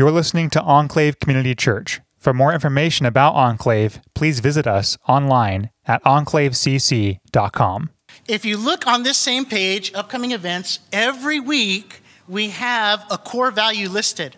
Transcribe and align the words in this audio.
You're 0.00 0.10
listening 0.10 0.48
to 0.52 0.62
Enclave 0.62 1.18
Community 1.18 1.54
Church. 1.54 2.00
For 2.16 2.32
more 2.32 2.54
information 2.54 3.04
about 3.04 3.34
Enclave, 3.34 4.00
please 4.14 4.40
visit 4.40 4.66
us 4.66 4.96
online 5.06 5.68
at 5.84 6.02
enclavecc.com. 6.04 7.90
If 8.26 8.46
you 8.46 8.56
look 8.56 8.86
on 8.86 9.02
this 9.02 9.18
same 9.18 9.44
page, 9.44 9.92
upcoming 9.92 10.30
events, 10.30 10.78
every 10.90 11.38
week 11.38 12.00
we 12.26 12.48
have 12.48 13.04
a 13.10 13.18
core 13.18 13.50
value 13.50 13.90
listed. 13.90 14.36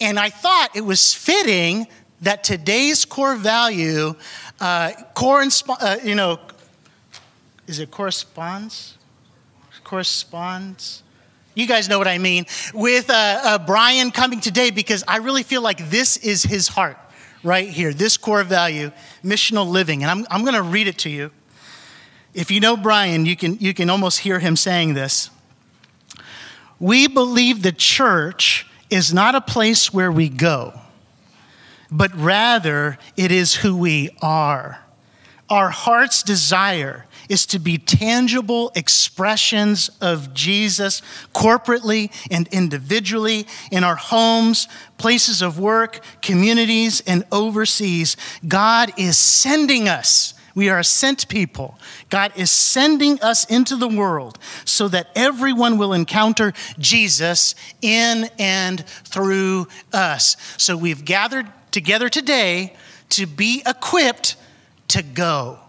And 0.00 0.18
I 0.18 0.30
thought 0.30 0.70
it 0.74 0.86
was 0.86 1.12
fitting 1.12 1.88
that 2.22 2.42
today's 2.42 3.04
core 3.04 3.36
value, 3.36 4.14
uh, 4.62 4.92
uh, 5.14 5.96
you 6.02 6.14
know, 6.14 6.40
is 7.66 7.80
it 7.80 7.90
corresponds? 7.90 8.96
Corresponds? 9.84 11.02
You 11.54 11.66
guys 11.66 11.88
know 11.88 11.98
what 11.98 12.08
I 12.08 12.18
mean. 12.18 12.46
With 12.72 13.10
uh, 13.10 13.40
uh, 13.42 13.58
Brian 13.58 14.10
coming 14.10 14.40
today, 14.40 14.70
because 14.70 15.04
I 15.06 15.18
really 15.18 15.42
feel 15.42 15.62
like 15.62 15.90
this 15.90 16.16
is 16.16 16.42
his 16.42 16.68
heart 16.68 16.96
right 17.42 17.68
here, 17.68 17.92
this 17.92 18.16
core 18.16 18.44
value, 18.44 18.90
missional 19.22 19.68
living. 19.68 20.02
And 20.02 20.10
I'm, 20.10 20.26
I'm 20.30 20.42
going 20.42 20.54
to 20.54 20.62
read 20.62 20.88
it 20.88 20.98
to 20.98 21.10
you. 21.10 21.30
If 22.34 22.50
you 22.50 22.60
know 22.60 22.76
Brian, 22.76 23.26
you 23.26 23.36
can, 23.36 23.58
you 23.58 23.74
can 23.74 23.90
almost 23.90 24.20
hear 24.20 24.38
him 24.38 24.56
saying 24.56 24.94
this. 24.94 25.28
We 26.78 27.06
believe 27.06 27.62
the 27.62 27.72
church 27.72 28.66
is 28.88 29.12
not 29.12 29.34
a 29.34 29.40
place 29.40 29.92
where 29.92 30.10
we 30.10 30.28
go, 30.28 30.72
but 31.90 32.14
rather 32.14 32.98
it 33.16 33.30
is 33.30 33.56
who 33.56 33.76
we 33.76 34.10
are. 34.22 34.78
Our 35.50 35.68
heart's 35.68 36.22
desire 36.22 37.06
is 37.32 37.46
to 37.46 37.58
be 37.58 37.78
tangible 37.78 38.70
expressions 38.74 39.88
of 40.02 40.34
Jesus 40.34 41.00
corporately 41.34 42.12
and 42.30 42.46
individually 42.48 43.46
in 43.70 43.84
our 43.84 43.96
homes, 43.96 44.68
places 44.98 45.40
of 45.40 45.58
work, 45.58 46.00
communities, 46.20 47.02
and 47.06 47.24
overseas. 47.32 48.18
God 48.46 48.92
is 48.98 49.16
sending 49.16 49.88
us. 49.88 50.34
We 50.54 50.68
are 50.68 50.82
sent 50.82 51.26
people. 51.30 51.78
God 52.10 52.32
is 52.36 52.50
sending 52.50 53.18
us 53.22 53.46
into 53.46 53.76
the 53.76 53.88
world 53.88 54.38
so 54.66 54.86
that 54.88 55.08
everyone 55.16 55.78
will 55.78 55.94
encounter 55.94 56.52
Jesus 56.78 57.54
in 57.80 58.28
and 58.38 58.86
through 58.86 59.68
us. 59.90 60.36
So 60.58 60.76
we've 60.76 61.02
gathered 61.02 61.46
together 61.70 62.10
today 62.10 62.74
to 63.08 63.24
be 63.24 63.62
equipped 63.64 64.36
to 64.88 65.02
go 65.02 65.61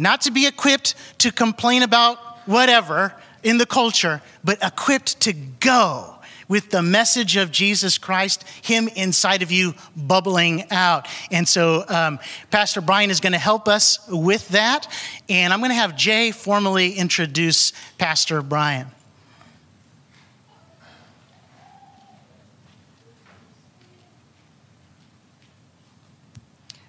not 0.00 0.22
to 0.22 0.30
be 0.30 0.46
equipped 0.46 0.94
to 1.18 1.30
complain 1.30 1.82
about 1.82 2.18
whatever 2.46 3.14
in 3.42 3.58
the 3.58 3.66
culture, 3.66 4.22
but 4.42 4.58
equipped 4.62 5.20
to 5.20 5.32
go 5.32 6.16
with 6.48 6.70
the 6.70 6.82
message 6.82 7.36
of 7.36 7.52
Jesus 7.52 7.96
Christ, 7.96 8.44
Him 8.62 8.88
inside 8.96 9.42
of 9.42 9.52
you 9.52 9.74
bubbling 9.96 10.64
out. 10.72 11.06
And 11.30 11.46
so, 11.46 11.84
um, 11.86 12.18
Pastor 12.50 12.80
Brian 12.80 13.10
is 13.10 13.20
going 13.20 13.34
to 13.34 13.38
help 13.38 13.68
us 13.68 14.00
with 14.08 14.48
that. 14.48 14.92
And 15.28 15.52
I'm 15.52 15.60
going 15.60 15.70
to 15.70 15.76
have 15.76 15.96
Jay 15.96 16.32
formally 16.32 16.94
introduce 16.94 17.72
Pastor 17.98 18.42
Brian. 18.42 18.88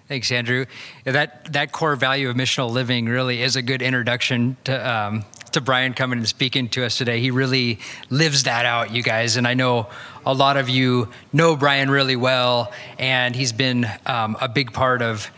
Thanks, 0.08 0.32
Andrew. 0.32 0.66
That 1.04 1.52
that 1.52 1.72
core 1.72 1.94
value 1.94 2.28
of 2.28 2.36
missional 2.36 2.70
living 2.70 3.06
really 3.06 3.40
is 3.40 3.54
a 3.54 3.62
good 3.62 3.82
introduction 3.82 4.56
to 4.64 4.90
um, 4.90 5.24
to 5.52 5.60
Brian 5.60 5.94
coming 5.94 6.18
and 6.18 6.28
speaking 6.28 6.68
to 6.70 6.84
us 6.84 6.98
today. 6.98 7.20
He 7.20 7.30
really 7.30 7.78
lives 8.10 8.42
that 8.42 8.66
out, 8.66 8.90
you 8.90 9.02
guys. 9.02 9.36
And 9.36 9.46
I 9.46 9.54
know 9.54 9.88
a 10.26 10.34
lot 10.34 10.56
of 10.56 10.68
you 10.68 11.08
know 11.32 11.54
Brian 11.56 11.88
really 11.88 12.16
well, 12.16 12.72
and 12.98 13.34
he's 13.34 13.52
been 13.52 13.86
um, 14.04 14.36
a 14.40 14.48
big 14.48 14.72
part 14.72 15.02
of 15.02 15.30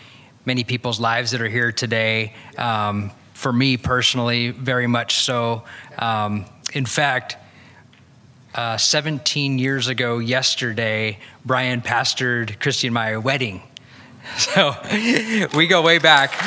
many 0.47 0.65
people's 0.65 0.99
lives 0.99 1.33
that 1.33 1.43
are 1.43 1.49
here 1.49 1.71
today. 1.71 2.33
Um, 2.57 3.11
for 3.35 3.53
me 3.53 3.77
personally, 3.77 4.51
very 4.51 4.87
much 4.87 5.17
so. 5.17 5.65
Um, 5.99 6.47
in 6.73 6.87
fact. 6.87 7.37
Uh, 8.55 8.77
17 8.77 9.59
years 9.59 9.89
ago, 9.89 10.21
yesterday, 10.21 11.19
Brian 11.45 11.81
pastored 11.81 12.61
Christy 12.61 12.87
and 12.87 12.95
my 12.95 13.17
wedding. 13.17 13.61
So 14.37 14.75
we 15.55 15.67
go 15.67 15.83
way 15.83 15.99
back. 15.99 16.35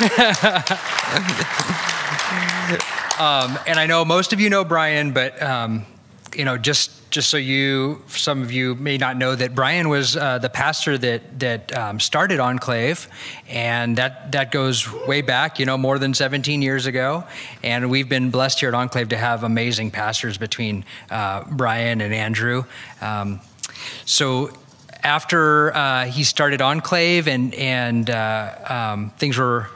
um, 3.20 3.58
and 3.66 3.78
I 3.78 3.86
know 3.86 4.04
most 4.04 4.32
of 4.32 4.40
you 4.40 4.50
know 4.50 4.64
Brian, 4.64 5.12
but 5.12 5.40
um, 5.42 5.86
you 6.36 6.44
know, 6.44 6.58
just 6.58 7.10
just 7.10 7.30
so 7.30 7.36
you, 7.36 8.02
some 8.08 8.42
of 8.42 8.52
you 8.52 8.74
may 8.74 8.98
not 8.98 9.16
know 9.16 9.34
that 9.34 9.54
Brian 9.54 9.88
was 9.88 10.16
uh, 10.16 10.38
the 10.38 10.50
pastor 10.50 10.98
that 10.98 11.40
that 11.40 11.76
um, 11.76 12.00
started 12.00 12.40
Enclave, 12.40 13.08
and 13.48 13.96
that 13.96 14.32
that 14.32 14.52
goes 14.52 14.90
way 15.06 15.22
back, 15.22 15.58
you 15.58 15.66
know, 15.66 15.78
more 15.78 15.98
than 15.98 16.14
17 16.14 16.62
years 16.62 16.86
ago. 16.86 17.24
And 17.62 17.90
we've 17.90 18.08
been 18.08 18.30
blessed 18.30 18.60
here 18.60 18.68
at 18.68 18.74
Enclave 18.74 19.08
to 19.08 19.16
have 19.16 19.42
amazing 19.44 19.90
pastors 19.90 20.36
between 20.36 20.84
uh, 21.10 21.44
Brian 21.50 22.00
and 22.00 22.12
Andrew. 22.12 22.64
Um, 23.00 23.40
so 24.04 24.50
after 25.02 25.74
uh, 25.74 26.04
he 26.06 26.24
started 26.24 26.60
Enclave 26.60 27.28
and 27.28 27.54
and 27.54 28.10
uh, 28.10 28.54
um, 28.94 29.10
things 29.18 29.38
were 29.38 29.68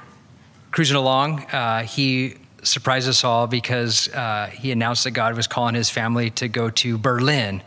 cruising 0.71 0.97
along, 0.97 1.41
uh, 1.53 1.83
he 1.84 2.37
surprised 2.62 3.09
us 3.09 3.25
all 3.25 3.47
because 3.47 4.09
uh, 4.09 4.47
he 4.53 4.71
announced 4.71 5.05
that 5.05 5.11
God 5.11 5.37
was 5.37 5.47
calling 5.47 5.75
his 5.75 5.91
family 5.91 6.31
to 6.31 6.49
go 6.49 6.71
to 6.71 6.97
Berlin, 6.97 7.62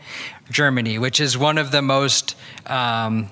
Germany, 0.49 0.97
which 0.99 1.19
is 1.19 1.37
one 1.37 1.57
of 1.57 1.71
the 1.71 1.81
most 1.81 2.35
um, 2.65 3.29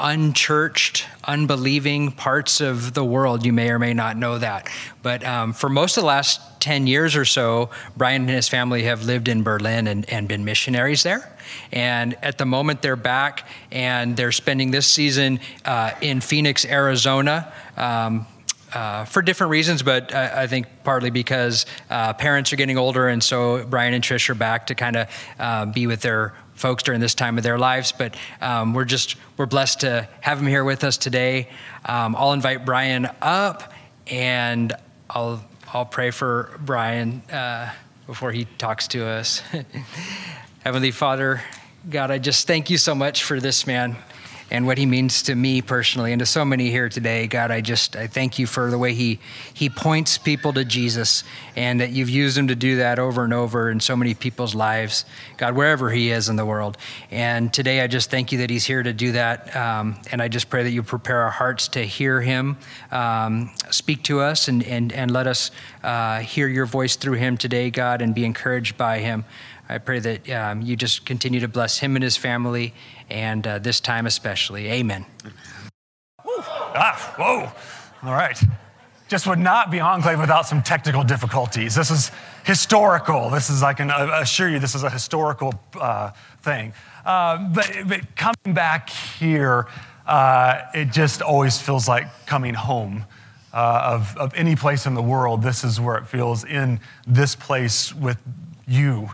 unchurched, 0.00 1.06
unbelieving 1.24 2.10
parts 2.10 2.60
of 2.60 2.94
the 2.94 3.04
world. 3.04 3.44
You 3.44 3.52
may 3.52 3.70
or 3.70 3.78
may 3.78 3.94
not 3.94 4.16
know 4.16 4.38
that. 4.38 4.68
But 5.02 5.24
um, 5.24 5.52
for 5.52 5.68
most 5.68 5.96
of 5.96 6.02
the 6.02 6.06
last 6.06 6.60
10 6.60 6.86
years 6.86 7.14
or 7.14 7.24
so, 7.24 7.70
Brian 7.96 8.22
and 8.22 8.30
his 8.30 8.48
family 8.48 8.84
have 8.84 9.04
lived 9.04 9.28
in 9.28 9.42
Berlin 9.42 9.86
and, 9.86 10.08
and 10.10 10.26
been 10.26 10.44
missionaries 10.44 11.02
there. 11.02 11.36
And 11.72 12.16
at 12.22 12.38
the 12.38 12.46
moment, 12.46 12.82
they're 12.82 12.96
back 12.96 13.46
and 13.70 14.16
they're 14.16 14.32
spending 14.32 14.70
this 14.70 14.86
season 14.86 15.40
uh, 15.64 15.92
in 16.00 16.20
Phoenix, 16.20 16.64
Arizona. 16.64 17.52
Um, 17.76 18.26
uh, 18.74 19.04
for 19.04 19.22
different 19.22 19.50
reasons, 19.50 19.82
but 19.82 20.14
I, 20.14 20.42
I 20.42 20.46
think 20.46 20.66
partly 20.84 21.10
because 21.10 21.66
uh, 21.88 22.12
parents 22.14 22.52
are 22.52 22.56
getting 22.56 22.78
older, 22.78 23.08
and 23.08 23.22
so 23.22 23.64
Brian 23.64 23.94
and 23.94 24.02
Trish 24.02 24.28
are 24.28 24.34
back 24.34 24.68
to 24.68 24.74
kind 24.74 24.96
of 24.96 25.08
uh, 25.38 25.66
be 25.66 25.86
with 25.86 26.02
their 26.02 26.34
folks 26.54 26.82
during 26.82 27.00
this 27.00 27.14
time 27.14 27.38
of 27.38 27.44
their 27.44 27.58
lives. 27.58 27.92
But 27.92 28.16
um, 28.40 28.74
we're 28.74 28.84
just 28.84 29.16
we're 29.36 29.46
blessed 29.46 29.80
to 29.80 30.08
have 30.20 30.38
him 30.38 30.46
here 30.46 30.64
with 30.64 30.84
us 30.84 30.96
today. 30.96 31.48
Um, 31.84 32.14
I'll 32.16 32.32
invite 32.32 32.64
Brian 32.64 33.08
up, 33.20 33.72
and 34.06 34.72
I'll 35.08 35.44
I'll 35.72 35.86
pray 35.86 36.10
for 36.10 36.58
Brian 36.60 37.22
uh, 37.32 37.72
before 38.06 38.32
he 38.32 38.46
talks 38.58 38.88
to 38.88 39.06
us. 39.06 39.42
Heavenly 40.64 40.90
Father, 40.90 41.42
God, 41.88 42.10
I 42.10 42.18
just 42.18 42.46
thank 42.46 42.68
you 42.70 42.76
so 42.76 42.94
much 42.94 43.24
for 43.24 43.40
this 43.40 43.66
man 43.66 43.96
and 44.50 44.66
what 44.66 44.78
he 44.78 44.86
means 44.86 45.22
to 45.22 45.34
me 45.34 45.62
personally 45.62 46.12
and 46.12 46.20
to 46.20 46.26
so 46.26 46.44
many 46.44 46.70
here 46.70 46.88
today. 46.88 47.26
God, 47.26 47.50
I 47.50 47.60
just 47.60 47.96
I 47.96 48.06
thank 48.06 48.38
you 48.38 48.46
for 48.46 48.70
the 48.70 48.78
way 48.78 48.94
he 48.94 49.18
he 49.54 49.68
points 49.68 50.18
people 50.18 50.52
to 50.54 50.64
Jesus 50.64 51.24
and 51.56 51.80
that 51.80 51.90
you've 51.90 52.10
used 52.10 52.36
him 52.36 52.48
to 52.48 52.54
do 52.54 52.76
that 52.76 52.98
over 52.98 53.24
and 53.24 53.32
over 53.32 53.70
in 53.70 53.80
so 53.80 53.96
many 53.96 54.14
people's 54.14 54.54
lives. 54.54 55.04
God, 55.36 55.54
wherever 55.54 55.90
he 55.90 56.10
is 56.10 56.28
in 56.28 56.36
the 56.36 56.46
world. 56.46 56.76
And 57.10 57.52
today 57.52 57.80
I 57.80 57.86
just 57.86 58.10
thank 58.10 58.32
you 58.32 58.38
that 58.38 58.50
he's 58.50 58.64
here 58.64 58.82
to 58.82 58.92
do 58.92 59.12
that. 59.12 59.54
Um, 59.54 59.96
and 60.10 60.20
I 60.20 60.28
just 60.28 60.50
pray 60.50 60.62
that 60.62 60.70
you 60.70 60.82
prepare 60.82 61.20
our 61.20 61.30
hearts 61.30 61.68
to 61.68 61.82
hear 61.84 62.20
him 62.20 62.56
um, 62.90 63.50
speak 63.70 64.02
to 64.04 64.20
us 64.20 64.48
and 64.48 64.62
and 64.64 64.92
and 64.92 65.10
let 65.10 65.26
us 65.26 65.50
uh, 65.82 66.20
hear 66.20 66.48
your 66.48 66.66
voice 66.66 66.96
through 66.96 67.14
him 67.14 67.36
today, 67.36 67.70
God, 67.70 68.02
and 68.02 68.14
be 68.14 68.24
encouraged 68.24 68.76
by 68.76 68.98
him. 68.98 69.24
I 69.70 69.78
pray 69.78 70.00
that 70.00 70.28
um, 70.30 70.62
you 70.62 70.74
just 70.74 71.06
continue 71.06 71.38
to 71.38 71.48
bless 71.48 71.78
him 71.78 71.94
and 71.94 72.02
his 72.02 72.16
family, 72.16 72.74
and 73.08 73.46
uh, 73.46 73.60
this 73.60 73.78
time 73.78 74.04
especially. 74.04 74.66
Amen. 74.66 75.06
Ah, 76.26 77.14
whoa. 77.16 77.52
All 78.02 78.12
right. 78.12 78.36
Just 79.06 79.28
would 79.28 79.38
not 79.38 79.70
be 79.70 79.78
enclave 79.78 80.18
without 80.18 80.48
some 80.48 80.60
technical 80.60 81.04
difficulties. 81.04 81.76
This 81.76 81.92
is 81.92 82.10
historical. 82.44 83.30
This 83.30 83.48
is, 83.48 83.62
I 83.62 83.72
can 83.72 83.90
assure 83.90 84.48
you, 84.48 84.58
this 84.58 84.74
is 84.74 84.82
a 84.82 84.90
historical 84.90 85.54
uh, 85.80 86.10
thing. 86.42 86.72
Uh, 87.04 87.38
but, 87.54 87.70
but, 87.86 88.16
coming 88.16 88.54
back 88.54 88.90
here, 88.90 89.68
uh, 90.04 90.62
it 90.74 90.90
just 90.90 91.22
always 91.22 91.62
feels 91.62 91.86
like 91.86 92.26
coming 92.26 92.54
home. 92.54 93.04
Uh, 93.52 93.98
of, 93.98 94.16
of 94.16 94.32
any 94.34 94.54
place 94.54 94.86
in 94.86 94.94
the 94.94 95.02
world, 95.02 95.42
this 95.42 95.64
is 95.64 95.80
where 95.80 95.96
it 95.96 96.06
feels 96.06 96.44
in 96.44 96.78
this 97.06 97.34
place 97.34 97.92
with 97.92 98.20
you 98.68 99.10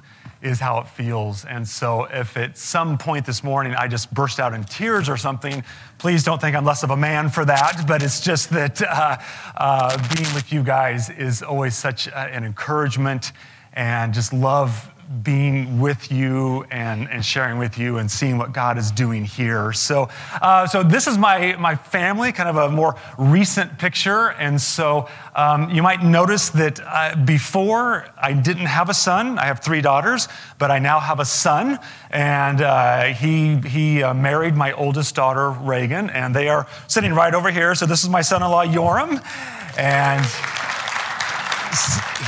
is 0.46 0.60
how 0.60 0.78
it 0.78 0.88
feels. 0.88 1.44
And 1.44 1.66
so, 1.66 2.04
if 2.04 2.37
at 2.37 2.56
some 2.56 2.96
point 2.96 3.26
this 3.26 3.43
morning 3.43 3.75
I 3.75 3.88
just 3.88 4.14
burst 4.14 4.38
out 4.38 4.54
in 4.54 4.62
tears 4.64 5.08
or 5.08 5.16
something, 5.16 5.64
please 5.98 6.22
don't 6.22 6.40
think 6.40 6.56
I'm 6.56 6.64
less 6.64 6.82
of 6.84 6.90
a 6.90 6.96
man 6.96 7.28
for 7.28 7.44
that. 7.44 7.84
But 7.87 8.02
it's 8.02 8.20
just 8.20 8.50
that 8.50 8.81
uh, 8.81 9.19
uh, 9.56 10.14
being 10.14 10.32
with 10.34 10.52
you 10.52 10.62
guys 10.62 11.10
is 11.10 11.43
always 11.43 11.76
such 11.76 12.08
an 12.08 12.44
encouragement 12.44 13.32
and 13.72 14.14
just 14.14 14.32
love 14.32 14.88
being 15.22 15.80
with 15.80 16.10
you 16.10 16.64
and, 16.70 17.08
and 17.08 17.24
sharing 17.24 17.58
with 17.58 17.78
you 17.78 17.98
and 17.98 18.10
seeing 18.10 18.38
what 18.38 18.52
God 18.52 18.78
is 18.78 18.90
doing 18.90 19.24
here. 19.24 19.72
So, 19.72 20.08
uh, 20.42 20.66
so 20.66 20.82
this 20.82 21.06
is 21.06 21.16
my, 21.16 21.56
my 21.56 21.74
family, 21.76 22.32
kind 22.32 22.48
of 22.48 22.56
a 22.56 22.68
more 22.68 22.96
recent 23.18 23.78
picture. 23.78 24.30
And 24.30 24.60
so 24.60 25.08
um, 25.34 25.70
you 25.70 25.82
might 25.82 26.02
notice 26.02 26.50
that 26.50 26.80
uh, 26.80 27.16
before 27.24 28.06
I 28.16 28.32
didn't 28.32 28.66
have 28.66 28.88
a 28.88 28.94
son. 28.94 29.38
I 29.38 29.46
have 29.46 29.60
three 29.60 29.80
daughters, 29.80 30.28
but 30.58 30.70
I 30.70 30.78
now 30.78 30.98
have 30.98 31.20
a 31.20 31.24
son. 31.24 31.78
And 32.10 32.60
uh, 32.60 33.04
he, 33.04 33.56
he 33.58 34.02
uh, 34.02 34.14
married 34.14 34.54
my 34.54 34.72
oldest 34.72 35.14
daughter, 35.14 35.50
Reagan, 35.50 36.10
and 36.10 36.34
they 36.34 36.48
are 36.48 36.66
sitting 36.88 37.12
right 37.12 37.34
over 37.34 37.50
here. 37.50 37.74
So 37.74 37.86
this 37.86 38.02
is 38.02 38.08
my 38.08 38.22
son 38.22 38.42
in 38.42 38.50
law, 38.50 38.64
Yoram. 38.64 39.22
And 39.78 40.24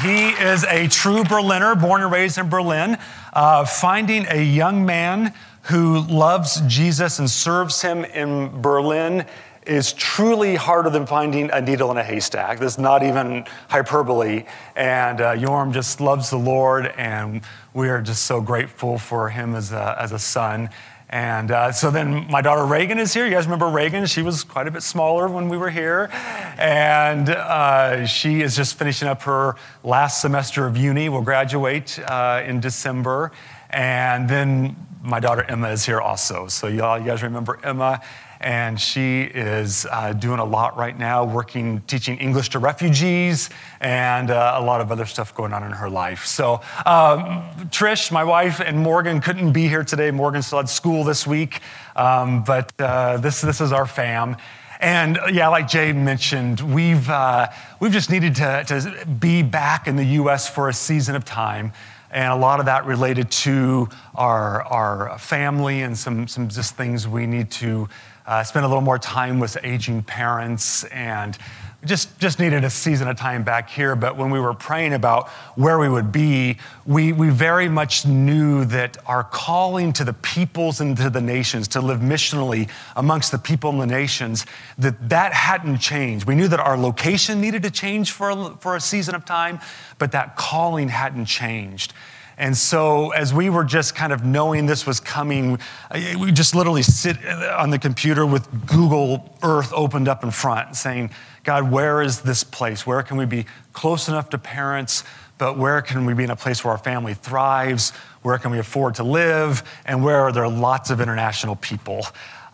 he 0.02 0.28
is 0.28 0.64
a 0.64 0.88
true 0.88 1.24
Berliner, 1.24 1.74
born 1.74 2.02
and 2.02 2.12
raised 2.12 2.38
in 2.38 2.48
Berlin. 2.48 2.98
Uh, 3.32 3.64
finding 3.64 4.26
a 4.28 4.42
young 4.42 4.84
man 4.86 5.34
who 5.62 6.00
loves 6.00 6.60
Jesus 6.66 7.18
and 7.18 7.28
serves 7.28 7.82
him 7.82 8.04
in 8.04 8.60
Berlin 8.62 9.26
is 9.66 9.92
truly 9.92 10.54
harder 10.54 10.88
than 10.88 11.06
finding 11.06 11.50
a 11.50 11.60
needle 11.60 11.90
in 11.90 11.98
a 11.98 12.02
haystack. 12.02 12.58
This 12.58 12.72
is 12.72 12.78
not 12.78 13.02
even 13.02 13.44
hyperbole. 13.68 14.44
And 14.74 15.20
uh, 15.20 15.34
Yoram 15.34 15.72
just 15.72 16.00
loves 16.00 16.30
the 16.30 16.38
Lord, 16.38 16.86
and 16.96 17.42
we 17.74 17.90
are 17.90 18.00
just 18.00 18.24
so 18.24 18.40
grateful 18.40 18.98
for 18.98 19.28
him 19.28 19.54
as 19.54 19.72
a, 19.72 19.96
as 20.00 20.12
a 20.12 20.18
son. 20.18 20.70
And 21.10 21.50
uh, 21.50 21.72
so 21.72 21.90
then 21.90 22.30
my 22.30 22.42
daughter 22.42 22.66
Reagan 22.66 22.98
is 22.98 23.14
here. 23.14 23.24
You 23.24 23.32
guys 23.32 23.46
remember 23.46 23.68
Reagan? 23.68 24.04
She 24.06 24.20
was 24.20 24.44
quite 24.44 24.66
a 24.66 24.70
bit 24.70 24.82
smaller 24.82 25.26
when 25.26 25.48
we 25.48 25.56
were 25.56 25.70
here. 25.70 26.10
And 26.58 27.30
uh, 27.30 28.04
she 28.04 28.42
is 28.42 28.54
just 28.54 28.78
finishing 28.78 29.08
up 29.08 29.22
her 29.22 29.56
last 29.82 30.20
semester 30.20 30.66
of 30.66 30.76
uni, 30.76 31.08
will 31.08 31.22
graduate 31.22 31.98
uh, 31.98 32.42
in 32.44 32.60
December. 32.60 33.32
And 33.70 34.28
then 34.28 34.76
my 35.02 35.18
daughter 35.18 35.44
Emma 35.48 35.70
is 35.70 35.86
here 35.86 36.00
also. 36.00 36.46
So, 36.48 36.66
y'all, 36.66 36.98
you 36.98 37.06
guys 37.06 37.22
remember 37.22 37.58
Emma? 37.62 38.02
And 38.40 38.80
she 38.80 39.22
is 39.22 39.86
uh, 39.90 40.12
doing 40.12 40.38
a 40.38 40.44
lot 40.44 40.76
right 40.76 40.96
now, 40.96 41.24
working, 41.24 41.80
teaching 41.82 42.18
English 42.18 42.50
to 42.50 42.58
refugees, 42.58 43.50
and 43.80 44.30
uh, 44.30 44.54
a 44.56 44.62
lot 44.62 44.80
of 44.80 44.92
other 44.92 45.06
stuff 45.06 45.34
going 45.34 45.52
on 45.52 45.64
in 45.64 45.72
her 45.72 45.90
life. 45.90 46.24
So, 46.24 46.54
um, 46.86 47.42
Trish, 47.70 48.12
my 48.12 48.24
wife, 48.24 48.60
and 48.60 48.78
Morgan 48.78 49.20
couldn't 49.20 49.52
be 49.52 49.68
here 49.68 49.84
today. 49.84 50.10
Morgan 50.10 50.42
still 50.42 50.58
had 50.58 50.68
school 50.68 51.04
this 51.04 51.26
week, 51.26 51.60
um, 51.96 52.44
but 52.44 52.72
uh, 52.78 53.16
this, 53.16 53.40
this 53.40 53.60
is 53.60 53.72
our 53.72 53.86
fam. 53.86 54.36
And 54.80 55.18
yeah, 55.32 55.48
like 55.48 55.66
Jay 55.66 55.92
mentioned, 55.92 56.60
we've, 56.60 57.10
uh, 57.10 57.48
we've 57.80 57.92
just 57.92 58.10
needed 58.10 58.36
to, 58.36 58.64
to 58.68 59.06
be 59.06 59.42
back 59.42 59.88
in 59.88 59.96
the 59.96 60.04
US 60.04 60.48
for 60.48 60.68
a 60.68 60.72
season 60.72 61.16
of 61.16 61.24
time 61.24 61.72
and 62.10 62.32
a 62.32 62.36
lot 62.36 62.60
of 62.60 62.66
that 62.66 62.86
related 62.86 63.30
to 63.30 63.88
our, 64.14 64.62
our 64.62 65.18
family 65.18 65.82
and 65.82 65.96
some, 65.96 66.26
some 66.26 66.48
just 66.48 66.76
things 66.76 67.06
we 67.06 67.26
need 67.26 67.50
to 67.50 67.88
uh, 68.28 68.44
spend 68.44 68.64
a 68.66 68.68
little 68.68 68.82
more 68.82 68.98
time 68.98 69.40
with 69.40 69.56
aging 69.64 70.02
parents 70.02 70.84
and 70.84 71.36
just, 71.84 72.18
just 72.18 72.38
needed 72.38 72.62
a 72.64 72.70
season 72.70 73.08
of 73.08 73.16
time 73.16 73.42
back 73.42 73.70
here. 73.70 73.96
But 73.96 74.16
when 74.16 74.30
we 74.30 74.38
were 74.38 74.52
praying 74.52 74.92
about 74.92 75.28
where 75.54 75.78
we 75.78 75.88
would 75.88 76.12
be, 76.12 76.58
we, 76.84 77.12
we 77.12 77.30
very 77.30 77.68
much 77.68 78.04
knew 78.04 78.64
that 78.66 78.98
our 79.06 79.24
calling 79.24 79.94
to 79.94 80.04
the 80.04 80.12
peoples 80.12 80.80
and 80.80 80.96
to 80.98 81.08
the 81.08 81.22
nations, 81.22 81.68
to 81.68 81.80
live 81.80 82.00
missionally 82.00 82.68
amongst 82.96 83.30
the 83.30 83.38
people 83.38 83.70
and 83.70 83.80
the 83.80 83.86
nations, 83.86 84.44
that 84.76 85.08
that 85.08 85.32
hadn't 85.32 85.78
changed. 85.78 86.26
We 86.26 86.34
knew 86.34 86.48
that 86.48 86.60
our 86.60 86.76
location 86.76 87.40
needed 87.40 87.62
to 87.62 87.70
change 87.70 88.12
for 88.12 88.30
a, 88.30 88.56
for 88.60 88.76
a 88.76 88.80
season 88.80 89.14
of 89.14 89.24
time, 89.24 89.60
but 89.98 90.12
that 90.12 90.36
calling 90.36 90.88
hadn't 90.90 91.26
changed. 91.26 91.94
And 92.38 92.56
so, 92.56 93.10
as 93.10 93.34
we 93.34 93.50
were 93.50 93.64
just 93.64 93.96
kind 93.96 94.12
of 94.12 94.24
knowing 94.24 94.66
this 94.66 94.86
was 94.86 95.00
coming, 95.00 95.58
we 95.92 96.30
just 96.30 96.54
literally 96.54 96.82
sit 96.82 97.16
on 97.26 97.70
the 97.70 97.80
computer 97.80 98.24
with 98.24 98.48
Google 98.66 99.36
Earth 99.42 99.72
opened 99.74 100.06
up 100.06 100.22
in 100.22 100.30
front, 100.30 100.76
saying, 100.76 101.10
God, 101.42 101.70
where 101.70 102.00
is 102.00 102.20
this 102.20 102.44
place? 102.44 102.86
Where 102.86 103.02
can 103.02 103.16
we 103.16 103.26
be 103.26 103.44
close 103.72 104.08
enough 104.08 104.30
to 104.30 104.38
parents, 104.38 105.02
but 105.36 105.58
where 105.58 105.82
can 105.82 106.06
we 106.06 106.14
be 106.14 106.24
in 106.24 106.30
a 106.30 106.36
place 106.36 106.64
where 106.64 106.72
our 106.72 106.78
family 106.78 107.14
thrives? 107.14 107.90
Where 108.22 108.38
can 108.38 108.52
we 108.52 108.58
afford 108.58 108.96
to 108.96 109.04
live? 109.04 109.62
And 109.84 110.04
where 110.04 110.20
are 110.20 110.32
there 110.32 110.48
lots 110.48 110.90
of 110.90 111.00
international 111.00 111.56
people? 111.56 112.06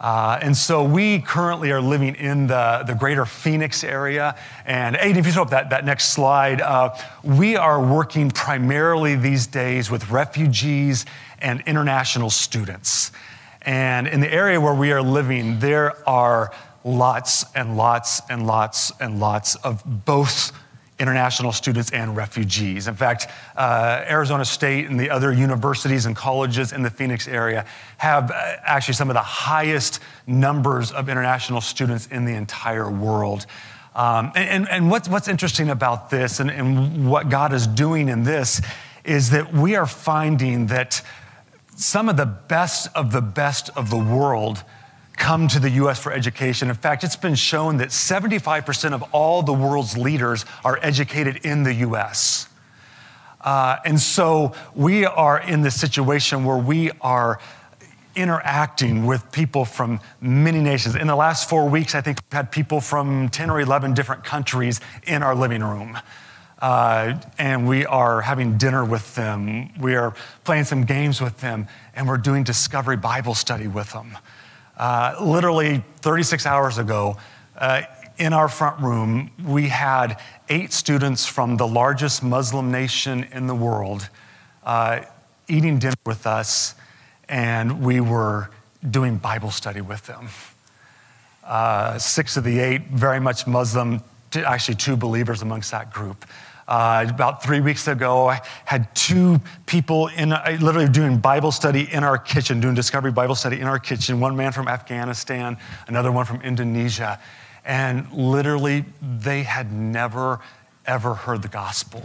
Uh, 0.04 0.38
and 0.42 0.54
so 0.54 0.84
we 0.84 1.18
currently 1.18 1.70
are 1.70 1.80
living 1.80 2.14
in 2.16 2.46
the, 2.46 2.84
the 2.86 2.92
greater 2.92 3.24
Phoenix 3.24 3.82
area. 3.82 4.36
And 4.66 4.96
Aiden, 4.96 5.16
if 5.16 5.24
you 5.24 5.32
throw 5.32 5.44
up 5.44 5.50
that, 5.50 5.70
that 5.70 5.86
next 5.86 6.10
slide, 6.12 6.60
uh, 6.60 6.94
we 7.22 7.56
are 7.56 7.82
working 7.82 8.30
primarily 8.30 9.16
these 9.16 9.46
days 9.46 9.90
with 9.90 10.10
refugees 10.10 11.06
and 11.38 11.62
international 11.64 12.28
students. 12.28 13.12
And 13.62 14.06
in 14.06 14.20
the 14.20 14.30
area 14.30 14.60
where 14.60 14.74
we 14.74 14.92
are 14.92 15.00
living, 15.00 15.58
there 15.60 15.96
are 16.06 16.52
lots 16.84 17.46
and 17.54 17.78
lots 17.78 18.20
and 18.28 18.46
lots 18.46 18.92
and 19.00 19.18
lots 19.18 19.54
of 19.54 19.82
both 20.04 20.52
international 21.04 21.52
students 21.52 21.90
and 21.90 22.16
refugees. 22.16 22.88
In 22.88 22.94
fact, 22.94 23.26
uh, 23.56 24.04
Arizona 24.08 24.42
State 24.42 24.88
and 24.88 24.98
the 24.98 25.10
other 25.10 25.34
universities 25.34 26.06
and 26.06 26.16
colleges 26.16 26.72
in 26.72 26.82
the 26.82 26.88
Phoenix 26.88 27.28
area 27.28 27.66
have 27.98 28.30
uh, 28.30 28.34
actually 28.64 28.94
some 28.94 29.10
of 29.10 29.14
the 29.14 29.20
highest 29.20 30.00
numbers 30.26 30.92
of 30.92 31.10
international 31.10 31.60
students 31.60 32.06
in 32.06 32.24
the 32.24 32.32
entire 32.32 32.90
world. 32.90 33.44
Um, 33.94 34.32
and, 34.34 34.66
and 34.70 34.90
what's, 34.90 35.06
what's 35.10 35.28
interesting 35.28 35.68
about 35.68 36.08
this 36.08 36.40
and, 36.40 36.50
and 36.50 37.06
what 37.06 37.28
God 37.28 37.52
is 37.52 37.66
doing 37.66 38.08
in 38.08 38.24
this 38.24 38.62
is 39.04 39.28
that 39.30 39.52
we 39.52 39.76
are 39.76 39.86
finding 39.86 40.68
that 40.68 41.02
some 41.76 42.08
of 42.08 42.16
the 42.16 42.26
best 42.26 42.88
of 42.94 43.12
the 43.12 43.20
best 43.20 43.68
of 43.76 43.90
the 43.90 43.98
world 43.98 44.64
come 45.16 45.48
to 45.48 45.58
the 45.58 45.70
US 45.70 45.98
for 45.98 46.12
education. 46.12 46.68
In 46.68 46.74
fact, 46.74 47.04
it's 47.04 47.16
been 47.16 47.34
shown 47.34 47.78
that 47.78 47.88
75% 47.88 48.92
of 48.92 49.02
all 49.12 49.42
the 49.42 49.52
world's 49.52 49.96
leaders 49.96 50.44
are 50.64 50.78
educated 50.82 51.44
in 51.44 51.62
the 51.62 51.74
US. 51.74 52.48
Uh, 53.40 53.76
and 53.84 54.00
so 54.00 54.52
we 54.74 55.04
are 55.04 55.38
in 55.38 55.62
this 55.62 55.78
situation 55.78 56.44
where 56.44 56.56
we 56.56 56.90
are 57.00 57.38
interacting 58.16 59.06
with 59.06 59.30
people 59.32 59.64
from 59.64 60.00
many 60.20 60.60
nations. 60.60 60.94
In 60.94 61.06
the 61.06 61.16
last 61.16 61.48
four 61.48 61.68
weeks, 61.68 61.94
I 61.94 62.00
think 62.00 62.20
we've 62.22 62.36
had 62.36 62.50
people 62.50 62.80
from 62.80 63.28
10 63.28 63.50
or 63.50 63.60
11 63.60 63.94
different 63.94 64.24
countries 64.24 64.80
in 65.06 65.22
our 65.22 65.34
living 65.34 65.62
room. 65.62 65.98
Uh, 66.60 67.20
and 67.38 67.68
we 67.68 67.84
are 67.84 68.22
having 68.22 68.56
dinner 68.56 68.84
with 68.84 69.14
them. 69.14 69.70
We 69.78 69.96
are 69.96 70.14
playing 70.44 70.64
some 70.64 70.84
games 70.84 71.20
with 71.20 71.40
them, 71.40 71.66
and 71.94 72.08
we're 72.08 72.16
doing 72.16 72.44
Discovery 72.44 72.96
Bible 72.96 73.34
study 73.34 73.66
with 73.66 73.92
them. 73.92 74.16
Uh, 74.76 75.14
literally 75.20 75.84
36 76.00 76.46
hours 76.46 76.78
ago, 76.78 77.16
uh, 77.56 77.82
in 78.18 78.32
our 78.32 78.48
front 78.48 78.80
room, 78.80 79.30
we 79.44 79.68
had 79.68 80.20
eight 80.48 80.72
students 80.72 81.26
from 81.26 81.56
the 81.56 81.66
largest 81.66 82.22
Muslim 82.22 82.70
nation 82.70 83.24
in 83.32 83.46
the 83.46 83.54
world 83.54 84.08
uh, 84.64 85.00
eating 85.48 85.78
dinner 85.78 85.94
with 86.06 86.26
us, 86.26 86.74
and 87.28 87.82
we 87.82 88.00
were 88.00 88.50
doing 88.88 89.16
Bible 89.16 89.50
study 89.50 89.80
with 89.80 90.06
them. 90.06 90.28
Uh, 91.44 91.98
six 91.98 92.36
of 92.36 92.44
the 92.44 92.58
eight, 92.58 92.82
very 92.88 93.20
much 93.20 93.46
Muslim, 93.46 94.02
actually, 94.34 94.76
two 94.76 94.96
believers 94.96 95.42
amongst 95.42 95.70
that 95.70 95.92
group. 95.92 96.24
Uh, 96.66 97.06
about 97.08 97.42
three 97.42 97.60
weeks 97.60 97.88
ago, 97.88 98.28
I 98.28 98.40
had 98.64 98.94
two 98.94 99.40
people 99.66 100.08
in 100.08 100.30
literally 100.30 100.88
doing 100.88 101.18
Bible 101.18 101.52
study 101.52 101.92
in 101.92 102.02
our 102.02 102.16
kitchen, 102.16 102.60
doing 102.60 102.74
discovery 102.74 103.12
Bible 103.12 103.34
study 103.34 103.60
in 103.60 103.66
our 103.66 103.78
kitchen. 103.78 104.18
One 104.18 104.34
man 104.34 104.52
from 104.52 104.66
Afghanistan, 104.66 105.58
another 105.88 106.10
one 106.10 106.24
from 106.24 106.40
Indonesia. 106.40 107.20
And 107.64 108.10
literally, 108.12 108.84
they 109.02 109.42
had 109.42 109.72
never, 109.72 110.40
ever 110.86 111.14
heard 111.14 111.42
the 111.42 111.48
gospel. 111.48 112.02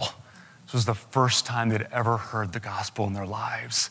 This 0.65 0.73
was 0.73 0.85
the 0.85 0.93
first 0.93 1.45
time 1.45 1.69
they'd 1.69 1.87
ever 1.91 2.17
heard 2.17 2.51
the 2.53 2.59
gospel 2.59 3.07
in 3.07 3.13
their 3.13 3.25
lives. 3.25 3.89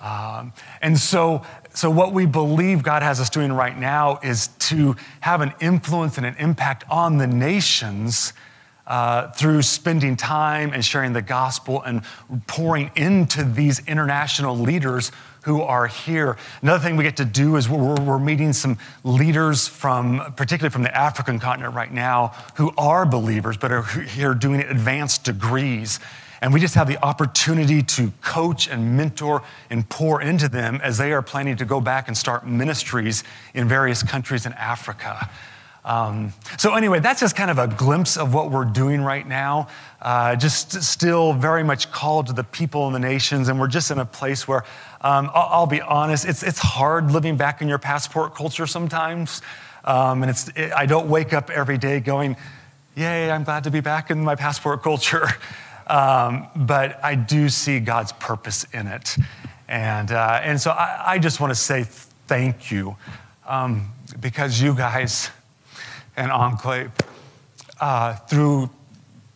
Um, 0.00 0.52
and 0.80 0.98
so, 0.98 1.42
so, 1.74 1.90
what 1.90 2.12
we 2.12 2.24
believe 2.24 2.82
God 2.82 3.02
has 3.02 3.20
us 3.20 3.28
doing 3.30 3.52
right 3.52 3.76
now 3.76 4.20
is 4.22 4.48
to 4.60 4.96
have 5.20 5.40
an 5.40 5.52
influence 5.60 6.18
and 6.18 6.26
an 6.26 6.36
impact 6.38 6.84
on 6.88 7.18
the 7.18 7.26
nations 7.26 8.32
uh, 8.88 9.30
through 9.32 9.62
spending 9.62 10.16
time 10.16 10.72
and 10.72 10.84
sharing 10.84 11.12
the 11.12 11.22
gospel 11.22 11.82
and 11.82 12.02
pouring 12.46 12.90
into 12.96 13.44
these 13.44 13.86
international 13.86 14.56
leaders 14.56 15.12
who 15.42 15.62
are 15.62 15.86
here. 15.86 16.36
Another 16.62 16.82
thing 16.82 16.96
we 16.96 17.04
get 17.04 17.18
to 17.18 17.24
do 17.24 17.56
is 17.56 17.68
we're, 17.68 17.94
we're, 18.00 18.18
meeting 18.18 18.52
some 18.52 18.76
leaders 19.04 19.68
from, 19.68 20.32
particularly 20.36 20.72
from 20.72 20.82
the 20.82 20.96
African 20.96 21.38
continent 21.38 21.74
right 21.74 21.92
now, 21.92 22.34
who 22.56 22.72
are 22.76 23.06
believers 23.06 23.56
but 23.56 23.70
are 23.70 23.82
here 23.82 24.34
doing 24.34 24.60
advanced 24.60 25.24
degrees. 25.24 26.00
And 26.40 26.52
we 26.52 26.60
just 26.60 26.74
have 26.74 26.86
the 26.86 27.02
opportunity 27.04 27.82
to 27.82 28.12
coach 28.20 28.68
and 28.68 28.96
mentor 28.96 29.42
and 29.70 29.88
pour 29.88 30.22
into 30.22 30.48
them 30.48 30.80
as 30.82 30.98
they 30.98 31.12
are 31.12 31.22
planning 31.22 31.56
to 31.56 31.64
go 31.64 31.80
back 31.80 32.08
and 32.08 32.16
start 32.16 32.46
ministries 32.46 33.24
in 33.54 33.68
various 33.68 34.02
countries 34.02 34.46
in 34.46 34.52
Africa. 34.54 35.28
Um, 35.84 36.32
so, 36.58 36.74
anyway, 36.74 37.00
that's 37.00 37.20
just 37.20 37.36
kind 37.36 37.50
of 37.50 37.58
a 37.58 37.68
glimpse 37.68 38.16
of 38.16 38.34
what 38.34 38.50
we're 38.50 38.64
doing 38.64 39.00
right 39.00 39.26
now. 39.26 39.68
Uh, 40.02 40.36
just 40.36 40.82
still 40.82 41.32
very 41.32 41.64
much 41.64 41.90
called 41.90 42.26
to 42.26 42.32
the 42.32 42.44
people 42.44 42.86
and 42.86 42.94
the 42.94 43.00
nations, 43.00 43.48
and 43.48 43.58
we're 43.58 43.68
just 43.68 43.90
in 43.90 43.98
a 43.98 44.04
place 44.04 44.46
where 44.46 44.64
um, 45.00 45.30
I'll, 45.34 45.48
I'll, 45.50 45.66
be 45.66 45.80
honest, 45.80 46.26
it's, 46.26 46.42
it's 46.42 46.58
hard 46.58 47.10
living 47.10 47.36
back 47.36 47.62
in 47.62 47.68
your 47.68 47.78
passport 47.78 48.34
culture 48.34 48.66
sometimes. 48.66 49.42
Um, 49.84 50.22
and 50.22 50.30
it's, 50.30 50.48
it, 50.48 50.72
I 50.72 50.86
don't 50.86 51.08
wake 51.08 51.32
up 51.32 51.50
every 51.50 51.78
day 51.78 52.00
going, 52.00 52.36
Yay, 52.94 53.30
I'm 53.30 53.44
glad 53.44 53.64
to 53.64 53.70
be 53.70 53.80
back 53.80 54.10
in 54.10 54.22
my 54.24 54.34
passport 54.34 54.82
culture. 54.82 55.28
Um, 55.88 56.48
but 56.54 57.02
I 57.02 57.14
do 57.14 57.48
see 57.48 57.80
God's 57.80 58.12
purpose 58.12 58.66
in 58.74 58.86
it. 58.86 59.16
And, 59.68 60.12
uh, 60.12 60.40
and 60.42 60.60
so 60.60 60.70
I, 60.70 61.12
I 61.12 61.18
just 61.18 61.40
want 61.40 61.50
to 61.50 61.54
say 61.54 61.84
thank 62.26 62.70
you 62.70 62.94
um, 63.46 63.90
because 64.20 64.60
you 64.60 64.74
guys 64.74 65.30
and 66.18 66.32
Enclave, 66.32 66.90
uh, 67.80 68.14
through 68.14 68.68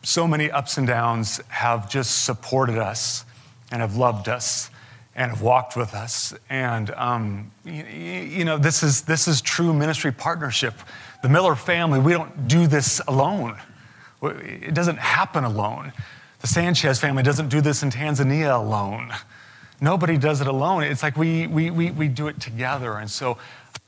so 0.02 0.26
many 0.26 0.50
ups 0.50 0.78
and 0.78 0.86
downs, 0.86 1.40
have 1.46 1.88
just 1.88 2.24
supported 2.24 2.76
us 2.76 3.24
and 3.70 3.80
have 3.80 3.96
loved 3.96 4.28
us 4.28 4.68
and 5.14 5.30
have 5.30 5.42
walked 5.42 5.76
with 5.76 5.94
us. 5.94 6.34
And, 6.50 6.90
um, 6.90 7.52
you, 7.64 7.84
you, 7.84 8.44
know, 8.44 8.58
this 8.58 8.82
is, 8.82 9.02
this 9.02 9.28
is 9.28 9.40
true 9.40 9.72
ministry 9.72 10.10
partnership. 10.10 10.74
The 11.22 11.28
Miller 11.28 11.54
family, 11.54 12.00
we 12.00 12.12
don't 12.12 12.48
do 12.48 12.66
this 12.66 13.00
alone. 13.06 13.56
It 14.22 14.74
doesn't 14.74 14.98
happen 14.98 15.44
alone. 15.44 15.92
The 16.40 16.48
Sanchez 16.48 16.98
family 16.98 17.22
doesn't 17.22 17.48
do 17.48 17.60
this 17.60 17.84
in 17.84 17.90
Tanzania 17.90 18.56
alone. 18.56 19.12
Nobody 19.80 20.18
does 20.18 20.40
it 20.40 20.48
alone. 20.48 20.82
It's 20.82 21.02
like 21.02 21.16
we, 21.16 21.46
we, 21.46 21.70
we, 21.70 21.92
we 21.92 22.08
do 22.08 22.26
it 22.26 22.40
together. 22.40 22.94
And 22.94 23.08
so, 23.08 23.38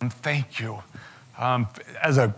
um, 0.01 0.11
thank 0.11 0.61
you. 0.61 0.83
Um, 1.39 1.69
as 2.03 2.19
a 2.19 2.35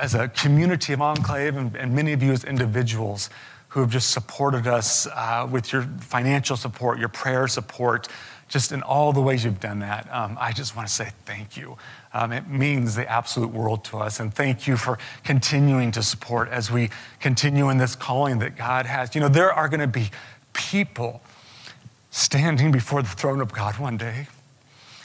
as 0.00 0.14
a 0.14 0.28
community 0.28 0.94
of 0.94 1.02
Enclave 1.02 1.56
and, 1.56 1.76
and, 1.76 1.94
many 1.94 2.14
of 2.14 2.22
you 2.22 2.32
as 2.32 2.44
individuals 2.44 3.28
who 3.68 3.80
have 3.80 3.90
just 3.90 4.10
supported 4.10 4.66
us 4.66 5.06
uh, 5.06 5.46
with 5.50 5.72
your 5.72 5.82
financial 6.00 6.56
support, 6.56 6.98
your 6.98 7.10
prayer 7.10 7.46
support, 7.46 8.08
just 8.48 8.72
in 8.72 8.82
all 8.82 9.12
the 9.12 9.20
ways 9.20 9.44
you've 9.44 9.60
done 9.60 9.78
that. 9.80 10.12
Um, 10.12 10.36
I 10.40 10.52
just 10.52 10.74
want 10.74 10.88
to 10.88 10.94
say 10.94 11.10
thank 11.24 11.56
you. 11.56 11.76
Um, 12.12 12.32
it 12.32 12.48
means 12.48 12.96
the 12.96 13.08
absolute 13.08 13.52
world 13.52 13.84
to 13.84 13.98
us. 13.98 14.18
And 14.18 14.34
thank 14.34 14.66
you 14.66 14.76
for 14.76 14.98
continuing 15.22 15.92
to 15.92 16.02
support 16.02 16.48
as 16.48 16.70
we 16.70 16.90
continue 17.20 17.68
in 17.68 17.78
this 17.78 17.94
calling 17.94 18.40
that 18.40 18.56
God 18.56 18.86
has. 18.86 19.14
You 19.14 19.20
know, 19.20 19.28
there 19.28 19.52
are 19.52 19.68
going 19.68 19.80
to 19.80 19.86
be 19.86 20.10
people 20.52 21.22
standing 22.10 22.72
before 22.72 23.02
the 23.02 23.08
throne 23.08 23.40
of 23.40 23.52
God 23.52 23.78
one 23.78 23.96
day 23.96 24.26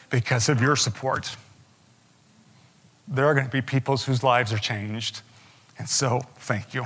because 0.09 0.49
of 0.49 0.59
your 0.59 0.75
support 0.75 1.35
there 3.07 3.25
are 3.25 3.33
going 3.33 3.45
to 3.45 3.51
be 3.51 3.61
peoples 3.61 4.05
whose 4.05 4.23
lives 4.23 4.51
are 4.51 4.57
changed. 4.57 5.21
And 5.77 5.87
so, 5.89 6.21
thank 6.37 6.73
you. 6.73 6.85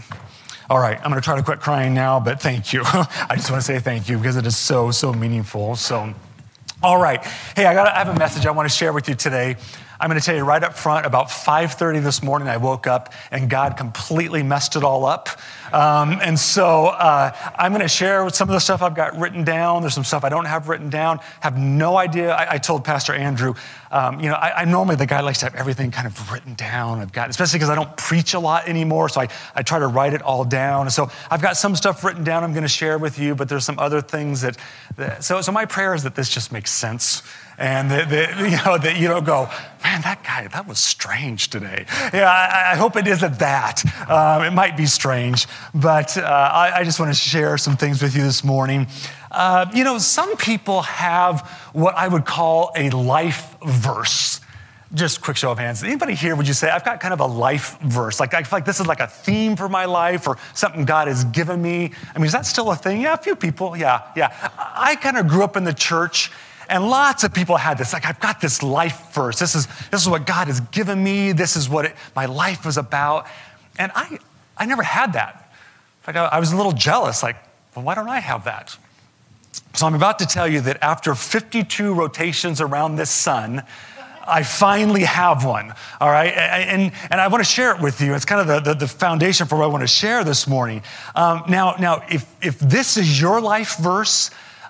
All 0.70 0.80
right, 0.80 0.98
I'm 0.98 1.10
going 1.10 1.16
to 1.16 1.22
try 1.22 1.36
to 1.36 1.44
quit 1.44 1.60
crying 1.60 1.94
now, 1.94 2.20
but 2.20 2.42
thank 2.42 2.74
you. 2.74 2.82
I 2.86 3.36
just 3.36 3.50
want 3.50 3.62
to 3.62 3.66
say 3.66 3.80
thank 3.80 4.08
you 4.08 4.18
because 4.18 4.36
it 4.36 4.46
is 4.46 4.58
so, 4.58 4.92
so 4.92 5.14
meaningful. 5.14 5.76
So, 5.76 6.14
all 6.84 7.02
right. 7.02 7.24
Hey, 7.56 7.66
I, 7.66 7.74
got 7.74 7.88
I 7.88 7.98
have 7.98 8.16
a 8.16 8.18
message 8.18 8.46
I 8.46 8.52
want 8.52 8.70
to 8.70 8.76
share 8.76 8.94
with 8.94 9.10
you 9.10 9.16
today. 9.16 9.58
I'm 10.02 10.10
going 10.10 10.20
to 10.20 10.26
tell 10.26 10.36
you 10.36 10.46
right 10.46 10.64
up 10.64 10.76
front. 10.76 11.06
About 11.06 11.28
5:30 11.28 12.02
this 12.02 12.24
morning, 12.24 12.48
I 12.48 12.56
woke 12.56 12.88
up 12.88 13.12
and 13.32 13.50
God 13.50 13.76
completely 13.76 14.44
messed 14.44 14.78
it 14.78 14.84
all 14.84 15.06
up. 15.06 15.28
Um, 15.74 16.20
and 16.22 16.40
so 16.40 16.88
uh, 16.88 17.36
I'm 17.58 17.74
going 17.74 17.82
to 17.82 17.90
share 17.90 18.30
some 18.30 18.48
of 18.48 18.54
the 18.54 18.60
stuff 18.60 18.82
I've 18.82 18.96
got 18.96 19.20
written 19.20 19.44
down. 19.44 19.82
There's 19.82 19.94
some 19.94 20.06
stuff 20.06 20.24
I 20.24 20.30
don't 20.30 20.46
have 20.46 20.70
written 20.70 20.90
down. 20.90 21.20
Have 21.42 21.58
no 21.58 21.98
idea. 21.98 22.32
I, 22.32 22.54
I 22.54 22.58
told 22.60 22.86
Pastor 22.86 23.14
Andrew, 23.14 23.56
um, 23.92 24.22
you 24.22 24.30
know, 24.30 24.36
I, 24.36 24.62
am 24.62 24.72
normally 24.72 24.96
the 24.96 25.06
guy 25.06 25.20
likes 25.20 25.40
to 25.40 25.46
have 25.48 25.56
everything 25.56 25.92
kind 25.92 26.08
of 26.08 26.32
written 26.32 26.54
down. 26.54 27.00
I've 27.00 27.12
got, 27.12 27.30
especially 27.30 27.58
because 27.58 27.70
I 27.70 27.76
don't 27.76 27.96
preach 27.98 28.34
a 28.34 28.40
lot 28.40 28.70
anymore, 28.70 29.10
so 29.10 29.22
I, 29.22 29.28
I 29.54 29.64
try 29.64 29.80
to 29.80 29.88
write 29.88 30.14
it 30.14 30.22
all 30.22 30.46
down. 30.46 30.84
And 30.84 30.94
so 30.94 31.12
I've 31.30 31.42
got 31.42 31.58
some 31.58 31.76
stuff 31.76 32.04
written 32.06 32.24
down 32.24 32.44
I'm 32.44 32.54
going 32.54 32.64
to 32.64 32.70
share 32.70 32.98
with 32.98 33.20
you, 33.20 33.36
but 33.36 33.50
there's 33.50 33.66
some 33.66 33.80
other 33.80 34.02
things 34.02 34.42
that, 34.42 34.58
that 34.96 35.26
so, 35.26 35.42
so 35.42 35.52
my 35.52 35.66
prayer 35.66 35.94
is 35.94 36.04
that 36.04 36.16
this 36.16 36.30
just 36.30 36.52
makes 36.54 36.72
sense 36.72 37.22
and 37.60 37.92
that, 37.92 38.10
that, 38.10 38.38
you 38.40 38.58
know 38.66 38.78
that 38.78 38.98
you 38.98 39.08
don't 39.08 39.26
go, 39.26 39.50
man, 39.84 40.02
that 40.02 40.24
guy 40.24 40.48
that 40.48 40.68
was 40.68 40.80
strange 40.80 41.50
today. 41.50 41.86
Yeah, 42.14 42.30
I, 42.30 42.72
I 42.74 42.76
hope 42.76 42.96
it 42.96 43.06
isn't 43.06 43.40
that. 43.40 43.84
Um, 44.10 44.44
it 44.44 44.52
might 44.52 44.78
be 44.78 44.86
strange, 44.86 45.48
but 45.76 46.18
uh, 46.18 46.22
I, 46.22 46.80
I, 46.80 46.84
just 46.84 47.00
want 47.00 47.14
to 47.14 47.20
share 47.20 47.58
some 47.58 47.76
things 47.76 48.02
with 48.02 48.16
you 48.16 48.24
this 48.24 48.44
morning. 48.44 48.88
Uh, 49.30 49.66
you 49.74 49.84
know, 49.84 49.98
some 49.98 50.38
people 50.38 50.82
have 50.84 51.42
what 51.74 51.96
I 51.96 52.08
would 52.08 52.26
call 52.26 52.72
a 52.76 52.90
life 52.92 53.56
verse. 53.66 54.40
Just 54.92 55.22
quick 55.22 55.38
show 55.38 55.52
of 55.52 55.60
hands. 55.60 55.84
Anybody 55.84 56.16
here 56.16 56.36
would 56.36 56.48
you 56.48 56.54
say 56.56 56.68
I've 56.68 56.84
got 56.84 57.00
kind 57.00 57.14
of 57.14 57.20
a 57.20 57.26
life 57.28 57.78
verse? 57.82 58.20
Like 58.20 58.34
I 58.34 58.42
feel 58.42 58.58
like 58.58 58.66
this 58.66 58.80
is 58.80 58.88
like 58.88 59.02
a 59.02 59.06
theme 59.06 59.56
for 59.56 59.70
my 59.70 59.86
life 59.86 60.28
or 60.28 60.38
something 60.56 60.84
God 60.84 61.08
has 61.08 61.26
given 61.26 61.62
me. 61.62 61.92
I 62.16 62.18
mean, 62.18 62.26
is 62.26 62.32
that 62.32 62.48
still 62.48 62.72
a 62.72 62.76
thing? 62.76 63.02
Yeah, 63.02 63.14
a 63.14 63.18
few 63.18 63.36
people. 63.36 63.78
Yeah, 63.78 64.02
yeah. 64.16 64.50
I 64.58 64.96
kind 64.96 65.18
of 65.18 65.28
grew 65.28 65.44
up 65.44 65.56
in 65.56 65.64
the 65.64 65.76
church 65.76 66.32
and 66.70 66.88
lots 66.88 67.24
of 67.24 67.34
people 67.34 67.58
had 67.58 67.78
this. 67.78 67.94
Like, 67.94 68.06
I've 68.06 68.20
got 68.20 68.40
this 68.40 68.62
life 68.62 69.14
verse. 69.14 69.40
This 69.40 69.56
is, 69.56 69.68
this 69.90 70.02
is 70.02 70.08
what 70.08 70.26
God 70.26 70.48
has 70.48 70.60
given 70.62 71.04
me. 71.04 71.32
This 71.32 71.56
is 71.56 71.68
what 71.68 71.86
it, 71.86 71.96
my 72.16 72.26
life 72.26 72.66
is 72.66 72.78
about. 72.78 73.28
And 73.78 73.92
I, 73.96 74.20
I 74.56 74.66
never 74.66 74.84
had 74.84 75.14
that. 75.14 75.52
Like, 76.06 76.16
I, 76.16 76.26
I 76.26 76.40
was 76.40 76.52
a 76.52 76.56
little 76.56 76.72
jealous. 76.72 77.24
Like, 77.24 77.38
well, 77.76 77.84
why 77.84 77.96
don't 77.96 78.08
I 78.08 78.20
have 78.20 78.46
that? 78.46 78.78
So 79.74 79.88
I'm 79.88 79.96
about 79.96 80.20
to 80.20 80.26
tell 80.26 80.48
you 80.48 80.62
that 80.62 80.84
after 80.84 81.16
52 81.16 81.94
rotations 81.94 82.62
around 82.62 82.98
this 82.98 83.10
sun, 83.10 83.64
I 84.28 84.44
finally 84.44 85.04
have 85.04 85.44
one, 85.44 85.74
all 86.00 86.10
right? 86.10 86.32
And, 86.34 86.92
and 87.10 87.20
I 87.20 87.28
want 87.28 87.44
to 87.44 87.50
share 87.50 87.76
it 87.76 87.82
with 87.82 88.00
you. 88.00 88.14
It's 88.14 88.26
kind 88.26 88.42
of 88.42 88.64
the, 88.64 88.74
the, 88.74 88.80
the 88.80 88.88
foundation 88.88 89.48
for 89.48 89.58
what 89.58 89.64
I 89.64 89.68
want 89.68 89.82
to 89.82 89.88
share 89.88 90.24
this 90.24 90.48
morning. 90.48 90.84
Um, 91.16 91.44
now, 91.50 91.76
now 91.80 92.04
if, 92.12 92.32
if 92.44 92.60
this 92.60 92.96
is 92.96 93.20
your 93.20 93.42
life 93.42 93.78
verse, 93.78 94.30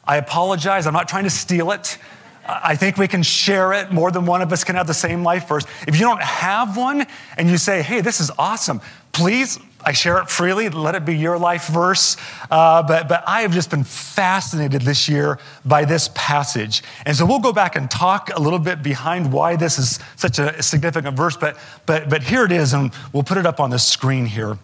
I 0.09 0.17
apologize. 0.17 0.87
I'm 0.87 0.93
not 0.93 1.07
trying 1.07 1.25
to 1.25 1.29
steal 1.29 1.69
it. 1.69 1.99
I 2.43 2.75
think 2.75 2.97
we 2.97 3.07
can 3.07 3.21
share 3.21 3.73
it. 3.73 3.91
More 3.91 4.09
than 4.09 4.25
one 4.25 4.41
of 4.41 4.51
us 4.51 4.63
can 4.63 4.75
have 4.75 4.87
the 4.87 4.93
same 4.95 5.23
life 5.23 5.47
verse. 5.47 5.65
If 5.87 5.99
you 5.99 6.01
don't 6.01 6.23
have 6.23 6.75
one 6.75 7.05
and 7.37 7.47
you 7.47 7.59
say, 7.59 7.83
hey, 7.83 8.01
this 8.01 8.19
is 8.19 8.31
awesome, 8.39 8.81
please, 9.11 9.59
I 9.85 9.91
share 9.91 10.17
it 10.17 10.27
freely. 10.27 10.67
Let 10.69 10.95
it 10.95 11.05
be 11.05 11.15
your 11.15 11.37
life 11.37 11.67
verse. 11.67 12.17
Uh, 12.49 12.81
but, 12.81 13.07
but 13.07 13.23
I 13.27 13.41
have 13.41 13.53
just 13.53 13.69
been 13.69 13.83
fascinated 13.83 14.81
this 14.81 15.07
year 15.07 15.37
by 15.63 15.85
this 15.85 16.09
passage. 16.15 16.81
And 17.05 17.15
so 17.15 17.23
we'll 17.23 17.37
go 17.37 17.53
back 17.53 17.75
and 17.75 17.89
talk 17.89 18.31
a 18.33 18.41
little 18.41 18.57
bit 18.57 18.81
behind 18.81 19.31
why 19.31 19.57
this 19.57 19.77
is 19.77 19.99
such 20.15 20.39
a 20.39 20.63
significant 20.63 21.15
verse. 21.15 21.37
But, 21.37 21.55
but, 21.85 22.09
but 22.09 22.23
here 22.23 22.45
it 22.45 22.51
is, 22.51 22.73
and 22.73 22.91
we'll 23.13 23.21
put 23.21 23.37
it 23.37 23.45
up 23.45 23.59
on 23.59 23.69
the 23.69 23.77
screen 23.77 24.25
here. 24.25 24.57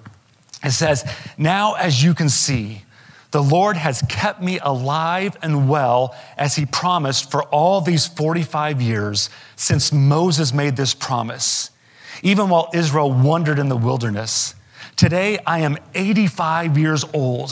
It 0.63 0.71
says, 0.71 1.07
Now 1.37 1.73
as 1.75 2.03
you 2.03 2.15
can 2.15 2.29
see, 2.29 2.81
the 3.35 3.43
Lord 3.43 3.75
has 3.75 4.01
kept 4.03 4.41
me 4.41 4.59
alive 4.59 5.35
and 5.41 5.67
well 5.67 6.15
as 6.37 6.55
he 6.55 6.65
promised 6.65 7.29
for 7.29 7.43
all 7.43 7.81
these 7.81 8.07
45 8.07 8.81
years 8.81 9.29
since 9.57 9.91
Moses 9.91 10.53
made 10.53 10.77
this 10.77 10.93
promise, 10.93 11.69
even 12.23 12.47
while 12.47 12.69
Israel 12.73 13.11
wandered 13.11 13.59
in 13.59 13.67
the 13.67 13.75
wilderness. 13.75 14.55
Today, 14.95 15.37
I 15.45 15.59
am 15.59 15.77
85 15.93 16.77
years 16.77 17.03
old. 17.13 17.51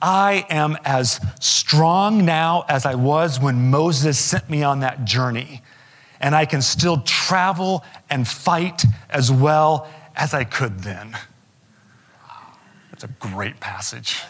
I 0.00 0.46
am 0.48 0.78
as 0.84 1.18
strong 1.40 2.24
now 2.24 2.64
as 2.68 2.86
I 2.86 2.94
was 2.94 3.40
when 3.40 3.72
Moses 3.72 4.16
sent 4.16 4.48
me 4.48 4.62
on 4.62 4.78
that 4.80 5.04
journey. 5.04 5.62
And 6.20 6.32
I 6.32 6.46
can 6.46 6.62
still 6.62 7.00
travel 7.00 7.84
and 8.08 8.28
fight 8.28 8.84
as 9.10 9.32
well 9.32 9.88
as 10.14 10.32
I 10.32 10.44
could 10.44 10.78
then. 10.78 11.18
That's 12.92 13.02
a 13.02 13.08
great 13.18 13.58
passage. 13.58 14.22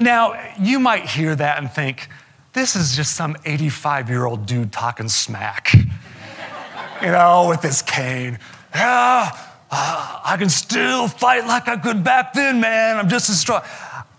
Now, 0.00 0.52
you 0.58 0.78
might 0.78 1.06
hear 1.06 1.34
that 1.34 1.58
and 1.58 1.70
think, 1.70 2.08
this 2.52 2.76
is 2.76 2.94
just 2.94 3.16
some 3.16 3.36
85 3.44 4.08
year 4.08 4.26
old 4.26 4.46
dude 4.46 4.72
talking 4.72 5.08
smack, 5.08 5.72
you 7.02 7.08
know, 7.08 7.46
with 7.48 7.62
this 7.62 7.82
cane. 7.82 8.38
Yeah, 8.74 9.30
uh, 9.70 10.20
I 10.24 10.36
can 10.36 10.48
still 10.48 11.08
fight 11.08 11.46
like 11.46 11.68
I 11.68 11.76
could 11.76 12.04
back 12.04 12.34
then, 12.34 12.60
man. 12.60 12.98
I'm 12.98 13.08
just 13.08 13.30
as 13.30 13.40
strong. 13.40 13.62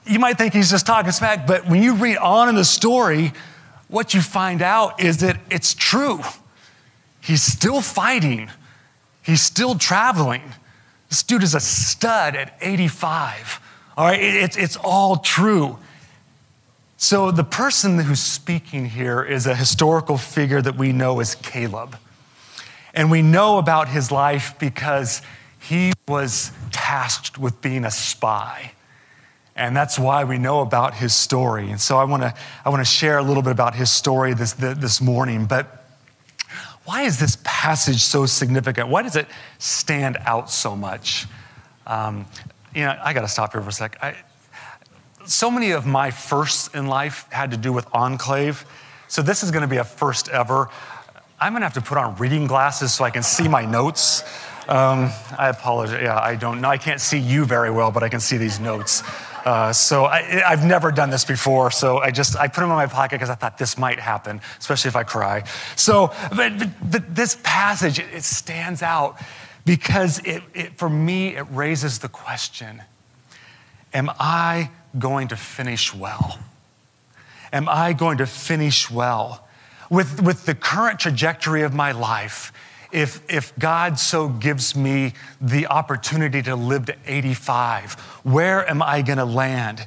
You 0.05 0.19
might 0.19 0.37
think 0.37 0.53
he's 0.53 0.69
just 0.69 0.85
talking 0.85 1.11
smack, 1.11 1.45
but 1.45 1.67
when 1.67 1.81
you 1.81 1.93
read 1.95 2.17
on 2.17 2.49
in 2.49 2.55
the 2.55 2.65
story, 2.65 3.33
what 3.87 4.13
you 4.13 4.21
find 4.21 4.61
out 4.61 4.99
is 4.99 5.17
that 5.17 5.37
it's 5.51 5.73
true. 5.73 6.19
He's 7.21 7.43
still 7.43 7.81
fighting, 7.81 8.49
he's 9.21 9.41
still 9.41 9.75
traveling. 9.75 10.41
This 11.09 11.21
dude 11.21 11.43
is 11.43 11.53
a 11.53 11.59
stud 11.59 12.35
at 12.35 12.57
85. 12.59 13.61
All 13.95 14.05
right, 14.05 14.19
it's, 14.19 14.57
it's 14.57 14.77
all 14.77 15.17
true. 15.17 15.77
So, 16.97 17.31
the 17.31 17.43
person 17.43 17.99
who's 17.99 18.21
speaking 18.21 18.85
here 18.85 19.21
is 19.21 19.45
a 19.45 19.55
historical 19.55 20.17
figure 20.17 20.61
that 20.61 20.77
we 20.77 20.93
know 20.93 21.19
as 21.19 21.35
Caleb. 21.35 21.97
And 22.93 23.11
we 23.11 23.21
know 23.21 23.57
about 23.57 23.89
his 23.89 24.11
life 24.11 24.55
because 24.59 25.21
he 25.59 25.93
was 26.07 26.51
tasked 26.71 27.37
with 27.37 27.61
being 27.61 27.85
a 27.85 27.91
spy. 27.91 28.71
And 29.55 29.75
that's 29.75 29.99
why 29.99 30.23
we 30.23 30.37
know 30.37 30.61
about 30.61 30.95
his 30.95 31.13
story. 31.13 31.69
And 31.69 31.79
so 31.79 31.97
I 31.97 32.03
want 32.05 32.23
to 32.23 32.33
I 32.65 32.69
want 32.69 32.79
to 32.81 32.91
share 32.91 33.17
a 33.17 33.23
little 33.23 33.43
bit 33.43 33.51
about 33.51 33.75
his 33.75 33.91
story 33.91 34.33
this, 34.33 34.53
this 34.53 35.01
morning. 35.01 35.45
But 35.45 35.85
why 36.85 37.03
is 37.03 37.19
this 37.19 37.37
passage 37.43 38.01
so 38.01 38.25
significant? 38.25 38.89
Why 38.89 39.03
does 39.03 39.15
it 39.15 39.27
stand 39.59 40.17
out 40.25 40.49
so 40.49 40.75
much? 40.75 41.27
Um, 41.85 42.25
you 42.75 42.81
know, 42.81 42.99
I 43.03 43.13
got 43.13 43.21
to 43.21 43.27
stop 43.27 43.51
here 43.51 43.61
for 43.61 43.69
a 43.69 43.73
sec. 43.73 43.97
I, 44.01 44.15
so 45.25 45.49
many 45.49 45.71
of 45.71 45.85
my 45.85 46.11
firsts 46.11 46.73
in 46.73 46.87
life 46.87 47.27
had 47.31 47.51
to 47.51 47.57
do 47.57 47.71
with 47.71 47.87
Enclave. 47.93 48.65
So 49.07 49.21
this 49.21 49.43
is 49.43 49.51
going 49.51 49.61
to 49.61 49.67
be 49.67 49.77
a 49.77 49.83
first 49.83 50.29
ever. 50.29 50.69
I'm 51.39 51.53
going 51.53 51.61
to 51.61 51.65
have 51.65 51.73
to 51.75 51.81
put 51.81 51.97
on 51.97 52.15
reading 52.15 52.47
glasses 52.47 52.93
so 52.93 53.03
I 53.03 53.09
can 53.09 53.23
see 53.23 53.47
my 53.47 53.65
notes. 53.65 54.23
Um, 54.67 55.11
I 55.37 55.49
apologize. 55.49 56.01
Yeah, 56.01 56.17
I 56.17 56.35
don't 56.35 56.61
know. 56.61 56.69
I 56.69 56.77
can't 56.77 57.01
see 57.01 57.19
you 57.19 57.45
very 57.45 57.69
well, 57.69 57.91
but 57.91 58.01
I 58.01 58.09
can 58.09 58.19
see 58.19 58.37
these 58.37 58.59
notes. 58.59 59.03
Uh, 59.45 59.73
so 59.73 60.05
I, 60.05 60.21
have 60.21 60.65
never 60.65 60.89
done 60.89 61.09
this 61.09 61.25
before. 61.25 61.69
So 61.69 61.97
I 61.97 62.11
just 62.11 62.37
I 62.37 62.47
put 62.47 62.61
them 62.61 62.69
in 62.69 62.75
my 62.75 62.87
pocket 62.87 63.15
because 63.15 63.29
I 63.29 63.35
thought 63.35 63.57
this 63.57 63.77
might 63.77 63.99
happen, 63.99 64.39
especially 64.57 64.87
if 64.87 64.95
I 64.95 65.03
cry. 65.03 65.43
So, 65.75 66.13
but, 66.33 66.57
but, 66.57 66.69
but 66.89 67.15
this 67.15 67.37
passage 67.43 67.99
it, 67.99 68.05
it 68.13 68.23
stands 68.23 68.81
out 68.81 69.17
because 69.65 70.19
it, 70.19 70.43
it, 70.53 70.77
for 70.77 70.89
me 70.89 71.35
it 71.35 71.45
raises 71.51 71.99
the 71.99 72.09
question: 72.09 72.81
Am 73.93 74.09
I 74.19 74.69
going 74.97 75.29
to 75.29 75.35
finish 75.35 75.93
well? 75.93 76.39
Am 77.51 77.69
I 77.69 77.93
going 77.93 78.17
to 78.17 78.25
finish 78.25 78.89
well 78.89 79.47
with 79.89 80.21
with 80.21 80.45
the 80.45 80.55
current 80.55 80.99
trajectory 80.99 81.63
of 81.63 81.73
my 81.73 81.91
life? 81.91 82.51
if, 82.93 83.21
if 83.27 83.57
God 83.57 83.99
so 83.99 84.29
gives 84.29 84.75
me 84.75 85.13
the 85.41 85.65
opportunity 85.67 86.43
to 86.43 86.55
live 86.55 86.85
to 86.85 86.95
85, 87.07 87.95
where 88.23 88.69
am 88.69 88.81
I 88.83 89.01
going 89.01 89.17
to 89.17 89.25
land? 89.25 89.85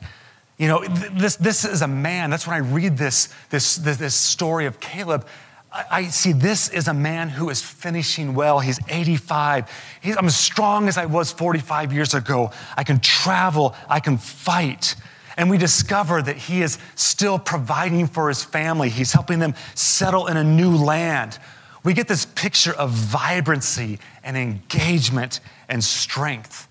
You 0.58 0.68
know, 0.68 0.84
this, 0.84 1.36
this 1.36 1.64
is 1.64 1.82
a 1.82 1.88
man. 1.88 2.30
That's 2.30 2.46
when 2.46 2.56
I 2.56 2.66
read 2.66 2.98
this, 2.98 3.32
this, 3.50 3.76
this, 3.76 3.96
this 3.98 4.14
story 4.14 4.66
of 4.66 4.80
Caleb. 4.80 5.26
I, 5.72 6.04
see 6.04 6.32
this 6.32 6.70
is 6.70 6.88
a 6.88 6.94
man 6.94 7.28
who 7.28 7.50
is 7.50 7.60
finishing 7.60 8.34
well. 8.34 8.60
He's 8.60 8.80
85. 8.88 9.70
He's, 10.00 10.16
I'm 10.16 10.26
as 10.26 10.36
strong 10.36 10.88
as 10.88 10.96
I 10.96 11.04
was 11.04 11.32
45 11.32 11.92
years 11.92 12.14
ago. 12.14 12.50
I 12.76 12.84
can 12.84 12.98
travel, 13.00 13.74
I 13.88 14.00
can 14.00 14.16
fight. 14.16 14.94
And 15.36 15.50
we 15.50 15.58
discover 15.58 16.22
that 16.22 16.36
he 16.36 16.62
is 16.62 16.78
still 16.94 17.38
providing 17.38 18.06
for 18.06 18.28
his 18.28 18.42
family. 18.42 18.88
He's 18.88 19.12
helping 19.12 19.38
them 19.38 19.54
settle 19.74 20.28
in 20.28 20.38
a 20.38 20.44
new 20.44 20.76
land 20.76 21.38
we 21.86 21.94
get 21.94 22.08
this 22.08 22.26
picture 22.26 22.72
of 22.72 22.90
vibrancy 22.90 24.00
and 24.24 24.36
engagement 24.36 25.38
and 25.68 25.84
strength. 25.84 26.66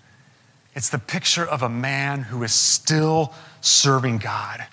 It's 0.74 0.90
the 0.90 0.98
picture 0.98 1.46
of 1.46 1.62
a 1.62 1.70
man 1.70 2.20
who 2.20 2.42
is 2.42 2.52
still 2.52 3.32
serving 3.62 4.18
God. 4.18 4.66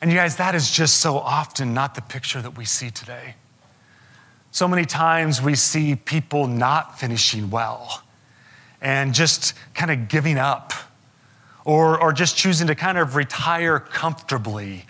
And 0.00 0.10
you 0.10 0.16
guys, 0.16 0.36
that 0.36 0.54
is 0.54 0.70
just 0.70 0.98
so 0.98 1.18
often 1.18 1.74
not 1.74 1.94
the 1.94 2.02
picture 2.02 2.40
that 2.40 2.56
we 2.56 2.64
see 2.64 2.90
today. 2.90 3.34
So 4.50 4.66
many 4.66 4.84
times 4.84 5.40
we 5.42 5.54
see 5.54 5.94
people 5.94 6.46
not 6.46 6.98
finishing 6.98 7.50
well 7.50 8.02
and 8.80 9.14
just 9.14 9.54
kind 9.74 9.90
of 9.90 10.08
giving 10.08 10.38
up 10.38 10.72
or, 11.64 12.00
or 12.00 12.12
just 12.12 12.36
choosing 12.36 12.66
to 12.68 12.74
kind 12.74 12.98
of 12.98 13.14
retire 13.14 13.78
comfortably 13.78 14.86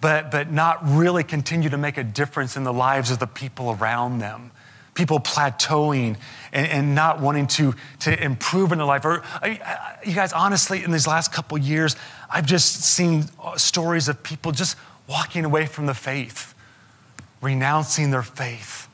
but, 0.00 0.30
but 0.30 0.50
not 0.50 0.78
really 0.82 1.24
continue 1.24 1.68
to 1.68 1.76
make 1.76 1.98
a 1.98 2.04
difference 2.04 2.56
in 2.56 2.64
the 2.64 2.72
lives 2.72 3.10
of 3.10 3.18
the 3.18 3.26
people 3.26 3.76
around 3.78 4.18
them. 4.18 4.50
People 5.00 5.18
plateauing 5.18 6.18
and, 6.52 6.68
and 6.68 6.94
not 6.94 7.22
wanting 7.22 7.46
to, 7.46 7.74
to 8.00 8.22
improve 8.22 8.70
in 8.70 8.76
their 8.76 8.86
life. 8.86 9.06
Or, 9.06 9.22
you 10.04 10.14
guys, 10.14 10.34
honestly, 10.34 10.84
in 10.84 10.90
these 10.90 11.06
last 11.06 11.32
couple 11.32 11.56
years, 11.56 11.96
I've 12.28 12.44
just 12.44 12.82
seen 12.82 13.24
uh, 13.42 13.56
stories 13.56 14.08
of 14.08 14.22
people 14.22 14.52
just 14.52 14.76
walking 15.08 15.46
away 15.46 15.64
from 15.64 15.86
the 15.86 15.94
faith, 15.94 16.54
renouncing 17.40 18.10
their 18.10 18.22
faith, 18.22 18.88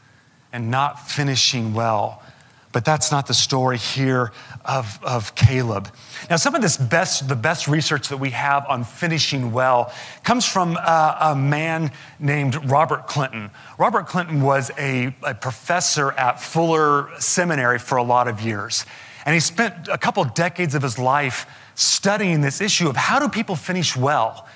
and 0.52 0.70
not 0.70 1.08
finishing 1.08 1.74
well. 1.74 2.22
But 2.70 2.84
that's 2.84 3.10
not 3.10 3.26
the 3.26 3.34
story 3.34 3.78
here 3.78 4.30
of, 4.66 4.98
of 5.02 5.34
Caleb. 5.34 5.88
Now, 6.28 6.36
some 6.36 6.54
of 6.54 6.62
this 6.62 6.76
best, 6.76 7.28
the 7.28 7.36
best 7.36 7.68
research 7.68 8.08
that 8.08 8.18
we 8.18 8.30
have 8.30 8.66
on 8.68 8.84
finishing 8.84 9.52
well 9.52 9.92
comes 10.24 10.44
from 10.44 10.76
uh, 10.80 11.16
a 11.20 11.36
man 11.36 11.92
named 12.18 12.70
Robert 12.70 13.06
Clinton. 13.06 13.50
Robert 13.78 14.06
Clinton 14.06 14.42
was 14.42 14.70
a, 14.78 15.14
a 15.22 15.34
professor 15.34 16.12
at 16.12 16.40
Fuller 16.40 17.08
Seminary 17.18 17.78
for 17.78 17.96
a 17.96 18.02
lot 18.02 18.28
of 18.28 18.40
years. 18.40 18.84
And 19.24 19.34
he 19.34 19.40
spent 19.40 19.88
a 19.88 19.98
couple 19.98 20.24
decades 20.24 20.74
of 20.74 20.82
his 20.82 20.98
life 20.98 21.46
studying 21.74 22.40
this 22.40 22.60
issue 22.60 22.88
of 22.88 22.96
how 22.96 23.18
do 23.18 23.28
people 23.28 23.56
finish 23.56 23.96
well. 23.96 24.46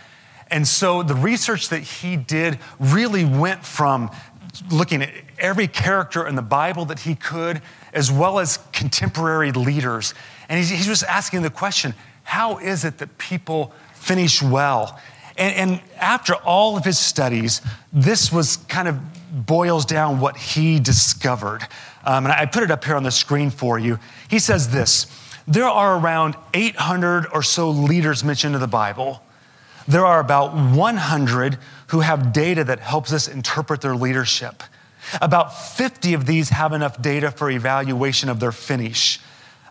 And 0.50 0.66
so 0.66 1.02
the 1.02 1.14
research 1.14 1.68
that 1.68 1.82
he 1.82 2.16
did 2.16 2.58
really 2.78 3.24
went 3.24 3.64
from 3.64 4.10
looking 4.70 5.02
at 5.02 5.10
every 5.38 5.68
character 5.68 6.26
in 6.26 6.34
the 6.34 6.42
Bible 6.42 6.84
that 6.86 7.00
he 7.00 7.14
could 7.14 7.62
as 7.92 8.10
well 8.10 8.38
as 8.38 8.58
contemporary 8.72 9.52
leaders. 9.52 10.14
And 10.48 10.58
he's, 10.58 10.70
he's 10.70 10.86
just 10.86 11.04
asking 11.04 11.42
the 11.42 11.50
question 11.50 11.94
how 12.22 12.58
is 12.58 12.84
it 12.84 12.98
that 12.98 13.18
people 13.18 13.72
finish 13.94 14.42
well? 14.42 15.00
And, 15.36 15.54
and 15.54 15.82
after 15.96 16.34
all 16.34 16.76
of 16.76 16.84
his 16.84 16.98
studies, 16.98 17.60
this 17.92 18.32
was 18.32 18.56
kind 18.56 18.88
of 18.88 18.98
boils 19.46 19.84
down 19.84 20.20
what 20.20 20.36
he 20.36 20.78
discovered. 20.78 21.62
Um, 22.04 22.26
and 22.26 22.32
I 22.32 22.46
put 22.46 22.62
it 22.62 22.70
up 22.70 22.84
here 22.84 22.96
on 22.96 23.02
the 23.02 23.10
screen 23.10 23.50
for 23.50 23.78
you. 23.78 23.98
He 24.28 24.38
says 24.38 24.70
this 24.70 25.06
there 25.48 25.64
are 25.66 25.98
around 25.98 26.36
800 26.54 27.26
or 27.32 27.42
so 27.42 27.70
leaders 27.70 28.22
mentioned 28.22 28.54
in 28.54 28.60
the 28.60 28.68
Bible. 28.68 29.22
There 29.88 30.06
are 30.06 30.20
about 30.20 30.54
100 30.54 31.58
who 31.88 32.00
have 32.00 32.32
data 32.32 32.62
that 32.64 32.78
helps 32.78 33.12
us 33.12 33.26
interpret 33.26 33.80
their 33.80 33.96
leadership. 33.96 34.62
About 35.20 35.56
50 35.76 36.14
of 36.14 36.26
these 36.26 36.50
have 36.50 36.72
enough 36.72 37.00
data 37.00 37.30
for 37.30 37.50
evaluation 37.50 38.28
of 38.28 38.40
their 38.40 38.52
finish. 38.52 39.18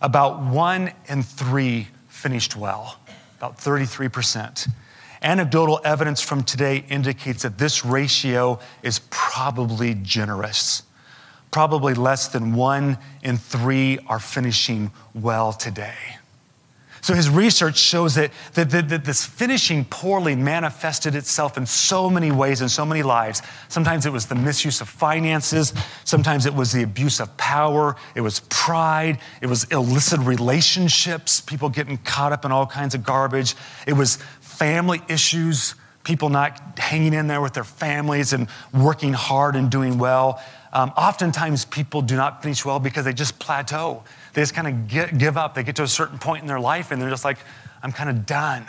About 0.02 0.42
one 0.42 0.92
in 1.08 1.24
three 1.24 1.88
finished 2.08 2.56
well, 2.56 3.00
about 3.38 3.58
33%. 3.58 4.68
Anecdotal 5.22 5.82
evidence 5.84 6.22
from 6.22 6.44
today 6.44 6.86
indicates 6.90 7.44
that 7.44 7.58
this 7.58 7.84
ratio 7.84 8.60
is 8.84 9.02
probably 9.10 9.96
generous. 9.96 10.84
Probably 11.52 11.94
less 11.94 12.28
than 12.28 12.54
one 12.54 12.98
in 13.24 13.38
three 13.38 14.00
are 14.08 14.20
finishing 14.20 14.92
well 15.14 15.52
today. 15.52 16.19
So 17.02 17.14
his 17.14 17.30
research 17.30 17.78
shows 17.78 18.16
that, 18.16 18.32
that, 18.54 18.70
that, 18.72 18.90
that, 18.90 19.06
this 19.06 19.26
finishing 19.26 19.86
poorly 19.86 20.36
manifested 20.36 21.16
itself 21.16 21.58
in 21.58 21.66
so 21.66 22.10
many 22.10 22.32
ways 22.32 22.62
in 22.62 22.70
so 22.70 22.86
many 22.86 23.04
lives. 23.04 23.42
Sometimes 23.68 24.06
it 24.06 24.12
was 24.12 24.26
the 24.26 24.36
misuse 24.36 24.82
of 24.82 24.90
finances, 24.90 25.74
sometimes 26.04 26.46
it 26.46 26.54
was 26.54 26.72
the 26.72 26.84
abuse 26.84 27.20
of 27.20 27.36
power, 27.38 27.96
it 28.16 28.22
was 28.22 28.42
pride, 28.50 29.20
it 29.42 29.48
was 29.48 29.64
illicit 29.66 30.20
relationships, 30.22 31.42
people 31.42 31.70
getting 31.70 31.98
caught 32.00 32.34
up 32.34 32.46
in 32.46 32.52
all 32.52 32.66
kinds 32.66 32.96
of 32.96 33.04
garbage, 33.04 33.56
it 33.88 33.94
was 33.94 34.18
family 34.42 35.02
issues, 35.08 35.76
people 36.04 36.30
not 36.30 36.80
hanging 36.80 37.14
in 37.14 37.28
there 37.28 37.42
with 37.42 37.54
their 37.54 37.64
families 37.64 38.34
and 38.34 38.48
working 38.74 39.14
hard 39.14 39.56
and 39.56 39.70
doing 39.70 39.98
well. 39.98 40.42
Um, 40.72 40.92
oftentimes, 40.98 41.66
people 41.66 42.02
do 42.02 42.16
not 42.16 42.44
finish 42.44 42.64
well 42.64 42.80
because 42.80 43.06
they 43.06 43.14
just 43.14 43.40
plateau. 43.40 44.04
They 44.34 44.42
just 44.42 44.54
kind 44.54 44.68
of 44.68 45.18
give 45.18 45.38
up. 45.38 45.56
They 45.56 45.64
get 45.64 45.76
to 45.78 45.84
a 45.84 45.88
certain 45.88 46.20
point 46.20 46.42
in 46.42 46.48
their 46.48 46.60
life 46.60 46.92
and 46.92 47.02
they're 47.02 47.10
just 47.10 47.26
like, 47.26 47.40
I'm 47.82 47.92
kind 47.92 48.10
of 48.10 48.26
done. 48.26 48.66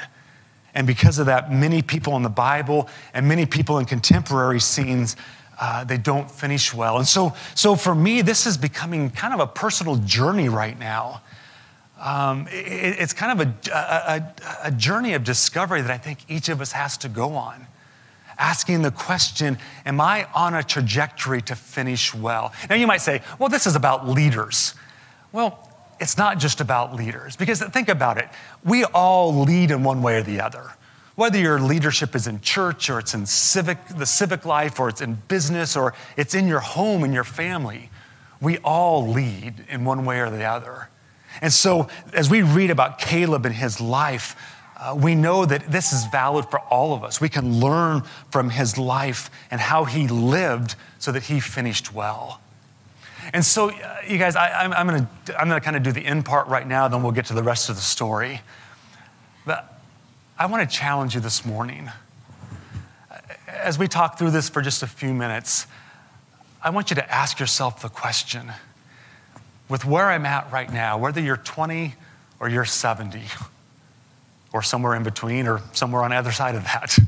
And 0.75 0.87
because 0.87 1.19
of 1.19 1.27
that, 1.27 1.53
many 1.53 1.83
people 1.83 2.17
in 2.17 2.23
the 2.23 2.29
Bible 2.29 2.89
and 3.13 3.27
many 3.27 3.47
people 3.47 3.79
in 3.79 3.87
contemporary 3.87 4.61
scenes, 4.61 5.17
uh, 5.61 5.85
they 5.85 5.99
don't 5.99 6.31
finish 6.31 6.73
well. 6.73 6.99
And 6.99 7.07
so, 7.07 7.35
so 7.55 7.75
for 7.75 7.95
me, 7.95 8.23
this 8.23 8.47
is 8.47 8.57
becoming 8.57 9.11
kind 9.11 9.35
of 9.35 9.41
a 9.41 9.47
personal 9.47 9.97
journey 9.97 10.49
right 10.49 10.79
now. 10.79 11.23
Um, 11.99 12.47
it, 12.51 12.97
it's 12.99 13.13
kind 13.13 13.41
of 13.41 13.49
a, 13.49 13.75
a, 13.75 14.69
a 14.69 14.71
journey 14.71 15.15
of 15.15 15.25
discovery 15.25 15.83
that 15.83 15.91
I 15.91 15.99
think 15.99 16.21
each 16.29 16.49
of 16.49 16.61
us 16.61 16.73
has 16.73 16.97
to 16.99 17.09
go 17.09 17.35
on 17.35 17.67
asking 18.41 18.83
the 18.83 18.91
question 18.91 19.59
Am 19.87 20.01
I 20.01 20.27
on 20.35 20.55
a 20.55 20.63
trajectory 20.63 21.43
to 21.43 21.55
finish 21.55 22.13
well? 22.13 22.53
Now, 22.69 22.75
you 22.77 22.87
might 22.87 23.03
say, 23.03 23.23
Well, 23.39 23.49
this 23.49 23.67
is 23.67 23.77
about 23.77 24.09
leaders. 24.09 24.75
Well, 25.33 25.69
it's 26.01 26.17
not 26.17 26.39
just 26.39 26.61
about 26.61 26.95
leaders, 26.95 27.37
because 27.37 27.63
think 27.63 27.89
about 27.89 28.19
it. 28.19 28.29
We 28.65 28.85
all 28.85 29.43
lead 29.43 29.71
in 29.71 29.85
one 29.85 30.03
way 30.03 30.17
or 30.17 30.23
the 30.23 30.41
other. 30.41 30.71
Whether 31.15 31.39
your 31.39 31.61
leadership 31.61 32.15
is 32.15 32.27
in 32.27 32.41
church 32.41 32.89
or 32.89 32.99
it's 32.99 33.13
in 33.13 33.27
civic, 33.27 33.79
the 33.89 34.07
civic 34.07 34.47
life 34.47 34.81
or 34.81 34.89
it's 34.89 35.03
in 35.03 35.17
business 35.29 35.77
or 35.77 35.93
it's 36.17 36.35
in 36.35 36.49
your 36.49 36.61
home 36.61 37.05
and 37.05 37.13
your 37.13 37.25
family, 37.25 37.91
we 38.41 38.57
all 38.59 39.09
lead 39.09 39.67
in 39.69 39.85
one 39.85 40.07
way 40.07 40.21
or 40.21 40.31
the 40.31 40.45
other. 40.45 40.89
And 41.43 41.53
so, 41.53 41.89
as 42.15 42.31
we 42.31 42.43
read 42.43 42.71
about 42.71 42.99
Caleb 42.99 43.45
and 43.45 43.55
his 43.55 43.81
life, 43.81 44.35
uh, 44.77 44.97
we 44.99 45.15
know 45.15 45.45
that 45.45 45.71
this 45.71 45.93
is 45.93 46.07
valid 46.07 46.47
for 46.47 46.59
all 46.59 46.95
of 46.95 47.05
us. 47.05 47.21
We 47.21 47.29
can 47.29 47.61
learn 47.61 48.03
from 48.31 48.49
his 48.49 48.79
life 48.79 49.31
and 49.51 49.61
how 49.61 49.85
he 49.85 50.09
lived 50.09 50.75
so 50.99 51.13
that 51.13 51.25
he 51.25 51.39
finished 51.39 51.93
well. 51.93 52.41
And 53.33 53.45
so, 53.45 53.71
uh, 53.71 53.97
you 54.07 54.19
guys, 54.19 54.35
I, 54.37 54.65
am 54.65 54.87
going 54.87 55.07
to 55.27 55.41
I'm 55.41 55.49
going 55.49 55.61
to 55.61 55.65
kind 55.65 55.77
of 55.77 55.83
do 55.83 55.93
the 55.93 56.05
end 56.05 56.25
part 56.25 56.49
right 56.49 56.67
now, 56.67 56.89
then 56.89 57.03
we'll 57.03 57.13
get 57.13 57.27
to 57.27 57.35
the 57.35 57.43
rest 57.43 57.69
of 57.69 57.77
the 57.77 57.83
story. 57.83 58.41
But 59.47 59.81
I 60.39 60.47
want 60.47 60.69
to 60.69 60.77
challenge 60.77 61.15
you 61.15 61.21
this 61.21 61.45
morning. 61.45 61.91
As 63.47 63.79
we 63.79 63.89
talk 63.89 64.19
through 64.19 64.31
this 64.31 64.49
for 64.49 64.63
just 64.63 64.83
a 64.83 64.87
few 64.87 65.15
minutes, 65.15 65.67
I 66.63 66.71
want 66.71 66.91
you 66.91 66.97
to 66.97 67.15
ask 67.15 67.39
yourself 67.39 67.83
the 67.83 67.89
question 67.89 68.53
with 69.69 69.85
where 69.85 70.07
I'm 70.07 70.27
at 70.27 70.51
right 70.51 70.71
now, 70.71 70.99
whether 70.99 71.21
you're 71.21 71.37
20 71.37 71.95
or 72.41 72.49
you're 72.49 72.65
70, 72.65 73.23
or 74.53 74.63
somewhere 74.63 74.95
in 74.95 75.03
between, 75.03 75.47
or 75.47 75.61
somewhere 75.73 76.03
on 76.03 76.11
the 76.11 76.17
other 76.17 76.33
side 76.33 76.55
of 76.55 76.65
that, 76.65 76.99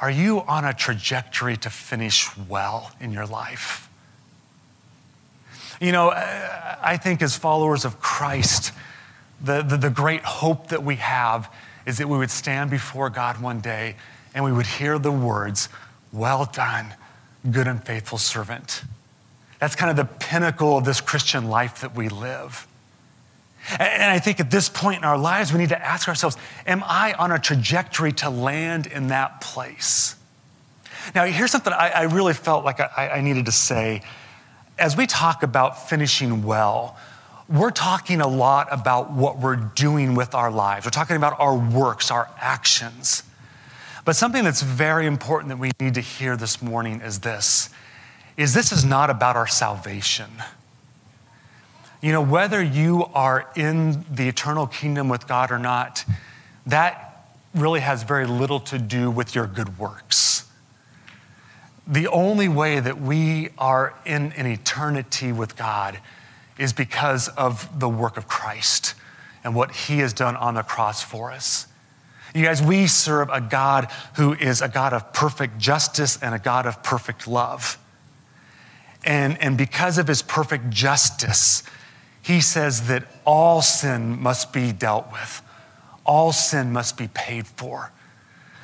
are 0.00 0.10
you 0.10 0.40
on 0.40 0.64
a 0.64 0.74
trajectory 0.74 1.56
to 1.58 1.70
finish 1.70 2.36
well 2.36 2.90
in 3.00 3.12
your 3.12 3.26
life? 3.26 3.89
You 5.80 5.92
know, 5.92 6.10
I 6.10 6.98
think 6.98 7.22
as 7.22 7.36
followers 7.36 7.86
of 7.86 8.00
Christ, 8.00 8.72
the, 9.42 9.62
the, 9.62 9.78
the, 9.78 9.88
great 9.88 10.22
hope 10.22 10.68
that 10.68 10.82
we 10.82 10.96
have 10.96 11.50
is 11.86 11.96
that 11.98 12.08
we 12.08 12.18
would 12.18 12.30
stand 12.30 12.70
before 12.70 13.08
God 13.08 13.40
one 13.40 13.60
day 13.60 13.96
and 14.34 14.44
we 14.44 14.52
would 14.52 14.66
hear 14.66 14.98
the 14.98 15.10
words, 15.10 15.70
Well 16.12 16.44
done, 16.44 16.94
good 17.50 17.66
and 17.66 17.82
faithful 17.82 18.18
servant. 18.18 18.84
That's 19.58 19.74
kind 19.74 19.90
of 19.90 19.96
the 19.96 20.04
pinnacle 20.04 20.76
of 20.76 20.84
this 20.84 21.00
Christian 21.00 21.48
life 21.48 21.80
that 21.80 21.96
we 21.96 22.10
live. 22.10 22.66
And 23.78 24.10
I 24.10 24.18
think 24.18 24.38
at 24.40 24.50
this 24.50 24.68
point 24.68 24.98
in 24.98 25.04
our 25.04 25.18
lives, 25.18 25.52
we 25.52 25.58
need 25.58 25.70
to 25.70 25.82
ask 25.82 26.08
ourselves 26.08 26.36
Am 26.66 26.82
I 26.84 27.14
on 27.14 27.32
a 27.32 27.38
trajectory 27.38 28.12
to 28.12 28.28
land 28.28 28.86
in 28.86 29.08
that 29.08 29.40
place? 29.40 30.14
Now, 31.14 31.24
here's 31.24 31.50
something 31.50 31.72
I, 31.72 31.88
I 31.88 32.02
really 32.02 32.34
felt 32.34 32.66
like 32.66 32.80
I, 32.80 33.12
I 33.14 33.20
needed 33.22 33.46
to 33.46 33.52
say. 33.52 34.02
As 34.80 34.96
we 34.96 35.06
talk 35.06 35.42
about 35.42 35.90
finishing 35.90 36.42
well, 36.42 36.96
we're 37.50 37.70
talking 37.70 38.22
a 38.22 38.26
lot 38.26 38.68
about 38.70 39.10
what 39.10 39.38
we're 39.38 39.56
doing 39.56 40.14
with 40.14 40.34
our 40.34 40.50
lives. 40.50 40.86
We're 40.86 40.90
talking 40.90 41.16
about 41.16 41.38
our 41.38 41.54
works, 41.54 42.10
our 42.10 42.30
actions. 42.40 43.22
But 44.06 44.16
something 44.16 44.42
that's 44.42 44.62
very 44.62 45.06
important 45.06 45.50
that 45.50 45.58
we 45.58 45.70
need 45.78 45.94
to 45.94 46.00
hear 46.00 46.34
this 46.36 46.62
morning 46.62 47.02
is 47.02 47.20
this 47.20 47.68
is 48.36 48.54
this 48.54 48.72
is 48.72 48.84
not 48.84 49.10
about 49.10 49.36
our 49.36 49.46
salvation. 49.46 50.30
You 52.00 52.12
know, 52.12 52.22
whether 52.22 52.62
you 52.62 53.04
are 53.12 53.50
in 53.54 54.06
the 54.10 54.28
eternal 54.28 54.66
kingdom 54.66 55.10
with 55.10 55.28
God 55.28 55.50
or 55.50 55.58
not, 55.58 56.06
that 56.64 57.26
really 57.54 57.80
has 57.80 58.02
very 58.02 58.26
little 58.26 58.60
to 58.60 58.78
do 58.78 59.10
with 59.10 59.34
your 59.34 59.46
good 59.46 59.78
works. 59.78 60.49
The 61.90 62.06
only 62.06 62.48
way 62.48 62.78
that 62.78 63.00
we 63.00 63.48
are 63.58 63.94
in 64.06 64.32
an 64.32 64.46
eternity 64.46 65.32
with 65.32 65.56
God 65.56 65.98
is 66.56 66.72
because 66.72 67.28
of 67.28 67.80
the 67.80 67.88
work 67.88 68.16
of 68.16 68.28
Christ 68.28 68.94
and 69.42 69.56
what 69.56 69.72
he 69.72 69.98
has 69.98 70.12
done 70.12 70.36
on 70.36 70.54
the 70.54 70.62
cross 70.62 71.02
for 71.02 71.32
us. 71.32 71.66
You 72.32 72.44
guys, 72.44 72.62
we 72.62 72.86
serve 72.86 73.28
a 73.30 73.40
God 73.40 73.90
who 74.14 74.34
is 74.34 74.62
a 74.62 74.68
God 74.68 74.92
of 74.92 75.12
perfect 75.12 75.58
justice 75.58 76.16
and 76.22 76.32
a 76.32 76.38
God 76.38 76.64
of 76.64 76.80
perfect 76.84 77.26
love. 77.26 77.76
And, 79.04 79.36
and 79.42 79.58
because 79.58 79.98
of 79.98 80.06
his 80.06 80.22
perfect 80.22 80.70
justice, 80.70 81.64
he 82.22 82.40
says 82.40 82.86
that 82.86 83.04
all 83.24 83.62
sin 83.62 84.20
must 84.20 84.52
be 84.52 84.70
dealt 84.70 85.10
with, 85.10 85.42
all 86.04 86.30
sin 86.30 86.72
must 86.72 86.96
be 86.96 87.08
paid 87.08 87.48
for. 87.48 87.90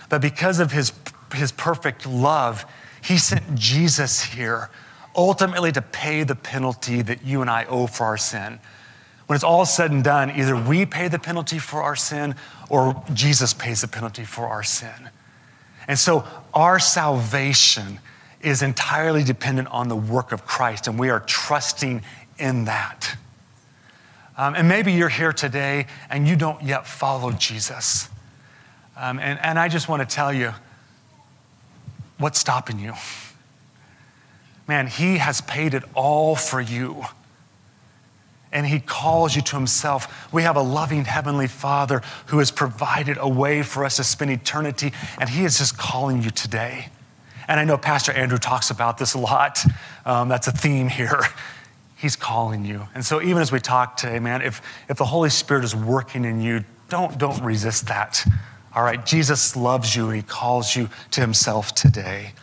But 0.09 0.21
because 0.21 0.61
of 0.61 0.71
his, 0.71 0.93
his 1.35 1.51
perfect 1.51 2.07
love, 2.07 2.65
he 3.07 3.19
sent 3.19 3.55
Jesus 3.55 4.21
here 4.21 4.69
ultimately 5.15 5.71
to 5.71 5.81
pay 5.81 6.25
the 6.25 6.35
penalty 6.35 7.03
that 7.03 7.25
you 7.25 7.41
and 7.41 7.49
I 7.49 7.65
owe 7.67 7.87
for 7.87 8.05
our 8.05 8.17
sin. 8.17 8.59
When 9.27 9.37
it's 9.37 9.45
all 9.45 9.65
said 9.65 9.93
and 9.93 10.03
done, 10.03 10.33
either 10.33 10.57
we 10.57 10.87
pay 10.87 11.07
the 11.07 11.19
penalty 11.21 11.61
for 11.61 11.83
our 11.83 11.95
sin 11.95 12.35
or 12.69 13.01
Jesus 13.13 13.55
pays 13.55 13.83
the 13.83 13.89
penalty 13.89 14.25
for 14.25 14.49
our 14.49 14.65
sin. 14.65 15.11
And 15.87 15.97
so 15.97 16.25
our 16.53 16.81
salvation 16.81 18.01
is 18.41 18.63
entirely 18.63 19.23
dependent 19.23 19.69
on 19.69 19.89
the 19.89 19.97
work 19.97 20.33
of 20.33 20.45
Christ, 20.45 20.89
and 20.89 20.99
we 20.99 21.09
are 21.09 21.21
trusting 21.21 22.03
in 22.39 22.65
that. 22.65 23.17
Um, 24.37 24.55
and 24.57 24.69
maybe 24.69 24.93
you're 24.93 25.09
here 25.09 25.33
today 25.33 25.87
and 26.11 26.27
you 26.27 26.35
don't 26.35 26.63
yet 26.63 26.89
follow 26.89 27.31
Jesus. 27.31 28.11
Um, 28.97 29.21
and, 29.21 29.39
and 29.41 29.59
I 29.59 29.69
just 29.69 29.89
want 29.89 30.09
to 30.09 30.15
tell 30.15 30.33
you 30.33 30.53
what's 32.19 32.39
stopping 32.39 32.79
you? 32.79 32.95
Man, 34.69 34.87
He 34.87 35.19
has 35.19 35.41
paid 35.41 35.75
it 35.75 35.85
all 35.95 36.37
for 36.37 36.61
you. 36.61 37.05
And 38.53 38.67
He 38.67 38.81
calls 38.81 39.37
you 39.37 39.43
to 39.43 39.57
Himself. 39.57 40.33
We 40.33 40.43
have 40.43 40.57
a 40.57 40.63
loving 40.63 41.05
Heavenly 41.05 41.47
Father 41.47 42.03
who 42.27 42.39
has 42.39 42.51
provided 42.51 43.19
a 43.21 43.29
way 43.29 43.63
for 43.63 43.85
us 43.85 43.97
to 43.97 44.05
spend 44.05 44.31
eternity, 44.31 44.93
and 45.19 45.29
He 45.29 45.45
is 45.45 45.59
just 45.59 45.77
calling 45.77 46.23
you 46.23 46.31
today. 46.31 46.89
And 47.49 47.61
I 47.61 47.65
know 47.65 47.79
Pastor 47.79 48.13
Andrew 48.13 48.39
talks 48.39 48.71
about 48.71 48.99
this 48.99 49.15
a 49.15 49.19
lot. 49.19 49.65
Um, 50.05 50.29
that's 50.29 50.49
a 50.49 50.53
theme 50.53 50.89
here. 50.89 51.23
He's 51.97 52.17
calling 52.17 52.65
you. 52.65 52.89
And 52.95 53.05
so 53.05 53.23
even 53.23 53.41
as 53.41 53.51
we 53.51 53.59
talk 53.59 53.97
today, 53.97 54.19
man, 54.19 54.43
if, 54.43 54.61
if 54.89 54.99
the 54.99 55.05
Holy 55.07 55.31
Spirit 55.31 55.65
is 55.65 55.75
working 55.75 56.25
in 56.25 56.43
you, 56.43 56.65
don't, 56.89 57.17
don't 57.19 57.43
resist 57.43 57.87
that. 57.87 58.25
All 58.77 58.83
right, 58.83 59.05
Jesus 59.07 59.57
loves 59.57 59.97
you 59.97 60.11
he 60.11 60.21
calls 60.21 60.77
you 60.77 60.91
to 61.13 61.23
himself 61.23 61.75
today. 61.75 62.35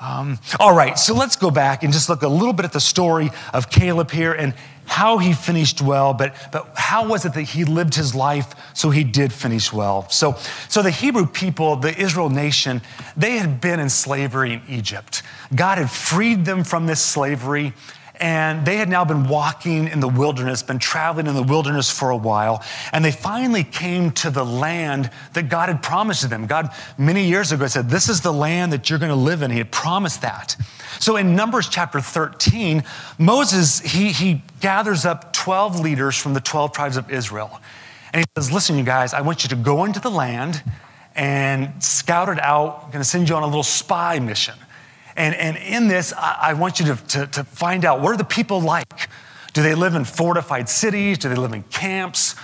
Um, 0.00 0.40
all 0.58 0.74
right, 0.74 0.98
so 0.98 1.14
let's 1.14 1.36
go 1.36 1.52
back 1.52 1.84
and 1.84 1.92
just 1.92 2.08
look 2.08 2.22
a 2.22 2.28
little 2.28 2.52
bit 2.52 2.64
at 2.64 2.72
the 2.72 2.80
story 2.80 3.30
of 3.54 3.70
Caleb 3.70 4.10
here 4.10 4.32
and 4.32 4.54
how 4.86 5.18
he 5.18 5.32
finished 5.32 5.80
well, 5.80 6.14
but, 6.14 6.34
but 6.50 6.72
how 6.74 7.06
was 7.06 7.24
it 7.24 7.34
that 7.34 7.42
he 7.42 7.64
lived 7.64 7.94
his 7.94 8.12
life 8.12 8.56
so 8.74 8.90
he 8.90 9.04
did 9.04 9.32
finish 9.32 9.72
well? 9.72 10.08
So, 10.10 10.34
so 10.68 10.82
the 10.82 10.90
Hebrew 10.90 11.26
people, 11.26 11.76
the 11.76 11.96
Israel 11.96 12.28
nation, 12.28 12.82
they 13.16 13.36
had 13.36 13.60
been 13.60 13.78
in 13.78 13.88
slavery 13.88 14.54
in 14.54 14.62
Egypt. 14.68 15.22
God 15.54 15.78
had 15.78 15.88
freed 15.88 16.44
them 16.44 16.64
from 16.64 16.86
this 16.86 17.00
slavery 17.00 17.72
and 18.20 18.66
they 18.66 18.76
had 18.76 18.88
now 18.88 19.04
been 19.04 19.26
walking 19.26 19.88
in 19.88 20.00
the 20.00 20.08
wilderness, 20.08 20.62
been 20.62 20.78
traveling 20.78 21.26
in 21.26 21.34
the 21.34 21.42
wilderness 21.42 21.90
for 21.90 22.10
a 22.10 22.16
while, 22.16 22.62
and 22.92 23.04
they 23.04 23.10
finally 23.10 23.64
came 23.64 24.10
to 24.12 24.30
the 24.30 24.44
land 24.44 25.10
that 25.32 25.48
God 25.48 25.68
had 25.68 25.82
promised 25.82 26.22
to 26.22 26.28
them. 26.28 26.46
God, 26.46 26.70
many 26.98 27.24
years 27.24 27.52
ago, 27.52 27.66
said, 27.66 27.88
This 27.88 28.08
is 28.08 28.20
the 28.20 28.32
land 28.32 28.72
that 28.72 28.90
you're 28.90 28.98
going 28.98 29.10
to 29.10 29.14
live 29.16 29.42
in. 29.42 29.50
He 29.50 29.58
had 29.58 29.70
promised 29.70 30.22
that. 30.22 30.56
So 31.00 31.16
in 31.16 31.34
Numbers 31.34 31.68
chapter 31.68 32.00
13, 32.00 32.84
Moses, 33.18 33.80
he, 33.80 34.12
he 34.12 34.42
gathers 34.60 35.04
up 35.04 35.32
12 35.32 35.80
leaders 35.80 36.16
from 36.16 36.34
the 36.34 36.40
12 36.40 36.72
tribes 36.72 36.96
of 36.96 37.10
Israel. 37.10 37.60
And 38.12 38.20
he 38.20 38.40
says, 38.40 38.52
Listen, 38.52 38.76
you 38.78 38.84
guys, 38.84 39.14
I 39.14 39.22
want 39.22 39.42
you 39.42 39.48
to 39.50 39.56
go 39.56 39.84
into 39.84 40.00
the 40.00 40.10
land 40.10 40.62
and 41.14 41.82
scout 41.82 42.28
it 42.28 42.40
out. 42.40 42.82
I'm 42.84 42.90
going 42.90 43.02
to 43.02 43.08
send 43.08 43.28
you 43.28 43.34
on 43.34 43.42
a 43.42 43.46
little 43.46 43.62
spy 43.62 44.18
mission. 44.18 44.54
And, 45.16 45.34
and 45.34 45.56
in 45.56 45.88
this, 45.88 46.12
I, 46.16 46.38
I 46.40 46.54
want 46.54 46.80
you 46.80 46.86
to, 46.86 46.96
to, 47.08 47.26
to 47.26 47.44
find 47.44 47.84
out 47.84 48.00
what 48.00 48.12
are 48.12 48.16
the 48.16 48.24
people 48.24 48.60
like? 48.60 49.08
Do 49.52 49.62
they 49.62 49.74
live 49.74 49.94
in 49.94 50.04
fortified 50.04 50.68
cities? 50.68 51.18
Do 51.18 51.28
they 51.28 51.34
live 51.34 51.52
in 51.52 51.62
camps? 51.64 52.34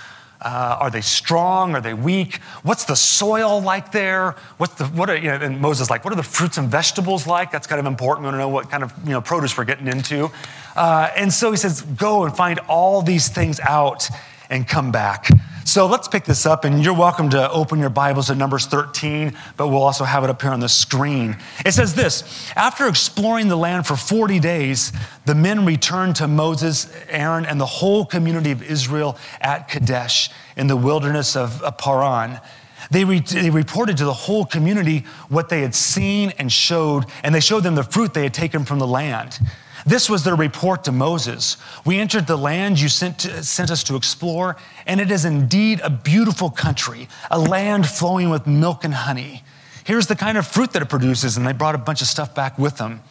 Uh, 0.41 0.77
are 0.79 0.89
they 0.89 1.01
strong? 1.01 1.75
Are 1.75 1.81
they 1.81 1.93
weak? 1.93 2.37
What's 2.63 2.85
the 2.85 2.95
soil 2.95 3.61
like 3.61 3.91
there? 3.91 4.35
What's 4.57 4.75
the 4.75 4.85
what 4.85 5.09
are 5.09 5.17
you 5.17 5.27
know, 5.27 5.35
and 5.35 5.59
Moses 5.59 5.89
like? 5.89 6.05
What 6.05 6.13
are 6.13 6.15
the 6.15 6.23
fruits 6.23 6.57
and 6.57 6.69
vegetables 6.69 7.27
like? 7.27 7.51
That's 7.51 7.67
kind 7.67 7.79
of 7.79 7.85
important. 7.85 8.23
We 8.23 8.27
want 8.27 8.35
to 8.35 8.39
know 8.39 8.47
what 8.49 8.69
kind 8.69 8.83
of 8.83 8.93
you 9.03 9.11
know 9.11 9.19
produce 9.19 9.57
we're 9.57 9.65
getting 9.65 9.87
into. 9.87 10.31
Uh, 10.77 11.09
and 11.17 11.33
so 11.33 11.51
he 11.51 11.57
says, 11.57 11.81
go 11.81 12.23
and 12.23 12.35
find 12.35 12.59
all 12.69 13.01
these 13.01 13.27
things 13.27 13.59
out 13.59 14.07
and 14.49 14.65
come 14.65 14.93
back. 14.93 15.29
So 15.69 15.85
let's 15.85 16.07
pick 16.07 16.25
this 16.25 16.47
up, 16.47 16.65
and 16.65 16.83
you're 16.83 16.95
welcome 16.95 17.29
to 17.29 17.47
open 17.51 17.77
your 17.77 17.91
Bibles 17.91 18.31
at 18.31 18.37
Numbers 18.37 18.65
13, 18.65 19.37
but 19.55 19.67
we'll 19.67 19.83
also 19.83 20.03
have 20.03 20.23
it 20.23 20.29
up 20.31 20.41
here 20.41 20.49
on 20.49 20.61
the 20.61 20.67
screen. 20.67 21.37
It 21.63 21.73
says 21.73 21.93
this 21.93 22.51
After 22.55 22.87
exploring 22.87 23.49
the 23.49 23.55
land 23.55 23.85
for 23.85 23.95
40 23.95 24.39
days, 24.39 24.91
the 25.27 25.35
men 25.35 25.67
returned 25.67 26.15
to 26.15 26.27
Moses, 26.27 26.91
Aaron, 27.07 27.45
and 27.45 27.61
the 27.61 27.67
whole 27.67 28.03
community 28.03 28.49
of 28.49 28.63
Israel 28.63 29.15
at 29.41 29.67
Kadesh 29.67 30.31
in 30.57 30.65
the 30.65 30.75
wilderness 30.75 31.35
of 31.35 31.61
Paran. 31.77 32.41
They, 32.89 33.05
re- 33.05 33.19
they, 33.19 33.51
reported 33.51 33.97
to 33.97 34.05
the 34.05 34.13
whole 34.13 34.45
community 34.45 35.05
what 35.27 35.49
they 35.49 35.61
had 35.61 35.75
seen 35.75 36.33
and 36.39 36.51
showed, 36.51 37.05
and 37.23 37.35
they 37.35 37.41
showed 37.41 37.61
them 37.61 37.75
the 37.75 37.83
fruit 37.83 38.15
they 38.15 38.23
had 38.23 38.33
taken 38.33 38.65
from 38.65 38.79
the 38.79 38.87
land. 38.87 39.37
This 39.85 40.09
was 40.09 40.23
their 40.23 40.35
report 40.35 40.83
to 40.85 40.91
Moses. 40.91 41.57
We 41.85 41.99
entered 41.99 42.27
the 42.27 42.37
land 42.37 42.79
you 42.79 42.89
sent, 42.89 43.19
to, 43.19 43.43
sent 43.43 43.71
us 43.71 43.83
to 43.85 43.95
explore, 43.95 44.57
and 44.85 44.99
it 44.99 45.11
is 45.11 45.25
indeed 45.25 45.81
a 45.81 45.89
beautiful 45.89 46.49
country, 46.49 47.07
a 47.31 47.39
land 47.39 47.87
flowing 47.87 48.29
with 48.29 48.45
milk 48.45 48.83
and 48.83 48.93
honey. 48.93 49.43
Here's 49.85 50.07
the 50.07 50.15
kind 50.15 50.37
of 50.37 50.45
fruit 50.45 50.73
that 50.73 50.81
it 50.81 50.89
produces, 50.89 51.37
and 51.37 51.47
they 51.47 51.53
brought 51.53 51.75
a 51.75 51.79
bunch 51.79 52.01
of 52.01 52.07
stuff 52.07 52.35
back 52.35 52.59
with 52.59 52.77
them. 52.77 53.01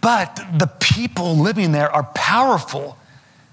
But 0.00 0.36
the 0.56 0.70
people 0.80 1.36
living 1.36 1.72
there 1.72 1.90
are 1.90 2.04
powerful, 2.14 2.96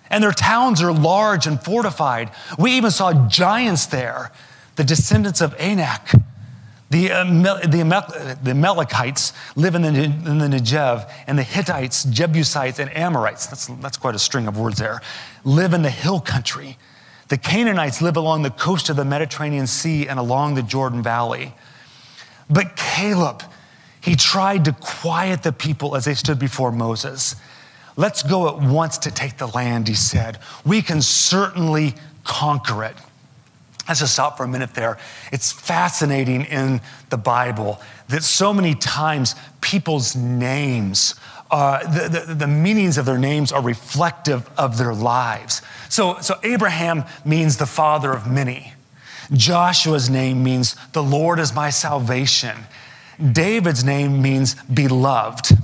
and 0.09 0.23
their 0.23 0.31
towns 0.31 0.81
are 0.81 0.93
large 0.93 1.47
and 1.47 1.59
fortified. 1.59 2.31
We 2.59 2.73
even 2.73 2.91
saw 2.91 3.27
giants 3.27 3.87
there, 3.87 4.31
the 4.75 4.83
descendants 4.83 5.41
of 5.41 5.55
Anak 5.55 6.11
the, 6.89 7.11
uh, 7.11 7.23
the, 7.23 8.37
the 8.43 8.51
Amalekites 8.51 9.33
live 9.55 9.75
in 9.75 9.81
the, 9.81 9.89
in 9.89 10.37
the 10.37 10.47
Negev, 10.47 11.11
and 11.27 11.37
the 11.37 11.43
Hittites, 11.43 12.03
Jebusites, 12.03 12.79
and 12.79 12.95
Amorites, 12.95 13.47
that's, 13.47 13.65
that's 13.81 13.97
quite 13.97 14.15
a 14.15 14.19
string 14.19 14.47
of 14.47 14.57
words 14.57 14.77
there, 14.77 15.01
live 15.43 15.73
in 15.73 15.81
the 15.81 15.89
hill 15.89 16.19
country. 16.19 16.77
The 17.27 17.37
Canaanites 17.39 18.03
live 18.03 18.17
along 18.17 18.43
the 18.43 18.51
coast 18.51 18.89
of 18.89 18.97
the 18.97 19.05
Mediterranean 19.05 19.65
Sea 19.65 20.07
and 20.07 20.19
along 20.19 20.53
the 20.53 20.61
Jordan 20.61 21.01
Valley. 21.01 21.55
But 22.49 22.75
Caleb, 22.75 23.41
He 24.05 24.15
tried 24.15 24.65
to 24.65 24.71
quiet 24.71 25.41
the 25.41 25.51
people 25.51 25.95
as 25.95 26.05
they 26.05 26.13
stood 26.13 26.37
before 26.37 26.71
Moses. 26.71 27.35
Let's 27.95 28.21
go 28.21 28.47
at 28.49 28.61
once 28.61 28.99
to 28.99 29.09
take 29.09 29.37
the 29.37 29.47
land, 29.47 29.87
he 29.87 29.95
said. 29.95 30.37
We 30.63 30.83
can 30.83 31.01
certainly 31.01 31.95
conquer 32.23 32.83
it. 32.83 32.95
Let's 33.87 33.99
just 33.99 34.13
stop 34.13 34.37
for 34.37 34.43
a 34.43 34.47
minute 34.47 34.73
there. 34.73 34.97
It's 35.31 35.51
fascinating 35.51 36.45
in 36.45 36.81
the 37.09 37.17
Bible 37.17 37.79
that 38.09 38.23
so 38.23 38.53
many 38.53 38.73
times 38.73 39.35
people's 39.61 40.15
names, 40.15 41.15
uh, 41.51 41.83
the, 41.83 42.25
the, 42.25 42.33
the, 42.33 42.47
meanings 42.47 42.97
of 42.97 43.05
their 43.05 43.19
names 43.19 43.51
are 43.51 43.61
reflective 43.61 44.49
of 44.57 44.77
their 44.77 44.93
lives. 44.93 45.61
So, 45.89 46.19
so 46.21 46.39
Abraham 46.43 47.03
means 47.23 47.57
the 47.57 47.67
father 47.67 48.11
of 48.11 48.27
many. 48.27 48.73
Joshua's 49.31 50.09
name 50.09 50.43
means 50.43 50.75
the 50.93 51.03
Lord 51.03 51.39
is 51.39 51.53
my 51.53 51.69
salvation. 51.69 52.57
David's 53.31 53.83
name 53.83 54.21
means 54.21 54.55
beloved. 54.63 55.57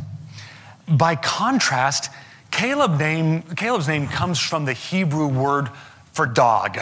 By 0.88 1.15
contrast, 1.15 2.12
Caleb 2.51 2.99
name, 2.99 3.41
Caleb's 3.55 3.88
name 3.88 4.07
comes 4.07 4.39
from 4.39 4.65
the 4.65 4.73
Hebrew 4.73 5.27
word 5.27 5.69
for 6.13 6.25
dog. 6.25 6.77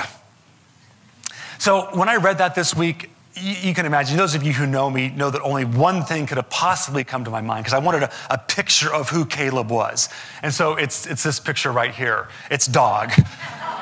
So 1.59 1.89
when 1.93 2.07
I 2.07 2.15
read 2.15 2.37
that 2.37 2.55
this 2.55 2.73
week, 2.73 3.09
you, 3.35 3.73
can 3.73 3.85
imagine, 3.85 4.15
those 4.15 4.33
of 4.33 4.43
you 4.43 4.53
who 4.53 4.65
know 4.65 4.89
me 4.89 5.09
know 5.09 5.29
that 5.29 5.41
only 5.41 5.65
one 5.65 6.03
thing 6.03 6.25
could 6.25 6.37
have 6.37 6.49
possibly 6.49 7.03
come 7.03 7.25
to 7.25 7.29
my 7.29 7.41
mind 7.41 7.65
because 7.65 7.73
I 7.73 7.79
wanted 7.79 8.03
a, 8.03 8.11
a, 8.29 8.37
picture 8.37 8.93
of 8.93 9.09
who 9.09 9.25
Caleb 9.25 9.69
was. 9.69 10.09
And 10.41 10.53
so 10.53 10.75
it's, 10.75 11.05
it's 11.05 11.21
this 11.21 11.39
picture 11.39 11.71
right 11.71 11.93
here. 11.93 12.29
It's 12.49 12.65
dog. 12.65 13.11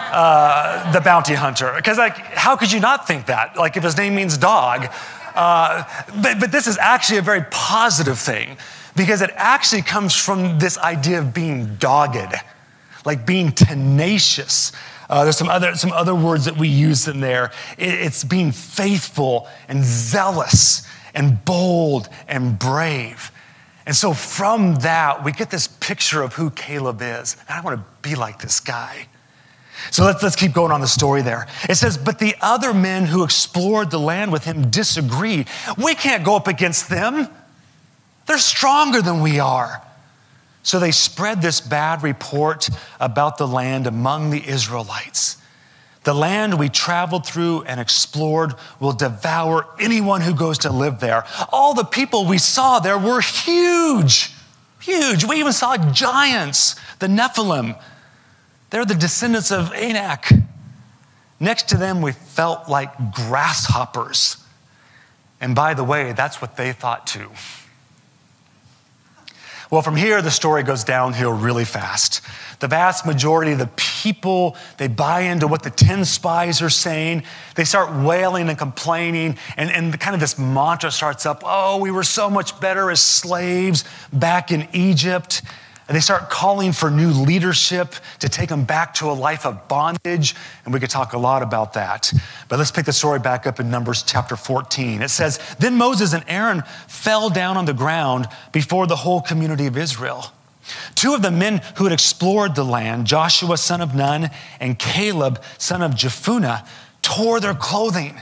Uh, 0.10 0.92
the 0.92 1.02
bounty 1.02 1.34
hunter. 1.34 1.74
Because, 1.76 1.98
like, 1.98 2.16
how 2.16 2.56
could 2.56 2.72
you 2.72 2.80
not 2.80 3.08
think 3.08 3.28
that? 3.28 3.58
Like, 3.58 3.78
if 3.78 3.84
his 3.84 3.98
name 3.98 4.16
means 4.16 4.38
dog, 4.38 4.88
uh, 5.36 5.84
but, 6.22 6.40
but 6.40 6.52
this 6.52 6.66
is 6.66 6.78
actually 6.78 7.20
a 7.20 7.22
very 7.22 7.44
positive 7.52 8.18
thing 8.18 8.58
because 8.96 9.22
it 9.22 9.30
actually 9.36 9.84
comes 9.84 10.16
from 10.16 10.58
this 10.60 10.78
idea 10.80 11.20
of 11.20 11.34
being 11.34 11.76
dogged, 11.76 12.34
like 13.06 13.26
being 13.26 13.52
tenacious. 13.52 14.72
Uh, 15.10 15.24
there's 15.24 15.38
some 15.38 15.50
other, 15.50 15.76
some 15.76 15.94
other 15.94 16.16
words 16.16 16.46
that 16.46 16.58
we 16.58 16.68
use 16.68 17.08
in 17.08 17.20
there. 17.20 17.52
It, 17.78 17.94
it's 17.94 18.24
being 18.24 18.52
faithful 18.52 19.48
and 19.68 19.84
zealous 19.84 20.88
and 21.14 21.44
bold 21.46 22.10
and 22.28 22.60
brave. 22.60 23.32
And 23.86 23.96
so 23.96 24.14
from 24.14 24.76
that, 24.76 25.24
we 25.24 25.32
get 25.32 25.50
this 25.50 25.68
picture 25.68 26.22
of 26.22 26.34
who 26.34 26.50
Caleb 26.50 27.02
is. 27.02 27.38
I 27.48 27.62
want 27.62 27.80
to 27.80 27.86
be 28.08 28.16
like 28.16 28.42
this 28.42 28.60
guy. 28.60 29.08
So 29.92 30.04
let's, 30.04 30.22
let's 30.22 30.36
keep 30.36 30.54
going 30.54 30.72
on 30.72 30.82
the 30.82 30.88
story 30.88 31.22
there. 31.22 31.48
It 31.70 31.76
says, 31.76 31.98
But 31.98 32.20
the 32.20 32.36
other 32.42 32.74
men 32.74 33.06
who 33.06 33.24
explored 33.24 33.92
the 33.92 34.00
land 34.00 34.32
with 34.32 34.44
him 34.44 34.70
disagreed. 34.70 35.48
We 35.78 35.96
can't 35.96 36.26
go 36.26 36.36
up 36.36 36.48
against 36.48 36.90
them, 36.90 37.30
they're 38.26 38.38
stronger 38.38 39.02
than 39.02 39.22
we 39.22 39.40
are. 39.40 39.82
So 40.68 40.80
they 40.80 40.92
spread 40.92 41.42
this 41.42 41.62
bad 41.62 42.04
report 42.04 42.68
about 43.00 43.38
the 43.38 43.48
land 43.48 43.88
among 43.88 44.32
the 44.32 44.46
Israelites. 44.46 45.38
The 46.04 46.14
land 46.14 46.60
we 46.60 46.68
traveled 46.68 47.26
through 47.26 47.62
and 47.62 47.80
explored 47.80 48.54
will 48.78 48.92
devour 48.92 49.66
anyone 49.80 50.20
who 50.20 50.34
goes 50.34 50.58
to 50.60 50.70
live 50.70 51.00
there. 51.00 51.24
All 51.54 51.74
the 51.74 51.86
people 51.86 52.26
we 52.26 52.38
saw 52.38 52.80
there 52.80 52.98
were 52.98 53.22
huge, 53.22 54.34
huge. 54.82 55.24
We 55.24 55.38
even 55.38 55.54
saw 55.54 55.78
giants, 55.94 56.76
the 57.00 57.08
Nephilim 57.08 57.80
they're 58.70 58.84
the 58.84 58.96
descendants 58.96 59.50
of 59.50 59.72
Anak. 59.72 60.30
Next 61.40 61.70
to 61.70 61.78
them, 61.78 62.02
we 62.02 62.12
felt 62.12 62.68
like 62.68 63.14
grasshoppers. 63.14 64.36
And 65.40 65.56
by 65.56 65.74
the 65.74 65.86
way, 65.86 66.12
that's 66.12 66.42
what 66.42 66.58
they 66.58 66.74
thought 66.74 67.08
too. 67.08 67.30
Well, 69.70 69.82
from 69.82 69.98
here, 69.98 70.22
the 70.22 70.32
story 70.32 70.64
goes 70.64 70.86
downhill 70.86 71.34
really 71.34 71.66
fast. 71.66 72.22
The 72.60 72.70
vast 72.70 73.06
majority 73.06 73.52
of 73.52 73.60
the 73.60 73.70
people, 73.76 74.56
they 74.78 74.88
buy 74.88 75.22
into 75.22 75.46
what 75.46 75.64
the 75.64 75.70
10 75.70 76.06
spies 76.06 76.62
are 76.62 76.70
saying. 76.70 77.24
They 77.56 77.66
start 77.66 77.94
wailing 77.94 78.48
and 78.48 78.58
complaining, 78.58 79.38
and, 79.58 79.70
and 79.70 80.00
kind 80.00 80.14
of 80.14 80.22
this 80.22 80.40
mantra 80.40 80.90
starts 80.90 81.26
up 81.26 81.44
oh, 81.46 81.78
we 81.78 81.92
were 81.92 82.04
so 82.04 82.30
much 82.30 82.60
better 82.62 82.90
as 82.90 83.02
slaves 83.02 83.84
back 84.14 84.52
in 84.52 84.70
Egypt. 84.72 85.42
And 85.88 85.96
they 85.96 86.02
start 86.02 86.30
calling 86.30 86.74
for 86.74 86.92
new 86.92 87.12
leadership 87.12 87.96
to 88.20 88.28
take 88.28 88.50
them 88.50 88.66
back 88.66 88.94
to 88.96 89.10
a 89.10 89.14
life 89.14 89.46
of 89.46 89.68
bondage. 89.70 90.36
And 90.66 90.74
we 90.74 90.82
could 90.82 90.90
talk 90.90 91.14
a 91.14 91.18
lot 91.18 91.42
about 91.42 91.74
that. 91.74 92.12
But 92.50 92.60
let's 92.60 92.72
pick 92.72 92.86
the 92.86 92.94
story 92.94 93.20
back 93.20 93.48
up 93.48 93.60
in 93.60 93.70
Numbers 93.70 94.04
chapter 94.04 94.36
14. 94.36 95.02
It 95.02 95.10
says 95.10 95.40
Then 95.60 95.76
Moses 95.76 96.14
and 96.14 96.26
Aaron 96.28 96.64
fell 96.88 97.30
down 97.30 97.56
on 97.56 97.66
the 97.66 97.74
ground 97.74 98.28
before 98.52 98.86
the 98.86 98.98
whole 98.98 99.22
community 99.22 99.66
of 99.66 99.78
Israel. 99.78 100.26
Two 100.96 101.14
of 101.14 101.22
the 101.22 101.32
men 101.32 101.62
who 101.78 101.86
had 101.86 101.94
explored 101.94 102.56
the 102.56 102.66
land, 102.66 103.08
Joshua 103.08 103.58
son 103.58 103.80
of 103.80 103.96
Nun 103.96 104.30
and 104.60 104.78
Caleb 104.78 105.42
son 105.58 105.82
of 105.82 105.92
Jephunneh, 105.92 106.68
tore 107.02 107.40
their 107.40 107.54
clothing 107.54 108.20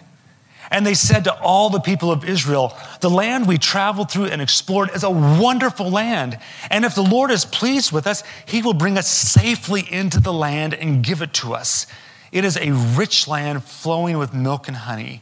and 0.72 0.86
they 0.86 0.94
said 0.94 1.24
to 1.26 1.40
all 1.42 1.70
the 1.70 1.80
people 1.80 2.12
of 2.12 2.28
Israel, 2.28 2.76
The 3.02 3.10
land 3.10 3.48
we 3.48 3.58
traveled 3.58 4.12
through 4.12 4.26
and 4.26 4.42
explored 4.42 4.90
is 4.96 5.04
a 5.04 5.10
wonderful 5.10 5.90
land. 5.90 6.40
And 6.70 6.86
if 6.86 6.96
the 6.96 7.04
Lord 7.04 7.32
is 7.32 7.46
pleased 7.46 7.92
with 7.92 8.08
us, 8.08 8.24
he 8.46 8.62
will 8.62 8.74
bring 8.74 8.98
us 8.98 9.08
safely 9.08 9.82
into 9.90 10.20
the 10.20 10.34
land 10.34 10.74
and 10.74 11.04
give 11.04 11.22
it 11.22 11.34
to 11.36 11.54
us. 11.54 11.88
It 12.32 12.44
is 12.44 12.58
a 12.58 12.72
rich 12.72 13.28
land 13.28 13.64
flowing 13.64 14.18
with 14.18 14.34
milk 14.34 14.68
and 14.68 14.78
honey. 14.78 15.22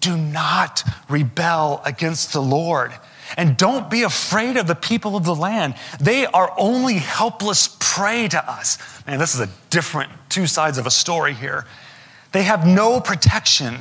Do 0.00 0.16
not 0.16 0.82
rebel 1.08 1.82
against 1.84 2.32
the 2.32 2.42
Lord. 2.42 2.92
And 3.36 3.56
don't 3.56 3.90
be 3.90 4.02
afraid 4.02 4.56
of 4.56 4.66
the 4.66 4.74
people 4.74 5.16
of 5.16 5.24
the 5.24 5.34
land. 5.34 5.74
They 6.00 6.26
are 6.26 6.54
only 6.56 6.94
helpless 6.94 7.76
prey 7.80 8.28
to 8.28 8.50
us. 8.50 8.78
Man, 9.06 9.18
this 9.18 9.34
is 9.34 9.40
a 9.40 9.48
different 9.70 10.12
two 10.28 10.46
sides 10.46 10.78
of 10.78 10.86
a 10.86 10.90
story 10.90 11.34
here. 11.34 11.66
They 12.32 12.44
have 12.44 12.66
no 12.66 13.00
protection 13.00 13.80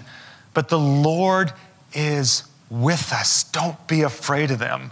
but 0.55 0.69
the 0.69 0.79
Lord 0.79 1.53
is 1.93 2.45
with 2.71 3.13
us. 3.13 3.43
Don't 3.43 3.87
be 3.87 4.01
afraid 4.01 4.49
of 4.49 4.57
them. 4.57 4.91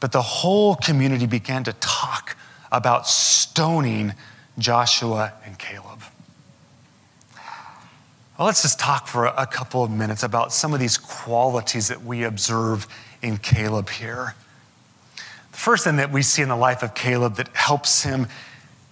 But 0.00 0.12
the 0.12 0.22
whole 0.22 0.76
community 0.76 1.26
began 1.26 1.64
to 1.64 1.74
talk 1.74 2.36
about 2.72 3.06
stoning 3.06 4.14
Joshua 4.58 5.32
and 5.44 5.58
Caleb. 5.58 6.00
Well, 8.38 8.46
let's 8.46 8.62
just 8.62 8.80
talk 8.80 9.06
for 9.06 9.26
a 9.26 9.46
couple 9.46 9.84
of 9.84 9.90
minutes 9.90 10.22
about 10.24 10.52
some 10.52 10.74
of 10.74 10.80
these 10.80 10.98
qualities 10.98 11.88
that 11.88 12.04
we 12.04 12.24
observe 12.24 12.88
in 13.22 13.36
Caleb 13.38 13.90
here. 13.90 14.34
The 15.52 15.58
first 15.58 15.84
thing 15.84 15.96
that 15.96 16.10
we 16.10 16.22
see 16.22 16.42
in 16.42 16.48
the 16.48 16.56
life 16.56 16.82
of 16.82 16.94
Caleb 16.94 17.36
that 17.36 17.48
helps 17.54 18.02
him, 18.02 18.26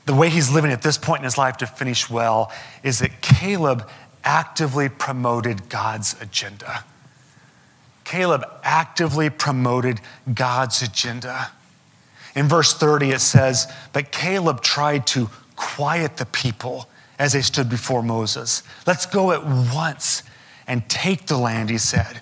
the 0.07 0.15
way 0.15 0.29
he's 0.29 0.53
living 0.53 0.71
at 0.71 0.83
this 0.83 0.97
point 0.97 1.21
in 1.21 1.25
his 1.25 1.37
life 1.37 1.57
to 1.57 1.67
finish 1.67 2.09
well, 2.09 2.53
is 2.85 3.01
that 3.01 3.21
Caleb 3.21 3.89
actively 4.25 4.89
promoted 4.89 5.69
God's 5.69 6.21
agenda. 6.21 6.85
Caleb 8.05 8.45
actively 8.63 9.31
promoted 9.31 10.01
God's 10.33 10.83
agenda. 10.83 11.51
In 12.35 12.49
verse 12.49 12.75
30, 12.75 13.11
it 13.11 13.21
says, 13.21 13.73
But 13.93 14.11
Caleb 14.11 14.61
tried 14.61 15.07
to 15.09 15.31
quiet 15.57 16.17
the 16.17 16.27
people 16.27 16.89
as 17.19 17.33
they 17.33 17.43
stood 17.43 17.69
before 17.69 18.03
Moses. 18.03 18.63
Let's 18.87 19.07
go 19.07 19.33
at 19.33 19.45
once 19.45 20.23
and 20.67 20.89
take 20.89 21.27
the 21.27 21.37
land, 21.37 21.71
he 21.71 21.79
said. 21.79 22.21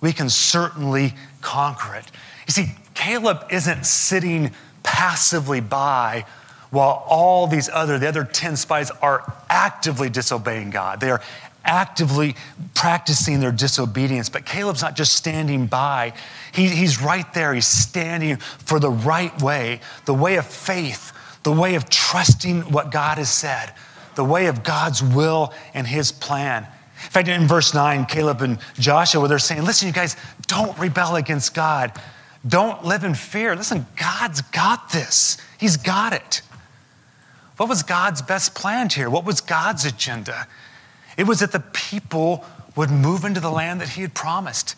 We 0.00 0.12
can 0.12 0.30
certainly 0.30 1.14
conquer 1.40 1.94
it. 1.94 2.06
You 2.46 2.52
see, 2.52 2.72
Caleb 2.94 3.46
isn't 3.50 3.84
sitting 3.84 4.52
passively 4.82 5.60
by 5.60 6.24
while 6.70 7.04
all 7.08 7.46
these 7.46 7.68
other, 7.68 7.98
the 7.98 8.08
other 8.08 8.24
10 8.24 8.56
spies 8.56 8.90
are 9.02 9.32
actively 9.48 10.08
disobeying 10.08 10.70
God. 10.70 11.00
They 11.00 11.10
are 11.10 11.20
actively 11.64 12.36
practicing 12.74 13.40
their 13.40 13.52
disobedience. 13.52 14.28
But 14.28 14.46
Caleb's 14.46 14.82
not 14.82 14.96
just 14.96 15.14
standing 15.14 15.66
by, 15.66 16.12
he, 16.52 16.68
he's 16.68 17.02
right 17.02 17.32
there. 17.34 17.54
He's 17.54 17.66
standing 17.66 18.36
for 18.36 18.80
the 18.80 18.90
right 18.90 19.40
way, 19.42 19.80
the 20.04 20.14
way 20.14 20.36
of 20.36 20.46
faith, 20.46 21.12
the 21.42 21.52
way 21.52 21.74
of 21.74 21.88
trusting 21.90 22.72
what 22.72 22.90
God 22.90 23.18
has 23.18 23.30
said, 23.30 23.72
the 24.14 24.24
way 24.24 24.46
of 24.46 24.62
God's 24.62 25.02
will 25.02 25.52
and 25.74 25.86
his 25.86 26.12
plan. 26.12 26.66
In 27.04 27.10
fact, 27.10 27.28
in 27.28 27.46
verse 27.46 27.72
9, 27.72 28.04
Caleb 28.06 28.42
and 28.42 28.58
Joshua, 28.74 29.26
they're 29.26 29.38
saying, 29.38 29.64
Listen, 29.64 29.88
you 29.88 29.94
guys, 29.94 30.16
don't 30.46 30.78
rebel 30.78 31.16
against 31.16 31.54
God. 31.54 31.92
Don't 32.46 32.84
live 32.84 33.04
in 33.04 33.14
fear. 33.14 33.56
Listen, 33.56 33.86
God's 33.96 34.42
got 34.42 34.90
this, 34.92 35.38
He's 35.58 35.76
got 35.76 36.12
it. 36.12 36.42
What 37.60 37.68
was 37.68 37.82
God's 37.82 38.22
best 38.22 38.54
plan 38.54 38.88
here? 38.88 39.10
What 39.10 39.26
was 39.26 39.42
God's 39.42 39.84
agenda? 39.84 40.46
It 41.18 41.24
was 41.24 41.40
that 41.40 41.52
the 41.52 41.60
people 41.60 42.42
would 42.74 42.90
move 42.90 43.22
into 43.22 43.38
the 43.38 43.50
land 43.50 43.82
that 43.82 43.90
He 43.90 44.00
had 44.00 44.14
promised. 44.14 44.76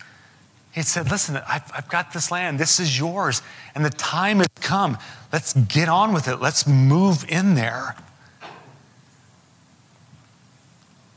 He 0.72 0.82
said, 0.82 1.08
Listen, 1.08 1.40
I've, 1.46 1.70
I've 1.72 1.88
got 1.88 2.12
this 2.12 2.32
land. 2.32 2.58
This 2.58 2.80
is 2.80 2.98
yours. 2.98 3.40
And 3.76 3.84
the 3.84 3.90
time 3.90 4.38
has 4.38 4.48
come. 4.62 4.98
Let's 5.32 5.52
get 5.52 5.88
on 5.88 6.12
with 6.12 6.26
it. 6.26 6.40
Let's 6.40 6.66
move 6.66 7.24
in 7.28 7.54
there. 7.54 7.94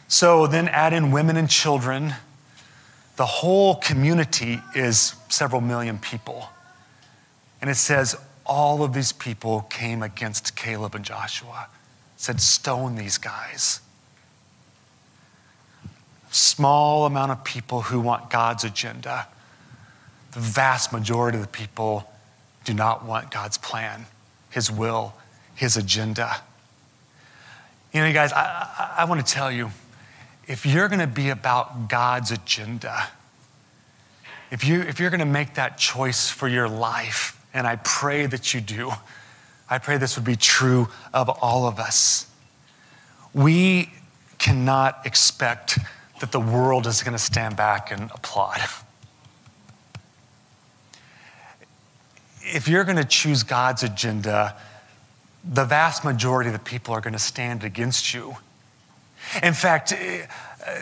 So 0.07 0.47
then 0.47 0.67
add 0.67 0.93
in 0.93 1.11
women 1.11 1.37
and 1.37 1.49
children. 1.49 2.13
The 3.15 3.25
whole 3.25 3.75
community 3.75 4.59
is 4.75 5.15
several 5.29 5.61
million 5.61 5.97
people. 5.97 6.49
And 7.61 7.69
it 7.69 7.75
says 7.75 8.15
all 8.45 8.83
of 8.83 8.93
these 8.93 9.11
people 9.11 9.61
came 9.69 10.03
against 10.03 10.55
Caleb 10.55 10.93
and 10.93 11.03
Joshua, 11.03 11.67
said, 12.17 12.41
Stone 12.41 12.95
these 12.95 13.17
guys 13.17 13.81
small 16.35 17.05
amount 17.05 17.31
of 17.31 17.43
people 17.43 17.81
who 17.81 17.99
want 17.99 18.29
God's 18.29 18.63
agenda. 18.63 19.27
The 20.33 20.39
vast 20.39 20.91
majority 20.91 21.37
of 21.37 21.43
the 21.43 21.49
people 21.49 22.11
do 22.65 22.73
not 22.73 23.05
want 23.05 23.31
God's 23.31 23.57
plan, 23.57 24.05
His 24.49 24.69
will, 24.69 25.13
His 25.55 25.77
agenda. 25.77 26.41
You 27.93 28.01
know, 28.01 28.07
you 28.07 28.13
guys, 28.13 28.33
I, 28.33 28.41
I, 28.41 28.95
I 28.99 29.05
want 29.05 29.25
to 29.25 29.33
tell 29.33 29.51
you 29.51 29.71
if 30.47 30.65
you're 30.65 30.89
going 30.89 30.99
to 30.99 31.07
be 31.07 31.29
about 31.29 31.87
God's 31.87 32.31
agenda, 32.31 33.07
if, 34.51 34.65
you, 34.65 34.81
if 34.81 34.99
you're 34.99 35.09
going 35.09 35.19
to 35.19 35.25
make 35.25 35.55
that 35.55 35.77
choice 35.77 36.29
for 36.29 36.49
your 36.49 36.67
life, 36.67 37.41
and 37.53 37.65
I 37.65 37.77
pray 37.77 38.25
that 38.25 38.53
you 38.53 38.59
do, 38.59 38.91
I 39.69 39.79
pray 39.79 39.97
this 39.97 40.15
would 40.15 40.25
be 40.25 40.35
true 40.35 40.87
of 41.13 41.29
all 41.29 41.67
of 41.67 41.79
us. 41.79 42.27
We 43.33 43.89
cannot 44.37 45.05
expect 45.05 45.79
that 46.19 46.31
the 46.31 46.39
world 46.39 46.87
is 46.87 47.03
going 47.03 47.13
to 47.13 47.23
stand 47.23 47.55
back 47.55 47.91
and 47.91 48.11
applaud. 48.11 48.59
If 52.41 52.67
you're 52.67 52.83
going 52.83 52.97
to 52.97 53.05
choose 53.05 53.43
God's 53.43 53.83
agenda, 53.83 54.55
the 55.43 55.65
vast 55.65 56.03
majority 56.03 56.49
of 56.49 56.53
the 56.53 56.59
people 56.59 56.93
are 56.93 57.01
going 57.01 57.13
to 57.13 57.19
stand 57.19 57.63
against 57.63 58.13
you. 58.13 58.35
In 59.41 59.53
fact, 59.53 59.93
uh, 59.93 60.77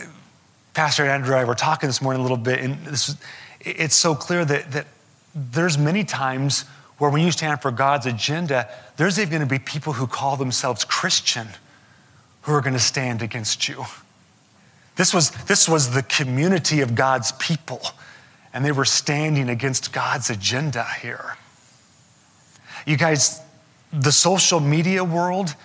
Pastor 0.74 1.06
Andrew 1.06 1.34
and 1.34 1.42
I 1.42 1.46
were 1.46 1.56
talking 1.56 1.88
this 1.88 2.02
morning 2.02 2.20
a 2.20 2.24
little 2.24 2.38
bit, 2.38 2.60
and 2.60 2.86
this, 2.86 3.16
it's 3.62 3.96
so 3.96 4.14
clear 4.14 4.44
that, 4.44 4.72
that 4.72 4.88
there's 5.34 5.78
many 5.78 6.04
times 6.04 6.66
where 7.04 7.12
when 7.12 7.22
you 7.22 7.34
stand 7.34 7.62
for 7.62 7.70
God's 7.70 8.06
agenda, 8.06 8.66
there's 8.96 9.20
even 9.20 9.32
going 9.32 9.42
to 9.42 9.46
be 9.46 9.60
people 9.60 9.92
who 9.92 10.08
call 10.08 10.38
themselves 10.38 10.86
Christian 10.86 11.50
who 12.44 12.54
are 12.54 12.62
going 12.62 12.76
to 12.76 12.80
stand 12.80 13.22
against 13.22 13.68
you. 13.68 13.84
This 14.96 15.14
was, 15.14 15.32
this 15.32 15.68
was 15.68 15.92
the 15.92 16.04
community 16.04 16.80
of 16.80 16.96
God's 16.96 17.34
people, 17.34 17.82
and 18.54 18.64
they 18.64 18.72
were 18.72 18.86
standing 18.86 19.50
against 19.50 19.92
God's 19.92 20.30
agenda 20.30 20.86
here. 21.02 21.36
You 22.88 22.96
guys, 22.96 23.42
the 23.92 24.14
social 24.14 24.62
media 24.62 25.04
world, 25.04 25.56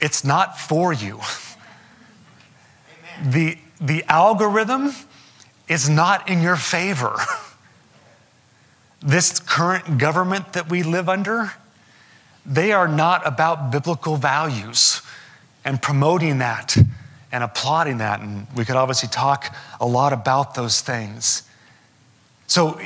it's 0.00 0.22
not 0.22 0.56
for 0.56 0.92
you. 0.92 1.20
The, 3.24 3.58
the 3.80 4.04
algorithm 4.04 4.92
is 5.66 5.88
not 5.88 6.28
in 6.28 6.42
your 6.42 6.54
favor. 6.54 7.16
This 9.00 9.38
current 9.40 9.98
government 9.98 10.52
that 10.54 10.70
we 10.70 10.82
live 10.82 11.08
under, 11.08 11.52
they 12.44 12.72
are 12.72 12.88
not 12.88 13.26
about 13.26 13.70
biblical 13.70 14.16
values 14.16 15.02
and 15.64 15.82
promoting 15.82 16.38
that 16.38 16.76
and 17.32 17.44
applauding 17.44 17.98
that. 17.98 18.20
And 18.20 18.46
we 18.56 18.64
could 18.64 18.76
obviously 18.76 19.08
talk 19.08 19.54
a 19.80 19.86
lot 19.86 20.12
about 20.12 20.54
those 20.54 20.80
things. 20.80 21.42
So 22.46 22.80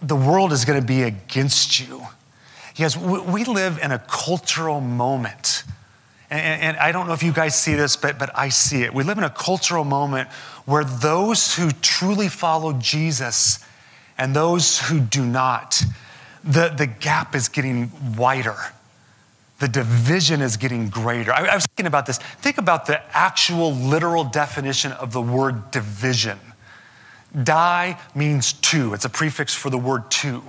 the 0.00 0.16
world 0.16 0.52
is 0.52 0.64
going 0.64 0.80
to 0.80 0.86
be 0.86 1.02
against 1.02 1.80
you. 1.80 2.06
Yes, 2.76 2.96
we 2.96 3.44
live 3.44 3.78
in 3.82 3.92
a 3.92 3.98
cultural 3.98 4.80
moment. 4.80 5.64
And, 6.30 6.76
I 6.78 6.90
don't 6.90 7.06
know 7.06 7.12
if 7.12 7.22
you 7.22 7.32
guys 7.32 7.58
see 7.58 7.74
this, 7.74 7.96
but, 7.96 8.18
but 8.18 8.30
I 8.36 8.48
see 8.48 8.82
it. 8.82 8.92
We 8.92 9.04
live 9.04 9.18
in 9.18 9.24
a 9.24 9.30
cultural 9.30 9.84
moment 9.84 10.28
where 10.64 10.82
those 10.82 11.54
who 11.54 11.70
truly 11.70 12.28
follow 12.28 12.72
Jesus 12.72 13.64
and 14.18 14.34
those 14.34 14.78
who 14.78 15.00
do 15.00 15.24
not, 15.24 15.82
the, 16.42 16.68
the 16.68 16.86
gap 16.86 17.34
is 17.34 17.48
getting 17.48 17.90
wider 18.16 18.56
the 19.64 19.68
division 19.68 20.42
is 20.42 20.56
getting 20.56 20.88
greater. 20.88 21.32
I, 21.32 21.46
I 21.46 21.54
was 21.54 21.64
thinking 21.64 21.86
about 21.86 22.06
this. 22.06 22.18
Think 22.18 22.58
about 22.58 22.86
the 22.86 23.00
actual 23.16 23.72
literal 23.72 24.24
definition 24.24 24.92
of 24.92 25.12
the 25.12 25.22
word 25.22 25.70
division. 25.70 26.38
Die 27.42 27.98
means 28.14 28.52
two, 28.52 28.94
it's 28.94 29.04
a 29.04 29.08
prefix 29.08 29.54
for 29.54 29.70
the 29.70 29.78
word 29.78 30.10
two. 30.10 30.42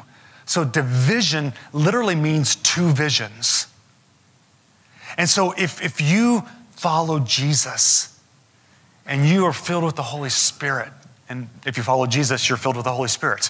So 0.45 0.63
division 0.63 1.53
literally 1.73 2.15
means 2.15 2.55
two 2.57 2.89
visions. 2.89 3.67
And 5.17 5.29
so 5.29 5.53
if, 5.57 5.81
if 5.81 6.01
you 6.01 6.43
follow 6.71 7.19
Jesus 7.19 8.19
and 9.07 9.25
you 9.25 9.45
are 9.45 9.53
filled 9.53 9.85
with 9.85 9.95
the 9.95 10.03
Holy 10.03 10.29
Spirit, 10.29 10.91
and 11.27 11.49
if 11.65 11.77
you 11.77 11.83
follow 11.83 12.05
Jesus, 12.05 12.47
you're 12.49 12.57
filled 12.57 12.75
with 12.75 12.85
the 12.85 12.93
Holy 12.93 13.09
Spirit 13.09 13.49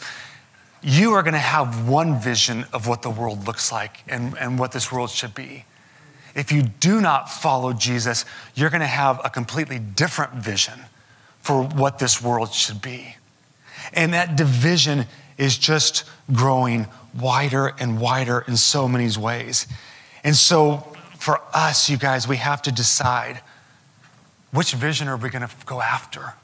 you 0.86 1.14
are 1.14 1.24
going 1.24 1.34
to 1.34 1.40
have 1.40 1.90
one 1.90 2.20
vision 2.20 2.64
of 2.72 2.88
what 2.88 3.02
the 3.02 3.10
world 3.10 3.48
looks 3.48 3.72
like 3.72 4.04
and, 4.08 4.38
and 4.38 4.60
what 4.60 4.72
this 4.72 4.92
world 4.92 5.10
should 5.10 5.34
be. 5.34 5.66
If 6.36 6.52
you 6.52 6.62
do 6.62 7.02
not 7.02 7.32
follow 7.32 7.74
Jesus, 7.74 8.24
you're 8.54 8.70
going 8.70 8.82
to 8.82 8.88
have 8.88 9.20
a 9.26 9.30
completely 9.32 9.80
different 9.80 10.34
vision 10.34 10.80
for 11.42 11.64
what 11.64 11.98
this 11.98 12.22
world 12.22 12.54
should 12.54 12.84
be. 12.84 13.16
And 13.94 14.14
that 14.14 14.36
division 14.36 15.08
is 15.40 15.58
just 15.58 16.04
growing 16.32 16.86
wider 17.20 17.74
and 17.80 18.00
wider 18.00 18.44
in 18.48 18.56
so 18.56 18.88
many 18.88 19.10
ways. 19.18 19.66
And 20.24 20.36
so, 20.36 20.88
for 21.18 21.42
us, 21.52 21.90
you 21.90 21.98
guys, 21.98 22.28
we 22.28 22.38
have 22.38 22.62
to 22.64 22.72
decide 22.72 23.42
which 24.52 24.74
vision 24.74 25.08
are 25.08 25.18
we 25.18 25.30
going 25.30 25.48
to 25.48 25.54
go 25.66 25.82
after? 25.82 26.36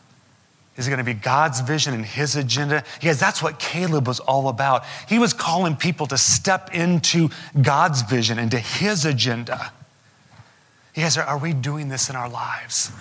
Is 0.77 0.87
it 0.87 0.89
going 0.89 0.99
to 0.99 1.03
be 1.03 1.13
God's 1.13 1.59
vision 1.59 1.93
and 1.93 2.05
his 2.05 2.35
agenda? 2.35 2.83
Because 2.99 3.19
that's 3.19 3.43
what 3.43 3.59
Caleb 3.59 4.07
was 4.07 4.19
all 4.21 4.47
about. 4.47 4.85
He 5.07 5.19
was 5.19 5.33
calling 5.33 5.75
people 5.75 6.07
to 6.07 6.17
step 6.17 6.73
into 6.73 7.29
God's 7.61 8.03
vision, 8.03 8.39
into 8.39 8.57
his 8.57 9.05
agenda. 9.05 9.73
Yes, 10.95 11.17
are 11.17 11.37
we 11.37 11.53
doing 11.53 11.89
this 11.89 12.09
in 12.09 12.15
our 12.15 12.29
lives? 12.29 12.91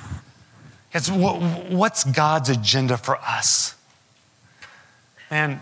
Yes, 0.93 1.09
what's 1.09 2.03
God's 2.05 2.49
agenda 2.49 2.97
for 2.97 3.17
us? 3.17 3.77
And 5.31 5.61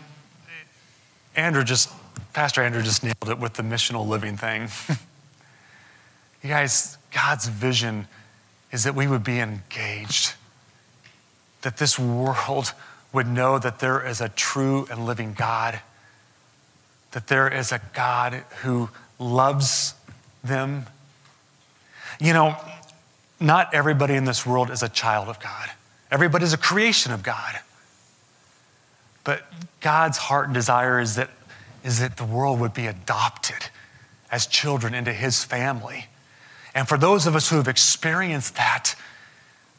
Andrew 1.36 1.62
just, 1.62 1.90
Pastor 2.32 2.62
Andrew 2.62 2.82
just 2.82 3.04
nailed 3.04 3.28
it 3.28 3.38
with 3.38 3.54
the 3.54 3.62
missional 3.62 4.06
living 4.08 4.38
thing. 4.38 4.68
you 6.42 6.48
guys, 6.48 6.96
God's 7.12 7.48
vision 7.48 8.08
is 8.72 8.84
that 8.84 8.94
we 8.94 9.06
would 9.06 9.24
be 9.24 9.40
engaged 9.40 10.34
that 11.62 11.76
this 11.76 11.98
world 11.98 12.72
would 13.12 13.26
know 13.26 13.58
that 13.58 13.78
there 13.80 14.06
is 14.06 14.20
a 14.20 14.28
true 14.28 14.86
and 14.90 15.06
living 15.06 15.34
God, 15.34 15.80
that 17.12 17.26
there 17.28 17.48
is 17.48 17.72
a 17.72 17.80
God 17.94 18.44
who 18.62 18.90
loves 19.18 19.94
them. 20.44 20.86
You 22.20 22.32
know, 22.32 22.56
not 23.40 23.72
everybody 23.72 24.14
in 24.14 24.24
this 24.24 24.44
world 24.44 24.70
is 24.70 24.82
a 24.82 24.88
child 24.88 25.28
of 25.28 25.40
God, 25.40 25.70
everybody 26.10 26.44
is 26.44 26.52
a 26.52 26.58
creation 26.58 27.12
of 27.12 27.22
God. 27.22 27.58
But 29.24 29.42
God's 29.80 30.16
heart 30.16 30.46
and 30.46 30.54
desire 30.54 31.00
is 31.00 31.16
that, 31.16 31.28
is 31.84 32.00
that 32.00 32.16
the 32.16 32.24
world 32.24 32.60
would 32.60 32.72
be 32.72 32.86
adopted 32.86 33.68
as 34.30 34.46
children 34.46 34.94
into 34.94 35.12
his 35.12 35.44
family. 35.44 36.06
And 36.74 36.88
for 36.88 36.96
those 36.96 37.26
of 37.26 37.36
us 37.36 37.50
who 37.50 37.56
have 37.56 37.68
experienced 37.68 38.56
that, 38.56 38.94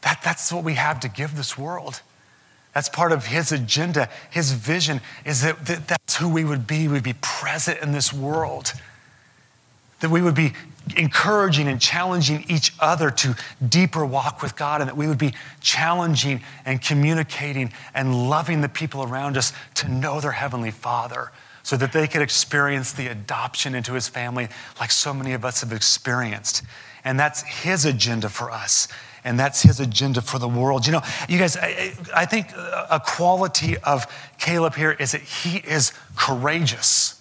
that, 0.02 0.20
that's 0.24 0.52
what 0.52 0.64
we 0.64 0.74
have 0.74 1.00
to 1.00 1.08
give 1.08 1.36
this 1.36 1.58
world. 1.58 2.00
That's 2.74 2.88
part 2.88 3.12
of 3.12 3.26
his 3.26 3.52
agenda. 3.52 4.08
His 4.30 4.52
vision 4.52 5.00
is 5.24 5.42
that, 5.42 5.66
that 5.66 5.88
that's 5.88 6.16
who 6.16 6.28
we 6.28 6.44
would 6.44 6.66
be. 6.66 6.86
We'd 6.88 7.02
be 7.02 7.16
present 7.20 7.80
in 7.80 7.92
this 7.92 8.12
world. 8.12 8.72
That 10.00 10.10
we 10.10 10.22
would 10.22 10.36
be 10.36 10.52
encouraging 10.96 11.68
and 11.68 11.80
challenging 11.80 12.44
each 12.48 12.72
other 12.80 13.10
to 13.10 13.36
deeper 13.66 14.06
walk 14.06 14.40
with 14.40 14.56
God, 14.56 14.80
and 14.80 14.88
that 14.88 14.96
we 14.96 15.08
would 15.08 15.18
be 15.18 15.34
challenging 15.60 16.40
and 16.64 16.80
communicating 16.80 17.72
and 17.94 18.30
loving 18.30 18.60
the 18.60 18.68
people 18.68 19.02
around 19.02 19.36
us 19.36 19.52
to 19.74 19.88
know 19.88 20.20
their 20.20 20.32
Heavenly 20.32 20.70
Father 20.70 21.32
so 21.62 21.76
that 21.76 21.92
they 21.92 22.06
could 22.06 22.22
experience 22.22 22.92
the 22.92 23.08
adoption 23.08 23.74
into 23.74 23.92
His 23.92 24.08
family 24.08 24.48
like 24.78 24.90
so 24.90 25.12
many 25.12 25.32
of 25.32 25.44
us 25.44 25.60
have 25.60 25.72
experienced. 25.72 26.62
And 27.04 27.18
that's 27.18 27.42
His 27.42 27.84
agenda 27.84 28.28
for 28.28 28.50
us. 28.50 28.88
And 29.24 29.38
that's 29.38 29.62
his 29.62 29.80
agenda 29.80 30.20
for 30.20 30.38
the 30.38 30.48
world. 30.48 30.86
You 30.86 30.92
know, 30.92 31.02
you 31.28 31.38
guys, 31.38 31.56
I, 31.56 31.92
I 32.14 32.26
think 32.26 32.48
a 32.52 33.00
quality 33.04 33.76
of 33.78 34.06
Caleb 34.38 34.74
here 34.74 34.92
is 34.92 35.12
that 35.12 35.22
he 35.22 35.58
is 35.58 35.92
courageous. 36.16 37.20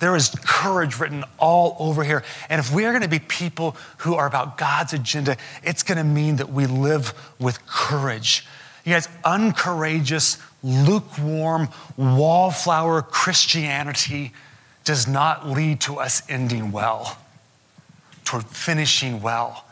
There 0.00 0.16
is 0.16 0.34
courage 0.44 0.98
written 0.98 1.24
all 1.38 1.76
over 1.78 2.02
here. 2.02 2.24
And 2.48 2.58
if 2.58 2.72
we 2.72 2.86
are 2.86 2.92
going 2.92 3.02
to 3.02 3.08
be 3.08 3.18
people 3.18 3.76
who 3.98 4.14
are 4.14 4.26
about 4.26 4.56
God's 4.56 4.94
agenda, 4.94 5.36
it's 5.62 5.82
going 5.82 5.98
to 5.98 6.04
mean 6.04 6.36
that 6.36 6.50
we 6.50 6.66
live 6.66 7.12
with 7.38 7.64
courage. 7.66 8.46
You 8.84 8.94
guys, 8.94 9.08
uncourageous, 9.24 10.38
lukewarm, 10.62 11.68
wallflower 11.98 13.02
Christianity 13.02 14.32
does 14.84 15.06
not 15.06 15.46
lead 15.46 15.82
to 15.82 15.98
us 15.98 16.22
ending 16.30 16.72
well, 16.72 17.18
toward 18.24 18.46
finishing 18.46 19.20
well. 19.20 19.66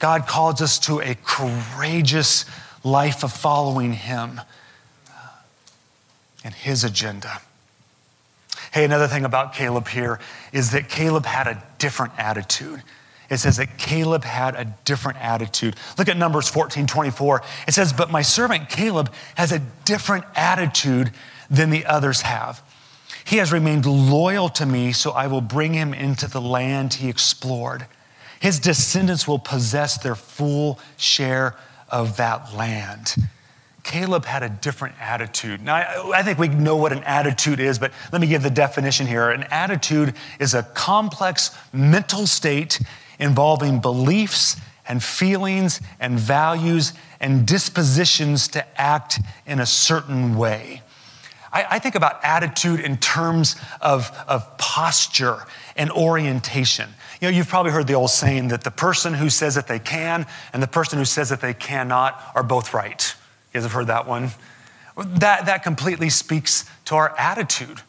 God 0.00 0.26
calls 0.26 0.60
us 0.60 0.78
to 0.80 1.00
a 1.00 1.14
courageous 1.14 2.46
life 2.82 3.22
of 3.22 3.32
following 3.32 3.92
Him 3.92 4.40
and 6.42 6.54
His 6.54 6.82
agenda. 6.82 7.40
Hey, 8.72 8.84
another 8.84 9.06
thing 9.06 9.24
about 9.24 9.52
Caleb 9.52 9.88
here 9.88 10.18
is 10.52 10.70
that 10.72 10.88
Caleb 10.88 11.26
had 11.26 11.46
a 11.46 11.62
different 11.78 12.14
attitude. 12.18 12.82
It 13.28 13.38
says 13.38 13.58
that 13.58 13.78
Caleb 13.78 14.24
had 14.24 14.56
a 14.56 14.64
different 14.84 15.18
attitude. 15.18 15.76
Look 15.98 16.08
at 16.08 16.16
Numbers 16.16 16.48
14 16.48 16.86
24. 16.86 17.42
It 17.68 17.74
says, 17.74 17.92
But 17.92 18.10
my 18.10 18.22
servant 18.22 18.68
Caleb 18.68 19.12
has 19.36 19.52
a 19.52 19.60
different 19.84 20.24
attitude 20.34 21.12
than 21.50 21.70
the 21.70 21.84
others 21.84 22.22
have. 22.22 22.62
He 23.24 23.36
has 23.36 23.52
remained 23.52 23.86
loyal 23.86 24.48
to 24.50 24.64
me, 24.64 24.92
so 24.92 25.10
I 25.10 25.26
will 25.26 25.40
bring 25.42 25.74
him 25.74 25.92
into 25.92 26.26
the 26.26 26.40
land 26.40 26.94
he 26.94 27.08
explored. 27.08 27.86
His 28.40 28.58
descendants 28.58 29.28
will 29.28 29.38
possess 29.38 29.98
their 29.98 30.16
full 30.16 30.80
share 30.96 31.54
of 31.88 32.16
that 32.16 32.54
land. 32.54 33.14
Caleb 33.82 34.24
had 34.24 34.42
a 34.42 34.48
different 34.48 34.94
attitude. 35.00 35.62
Now, 35.62 35.76
I, 35.76 36.22
think 36.22 36.38
we 36.38 36.48
know 36.48 36.76
what 36.76 36.92
an 36.92 37.02
attitude 37.04 37.60
is, 37.60 37.78
but 37.78 37.92
let 38.12 38.20
me 38.20 38.26
give 38.26 38.42
the 38.42 38.50
definition 38.50 39.06
here. 39.06 39.30
An 39.30 39.44
attitude 39.44 40.14
is 40.38 40.54
a 40.54 40.62
complex 40.62 41.50
mental 41.72 42.26
state 42.26 42.80
involving 43.18 43.80
beliefs 43.80 44.56
and 44.88 45.02
feelings 45.02 45.80
and 45.98 46.18
values 46.18 46.94
and 47.20 47.46
dispositions 47.46 48.48
to 48.48 48.80
act 48.80 49.20
in 49.46 49.60
a 49.60 49.66
certain 49.66 50.36
way. 50.36 50.82
I, 51.52 51.66
I 51.72 51.78
think 51.78 51.94
about 51.94 52.20
attitude 52.24 52.80
in 52.80 52.96
terms 52.96 53.56
of, 53.80 54.10
of 54.26 54.56
posture 54.56 55.44
and 55.76 55.90
orientation. 55.90 56.90
You 57.20 57.30
know, 57.30 57.36
you've 57.36 57.48
probably 57.48 57.72
heard 57.72 57.86
the 57.86 57.94
old 57.94 58.10
saying 58.10 58.48
that 58.48 58.64
the 58.64 58.70
person 58.70 59.12
who 59.12 59.28
says 59.28 59.54
that 59.56 59.68
they 59.68 59.78
can 59.78 60.26
and 60.52 60.62
the 60.62 60.66
person 60.66 60.98
who 60.98 61.04
says 61.04 61.28
that 61.28 61.40
they 61.42 61.52
cannot 61.52 62.20
are 62.34 62.42
both 62.42 62.72
right. 62.72 63.14
You 63.52 63.58
guys 63.58 63.64
have 63.64 63.72
heard 63.72 63.88
that 63.88 64.06
one? 64.06 64.30
That, 64.96 65.46
that 65.46 65.62
completely 65.62 66.08
speaks 66.08 66.64
to 66.86 66.94
our 66.94 67.14
attitude. 67.18 67.82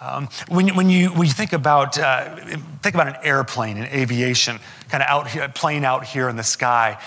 Um, 0.00 0.28
when, 0.48 0.76
when, 0.76 0.88
you, 0.88 1.08
when 1.08 1.26
you 1.26 1.32
think 1.32 1.52
about, 1.52 1.98
uh, 1.98 2.36
think 2.82 2.94
about 2.94 3.08
an 3.08 3.16
airplane, 3.24 3.76
an 3.76 3.86
aviation, 3.86 4.60
kind 4.88 5.02
of 5.02 5.08
out 5.08 5.26
here, 5.28 5.48
plane 5.48 5.84
out 5.84 6.04
here 6.04 6.28
in 6.28 6.36
the 6.36 6.44
sky, 6.44 7.02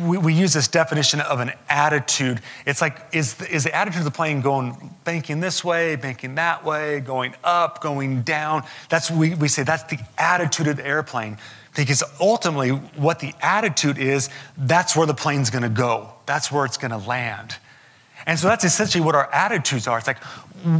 we, 0.00 0.18
we, 0.18 0.34
use 0.34 0.52
this 0.52 0.68
definition 0.68 1.20
of 1.20 1.40
an 1.40 1.52
attitude. 1.68 2.40
It's 2.66 2.80
like, 2.80 2.98
is 3.12 3.34
the, 3.34 3.52
is 3.52 3.64
the 3.64 3.74
attitude 3.74 4.00
of 4.00 4.04
the 4.04 4.10
plane 4.10 4.40
going, 4.40 4.94
banking 5.04 5.40
this 5.40 5.64
way, 5.64 5.96
banking 5.96 6.34
that 6.36 6.64
way, 6.64 7.00
going 7.00 7.34
up, 7.42 7.80
going 7.80 8.22
down? 8.22 8.64
That's, 8.88 9.10
we, 9.10 9.34
we 9.34 9.48
say 9.48 9.62
that's 9.62 9.84
the 9.84 9.98
attitude 10.18 10.68
of 10.68 10.76
the 10.76 10.86
airplane. 10.86 11.38
Because 11.74 12.02
ultimately, 12.20 12.70
what 12.70 13.18
the 13.20 13.32
attitude 13.40 13.98
is, 13.98 14.28
that's 14.58 14.94
where 14.94 15.06
the 15.06 15.14
plane's 15.14 15.50
gonna 15.50 15.68
go. 15.68 16.12
That's 16.26 16.52
where 16.52 16.64
it's 16.64 16.76
gonna 16.76 16.98
land. 16.98 17.56
And 18.26 18.38
so 18.38 18.48
that's 18.48 18.64
essentially 18.64 19.02
what 19.02 19.14
our 19.14 19.32
attitudes 19.32 19.86
are. 19.86 19.98
It's 19.98 20.06
like, 20.06 20.22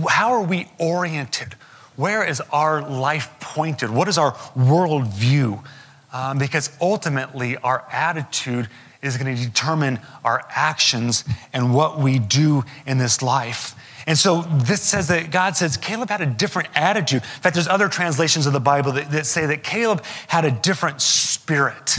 how 0.08 0.32
are 0.32 0.42
we 0.42 0.68
oriented? 0.78 1.54
Where 1.96 2.24
is 2.24 2.40
our 2.52 2.82
life 2.88 3.30
pointed? 3.40 3.90
What 3.90 4.08
is 4.08 4.18
our 4.18 4.32
worldview? 4.56 5.64
Um, 6.12 6.38
because 6.38 6.70
ultimately, 6.80 7.56
our 7.56 7.84
attitude 7.90 8.68
is 9.02 9.16
going 9.16 9.34
to 9.34 9.42
determine 9.42 9.98
our 10.24 10.44
actions 10.50 11.24
and 11.52 11.74
what 11.74 11.98
we 11.98 12.18
do 12.18 12.64
in 12.86 12.98
this 12.98 13.22
life. 13.22 13.74
And 14.06 14.18
so 14.18 14.42
this 14.42 14.82
says 14.82 15.08
that 15.08 15.30
God 15.30 15.56
says 15.56 15.76
Caleb 15.76 16.08
had 16.08 16.20
a 16.20 16.26
different 16.26 16.68
attitude. 16.74 17.22
In 17.22 17.40
fact, 17.40 17.54
there's 17.54 17.68
other 17.68 17.88
translations 17.88 18.46
of 18.46 18.52
the 18.52 18.60
Bible 18.60 18.92
that, 18.92 19.10
that 19.10 19.26
say 19.26 19.46
that 19.46 19.62
Caleb 19.62 20.04
had 20.28 20.44
a 20.44 20.50
different 20.50 21.00
spirit. 21.00 21.98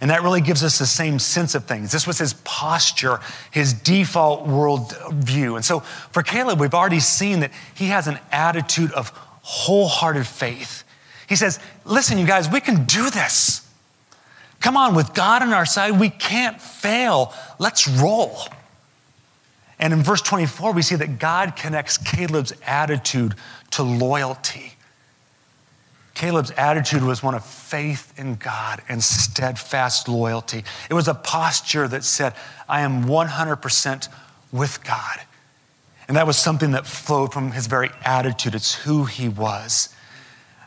And 0.00 0.10
that 0.10 0.22
really 0.22 0.40
gives 0.40 0.64
us 0.64 0.78
the 0.78 0.86
same 0.86 1.18
sense 1.18 1.54
of 1.54 1.64
things. 1.64 1.92
This 1.92 2.06
was 2.06 2.18
his 2.18 2.34
posture, 2.34 3.20
his 3.52 3.72
default 3.72 4.46
world 4.46 4.96
view. 5.12 5.54
And 5.56 5.64
so 5.64 5.80
for 5.80 6.22
Caleb, 6.22 6.58
we've 6.58 6.74
already 6.74 7.00
seen 7.00 7.40
that 7.40 7.52
he 7.74 7.86
has 7.86 8.08
an 8.08 8.18
attitude 8.32 8.90
of 8.92 9.10
wholehearted 9.42 10.26
faith. 10.26 10.82
He 11.32 11.36
says, 11.36 11.58
Listen, 11.86 12.18
you 12.18 12.26
guys, 12.26 12.50
we 12.50 12.60
can 12.60 12.84
do 12.84 13.08
this. 13.08 13.66
Come 14.60 14.76
on, 14.76 14.94
with 14.94 15.14
God 15.14 15.40
on 15.40 15.54
our 15.54 15.64
side, 15.64 15.98
we 15.98 16.10
can't 16.10 16.60
fail. 16.60 17.32
Let's 17.58 17.88
roll. 17.88 18.36
And 19.78 19.94
in 19.94 20.02
verse 20.02 20.20
24, 20.20 20.72
we 20.72 20.82
see 20.82 20.94
that 20.96 21.18
God 21.18 21.56
connects 21.56 21.96
Caleb's 21.96 22.52
attitude 22.66 23.34
to 23.70 23.82
loyalty. 23.82 24.74
Caleb's 26.12 26.50
attitude 26.50 27.02
was 27.02 27.22
one 27.22 27.34
of 27.34 27.46
faith 27.46 28.12
in 28.18 28.34
God 28.34 28.82
and 28.86 29.02
steadfast 29.02 30.10
loyalty. 30.10 30.64
It 30.90 30.92
was 30.92 31.08
a 31.08 31.14
posture 31.14 31.88
that 31.88 32.04
said, 32.04 32.34
I 32.68 32.82
am 32.82 33.06
100% 33.06 34.08
with 34.52 34.84
God. 34.84 35.20
And 36.08 36.18
that 36.18 36.26
was 36.26 36.36
something 36.36 36.72
that 36.72 36.86
flowed 36.86 37.32
from 37.32 37.52
his 37.52 37.68
very 37.68 37.88
attitude. 38.04 38.54
It's 38.54 38.74
who 38.74 39.06
he 39.06 39.30
was. 39.30 39.88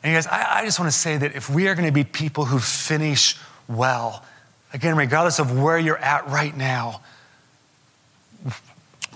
And 0.05 0.11
you 0.11 0.17
guys, 0.17 0.27
I, 0.27 0.59
I 0.59 0.65
just 0.65 0.79
want 0.79 0.91
to 0.91 0.95
say 0.95 1.17
that 1.17 1.35
if 1.35 1.49
we 1.49 1.67
are 1.67 1.73
going 1.73 1.87
to 1.87 1.91
be 1.91 2.03
people 2.03 2.45
who 2.45 2.59
finish 2.59 3.35
well, 3.67 4.23
again, 4.71 4.95
regardless 4.95 5.39
of 5.39 5.59
where 5.59 5.79
you're 5.79 5.97
at 5.97 6.27
right 6.27 6.55
now, 6.55 7.01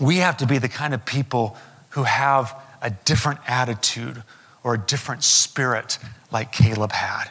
we 0.02 0.18
have 0.18 0.38
to 0.38 0.48
be 0.48 0.58
the 0.58 0.68
kind 0.68 0.96
of 0.96 1.06
people 1.06 1.56
who 1.90 2.02
have 2.06 2.60
a 2.82 2.90
different 2.90 3.40
attitude 3.46 4.24
or 4.64 4.74
a 4.74 4.78
different 4.80 5.24
spirit 5.24 6.00
like 6.32 6.52
Caleb 6.52 6.92
had. 6.92 7.30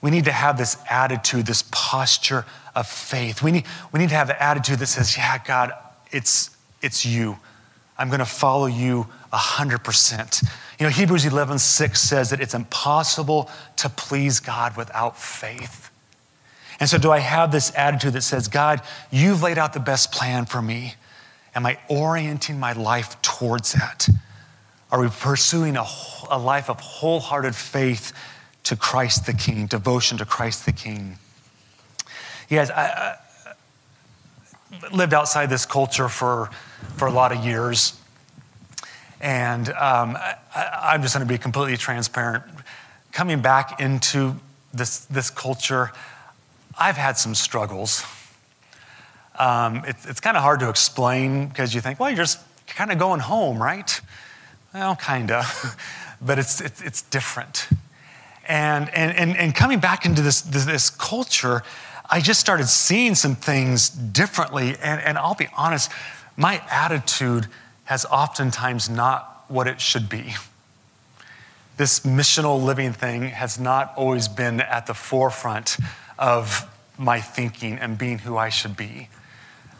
We 0.00 0.12
need 0.12 0.26
to 0.26 0.32
have 0.32 0.56
this 0.56 0.76
attitude, 0.88 1.46
this 1.46 1.64
posture 1.72 2.46
of 2.76 2.86
faith. 2.86 3.42
We 3.42 3.50
need, 3.50 3.64
we 3.90 3.98
need 3.98 4.10
to 4.10 4.14
have 4.14 4.28
the 4.28 4.40
attitude 4.40 4.78
that 4.78 4.86
says, 4.86 5.16
Yeah, 5.16 5.38
God, 5.44 5.72
it's, 6.12 6.56
it's 6.82 7.04
you. 7.04 7.36
I'm 8.00 8.08
going 8.08 8.20
to 8.20 8.24
follow 8.24 8.64
you 8.64 9.06
100%. 9.30 10.48
You 10.78 10.86
know, 10.86 10.90
Hebrews 10.90 11.26
11, 11.26 11.58
6 11.58 12.00
says 12.00 12.30
that 12.30 12.40
it's 12.40 12.54
impossible 12.54 13.50
to 13.76 13.90
please 13.90 14.40
God 14.40 14.74
without 14.74 15.18
faith. 15.18 15.90
And 16.80 16.88
so, 16.88 16.96
do 16.96 17.10
I 17.12 17.18
have 17.18 17.52
this 17.52 17.70
attitude 17.76 18.14
that 18.14 18.22
says, 18.22 18.48
God, 18.48 18.80
you've 19.10 19.42
laid 19.42 19.58
out 19.58 19.74
the 19.74 19.80
best 19.80 20.12
plan 20.12 20.46
for 20.46 20.62
me? 20.62 20.94
Am 21.54 21.66
I 21.66 21.78
orienting 21.90 22.58
my 22.58 22.72
life 22.72 23.20
towards 23.20 23.74
that? 23.74 24.08
Are 24.90 24.98
we 24.98 25.08
pursuing 25.08 25.76
a, 25.76 25.84
a 26.30 26.38
life 26.38 26.70
of 26.70 26.80
wholehearted 26.80 27.54
faith 27.54 28.14
to 28.64 28.76
Christ 28.76 29.26
the 29.26 29.34
King, 29.34 29.66
devotion 29.66 30.16
to 30.18 30.24
Christ 30.24 30.64
the 30.64 30.72
King? 30.72 31.18
Yes, 32.48 32.70
I, 32.70 33.18
I 34.72 34.96
lived 34.96 35.12
outside 35.12 35.50
this 35.50 35.66
culture 35.66 36.08
for, 36.08 36.48
for 36.96 37.08
a 37.08 37.12
lot 37.12 37.32
of 37.32 37.44
years. 37.44 37.98
And 39.20 39.68
um, 39.70 40.16
I, 40.54 40.94
am 40.94 41.02
just 41.02 41.14
going 41.14 41.26
to 41.26 41.32
be 41.32 41.38
completely 41.38 41.76
transparent. 41.76 42.44
Coming 43.12 43.40
back 43.40 43.80
into 43.80 44.36
this, 44.72 45.04
this 45.06 45.30
culture, 45.30 45.92
I've 46.78 46.96
had 46.96 47.18
some 47.18 47.34
struggles. 47.34 48.04
Um, 49.38 49.84
it, 49.86 49.96
it's 50.06 50.20
kind 50.20 50.36
of 50.36 50.42
hard 50.42 50.60
to 50.60 50.68
explain 50.68 51.48
because 51.48 51.74
you 51.74 51.80
think, 51.80 52.00
well, 52.00 52.08
you're 52.08 52.16
just 52.16 52.40
kind 52.66 52.90
of 52.90 52.98
going 52.98 53.20
home, 53.20 53.62
right? 53.62 54.00
Well, 54.72 54.96
kind 54.96 55.30
of, 55.30 55.76
but 56.22 56.38
it's, 56.38 56.60
it's, 56.60 56.80
it's 56.80 57.02
different. 57.02 57.68
And, 58.48 58.88
and, 58.94 59.16
and, 59.16 59.36
and 59.36 59.54
coming 59.54 59.80
back 59.80 60.06
into 60.06 60.22
this, 60.22 60.40
this, 60.40 60.64
this 60.64 60.90
culture, 60.90 61.62
I 62.08 62.20
just 62.20 62.40
started 62.40 62.66
seeing 62.66 63.14
some 63.14 63.36
things 63.36 63.90
differently. 63.90 64.76
And, 64.82 65.00
and 65.00 65.18
I'll 65.18 65.34
be 65.34 65.48
honest, 65.56 65.90
my 66.40 66.62
attitude 66.70 67.46
has 67.84 68.06
oftentimes 68.06 68.88
not 68.88 69.44
what 69.48 69.66
it 69.66 69.78
should 69.78 70.08
be. 70.08 70.32
This 71.76 72.00
missional 72.00 72.62
living 72.62 72.94
thing 72.94 73.24
has 73.24 73.60
not 73.60 73.92
always 73.94 74.26
been 74.26 74.62
at 74.62 74.86
the 74.86 74.94
forefront 74.94 75.76
of 76.18 76.66
my 76.96 77.20
thinking 77.20 77.78
and 77.78 77.98
being 77.98 78.20
who 78.20 78.38
I 78.38 78.48
should 78.48 78.74
be. 78.74 79.10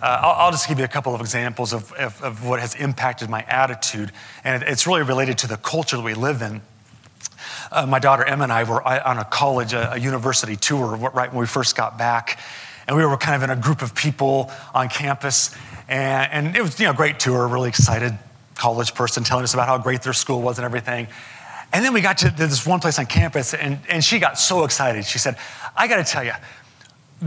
Uh, 0.03 0.21
I'll, 0.23 0.33
I'll, 0.33 0.51
just 0.51 0.69
give 0.69 0.79
you 0.79 0.85
a 0.85 0.89
couple 0.89 1.15
of 1.15 1.23
examples 1.23 1.73
of, 1.73 1.93
of, 1.93 2.23
of 2.23 2.47
what 2.47 2.61
has 2.61 2.75
impacted 2.75 3.31
my 3.31 3.43
attitude, 3.49 4.13
and 4.45 4.63
it, 4.63 4.69
it's 4.69 4.87
really 4.87 5.03
related 5.03 5.39
to 5.39 5.47
the 5.47 5.57
culture 5.57 5.97
that 5.97 6.03
we 6.03 6.13
live 6.13 6.43
in. 6.43 6.61
uh, 7.73 7.87
my 7.87 7.99
daughter 7.99 8.25
Emma 8.25 8.45
and 8.45 8.53
I 8.53 8.65
were 8.65 8.83
on 8.83 9.17
a 9.17 9.25
college, 9.25 9.73
a, 9.73 9.95
a 9.95 9.99
university 9.99 10.57
tour 10.57 10.97
right 10.97 11.31
when 11.31 11.41
we 11.41 11.47
first 11.47 11.75
got 11.75 11.97
back. 11.97 12.39
And 12.91 12.97
we 12.99 13.07
were 13.07 13.17
kind 13.17 13.41
of 13.41 13.49
in 13.49 13.57
a 13.57 13.61
group 13.61 13.83
of 13.83 13.95
people 13.95 14.51
on 14.75 14.89
campus. 14.89 15.55
And, 15.89 16.33
and 16.33 16.57
it 16.57 16.61
was, 16.61 16.81
you 16.81 16.87
know, 16.87 16.91
a 16.91 16.95
great 16.95 17.21
tour, 17.21 17.47
really 17.47 17.69
excited 17.69 18.19
college 18.57 18.97
person 18.97 19.23
telling 19.23 19.45
us 19.45 19.55
about 19.55 19.69
how 19.69 19.79
great 19.79 20.03
their 20.03 20.13
school 20.13 20.43
was 20.43 20.59
and 20.59 20.65
everything. 20.65 21.07
And 21.73 21.85
then 21.85 21.93
we 21.93 22.01
got 22.01 22.19
to 22.19 22.31
this 22.31 22.67
one 22.67 22.81
place 22.81 22.99
on 22.99 23.07
campus, 23.07 23.55
and, 23.55 23.79
and 23.89 24.03
she 24.03 24.19
got 24.19 24.41
so 24.41 24.65
excited. 24.65 25.05
She 25.05 25.19
said, 25.19 25.37
I 25.77 25.87
got 25.87 26.05
to 26.05 26.13
tell 26.13 26.25
you, 26.25 26.33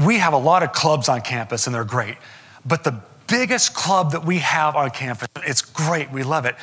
we 0.06 0.18
have 0.18 0.34
a 0.34 0.38
lot 0.38 0.64
of 0.64 0.74
clubs 0.74 1.08
on 1.08 1.22
campus, 1.22 1.66
and 1.66 1.74
they're 1.74 1.86
great. 1.86 2.18
But 2.66 2.84
the 2.84 3.00
biggest 3.28 3.74
club 3.74 4.12
that 4.12 4.26
we 4.26 4.40
have 4.40 4.76
on 4.76 4.90
campus, 4.90 5.30
it's 5.48 5.62
great, 5.62 6.12
we 6.12 6.24
love 6.24 6.46
it. 6.46 6.56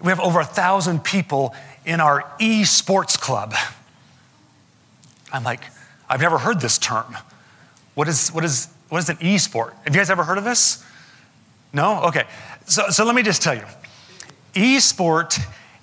We 0.00 0.10
have 0.10 0.20
over 0.20 0.38
a 0.38 0.44
thousand 0.44 1.02
people 1.02 1.56
in 1.84 1.98
our 1.98 2.24
e 2.38 2.62
sports 2.62 3.16
club. 3.16 3.52
I'm 5.32 5.42
like, 5.42 5.62
I've 6.08 6.20
never 6.20 6.38
heard 6.38 6.60
this 6.60 6.78
term. 6.78 7.16
What 7.94 8.08
is, 8.08 8.30
what 8.30 8.44
is, 8.44 8.68
what 8.88 8.98
is 8.98 9.08
an 9.08 9.18
e 9.20 9.38
sport? 9.38 9.74
Have 9.84 9.94
you 9.94 10.00
guys 10.00 10.10
ever 10.10 10.24
heard 10.24 10.38
of 10.38 10.44
this? 10.44 10.84
No? 11.72 12.02
Okay. 12.04 12.24
So, 12.66 12.88
so 12.90 13.04
let 13.04 13.14
me 13.14 13.22
just 13.22 13.42
tell 13.42 13.54
you 13.54 13.64
e 14.54 14.80
sport 14.80 15.38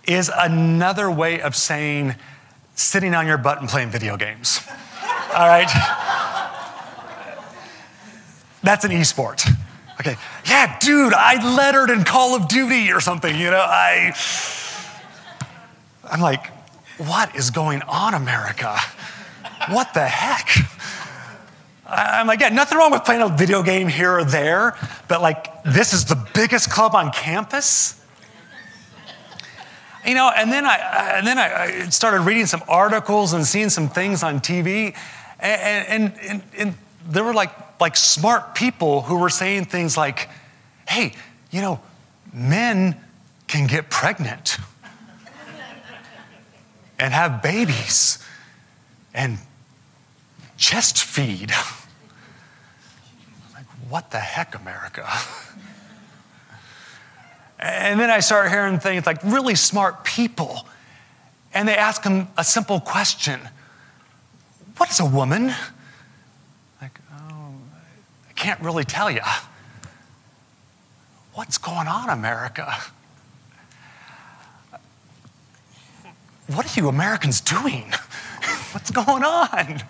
is 0.06 0.32
another 0.36 1.12
way 1.12 1.42
of 1.42 1.56
saying 1.56 2.16
sitting 2.76 3.14
on 3.14 3.28
your 3.28 3.38
butt 3.38 3.60
and 3.60 3.70
playing 3.70 3.90
video 3.90 4.18
games. 4.18 4.60
All 5.36 5.48
right? 5.48 5.70
That's 8.64 8.86
an 8.86 8.92
e-sport. 8.92 9.44
Okay. 10.00 10.16
Yeah, 10.46 10.78
dude, 10.80 11.14
I 11.14 11.56
lettered 11.56 11.90
in 11.90 12.04
Call 12.04 12.36
of 12.36 12.48
Duty 12.48 12.92
or 12.92 13.00
something, 13.00 13.36
you 13.36 13.50
know. 13.52 13.62
I 13.62 14.14
I'm 16.04 16.20
like, 16.20 16.48
what 16.98 17.36
is 17.36 17.52
going 17.52 17.82
on, 17.84 18.14
America? 18.14 18.78
What 19.70 19.94
the 19.94 20.08
heck? 20.08 20.50
I'm 21.92 22.28
like, 22.28 22.40
yeah, 22.40 22.50
nothing 22.50 22.78
wrong 22.78 22.92
with 22.92 23.04
playing 23.04 23.22
a 23.22 23.30
video 23.30 23.62
game 23.64 23.88
here 23.88 24.12
or 24.12 24.24
there, 24.24 24.78
but 25.08 25.22
like, 25.22 25.64
this 25.64 25.94
is 25.94 26.06
the 26.06 26.16
biggest 26.34 26.70
club 26.70 26.96
on 26.96 27.12
campus? 27.12 28.02
You 30.06 30.16
know, 30.16 30.32
and 30.36 30.52
then 30.52 30.66
I, 30.66 31.16
and 31.18 31.28
then 31.28 31.38
I 31.38 31.90
started 31.90 32.22
reading 32.22 32.46
some 32.48 32.64
articles 32.68 33.34
and 33.34 33.46
seeing 33.46 33.70
some 33.70 33.88
things 33.88 34.24
on 34.24 34.40
TV, 34.40 34.96
and, 35.40 35.88
and, 35.88 36.14
and, 36.28 36.44
and 36.58 36.74
there 37.08 37.24
were 37.24 37.34
like, 37.34 37.52
like 37.80 37.96
smart 37.98 38.56
people 38.56 39.02
who 39.02 39.18
were 39.20 39.30
saying 39.30 39.66
things 39.66 39.98
like, 39.98 40.30
hey, 40.88 41.14
you 41.52 41.62
know, 41.62 41.80
men 42.34 42.96
can 43.48 43.68
get 43.68 43.90
pregnant 43.90 44.58
and 46.98 47.14
have 47.14 47.42
babies 47.42 48.20
and 49.14 49.40
chest 50.58 51.04
feed. 51.04 51.52
what 53.92 54.10
the 54.10 54.20
heck, 54.20 54.56
America? 54.56 55.06
And 57.60 58.00
then 58.00 58.10
I 58.10 58.22
start 58.22 58.50
hearing 58.50 58.80
things 58.80 59.06
like 59.06 59.22
really 59.24 59.54
smart 59.54 60.04
people, 60.04 60.66
and 61.54 61.68
they 61.68 61.76
ask 61.76 62.02
them 62.02 62.28
a 62.36 62.44
simple 62.44 62.80
question 62.80 63.40
What 64.78 64.90
is 64.90 65.00
a 65.00 65.06
woman? 65.06 65.54
Like, 66.82 67.00
oh, 67.14 67.54
I 68.28 68.34
can't 68.34 68.60
really 68.62 68.84
tell 68.84 69.12
you. 69.12 69.22
What's 71.34 71.60
going 71.60 71.88
on, 71.88 72.10
America? 72.10 72.74
What 76.48 76.66
are 76.66 76.82
you 76.82 76.90
Americans 76.90 77.42
doing? 77.42 77.84
What's 78.72 78.90
going 78.90 79.24
on? 79.24 79.84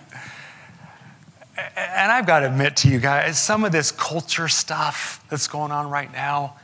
And 1.58 2.12
I've 2.12 2.26
got 2.26 2.42
to 2.42 2.48
admit 2.48 2.78
to 2.78 2.90
you 2.90 3.00
guys, 3.00 3.40
some 3.40 3.64
of 3.64 3.72
this 3.72 3.92
culture 3.92 4.48
stuff 4.48 5.24
that's 5.30 5.48
going 5.48 5.72
on 5.72 5.90
right 5.90 6.12
now, 6.12 6.56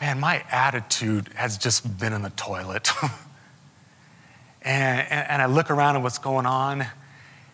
man, 0.00 0.18
my 0.18 0.44
attitude 0.50 1.28
has 1.36 1.58
just 1.58 1.98
been 1.98 2.12
in 2.12 2.22
the 2.22 2.30
toilet. 2.30 2.90
and, 4.62 5.06
and, 5.08 5.30
and, 5.30 5.42
I 5.42 5.46
look 5.46 5.70
around 5.70 5.96
at 5.96 6.02
what's 6.02 6.18
going 6.18 6.44
on, 6.44 6.84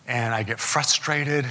and 0.07 0.33
I 0.33 0.41
get 0.41 0.59
frustrated, 0.59 1.45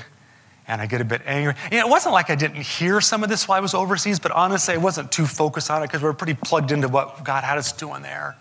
and 0.66 0.82
I 0.82 0.86
get 0.86 1.00
a 1.00 1.04
bit 1.04 1.22
angry. 1.24 1.54
You 1.70 1.78
know, 1.78 1.86
it 1.86 1.90
wasn't 1.90 2.14
like 2.14 2.30
I 2.30 2.34
didn't 2.34 2.62
hear 2.62 3.00
some 3.00 3.22
of 3.22 3.28
this 3.28 3.46
while 3.46 3.58
I 3.58 3.60
was 3.60 3.74
overseas, 3.74 4.18
but 4.18 4.32
honestly, 4.32 4.74
I 4.74 4.78
wasn't 4.78 5.12
too 5.12 5.26
focused 5.26 5.70
on 5.70 5.82
it 5.82 5.86
because 5.86 6.02
we 6.02 6.08
were 6.08 6.14
pretty 6.14 6.34
plugged 6.34 6.72
into 6.72 6.88
what 6.88 7.22
God 7.24 7.44
had 7.44 7.58
us 7.58 7.70
doing 7.70 8.02
there. 8.02 8.36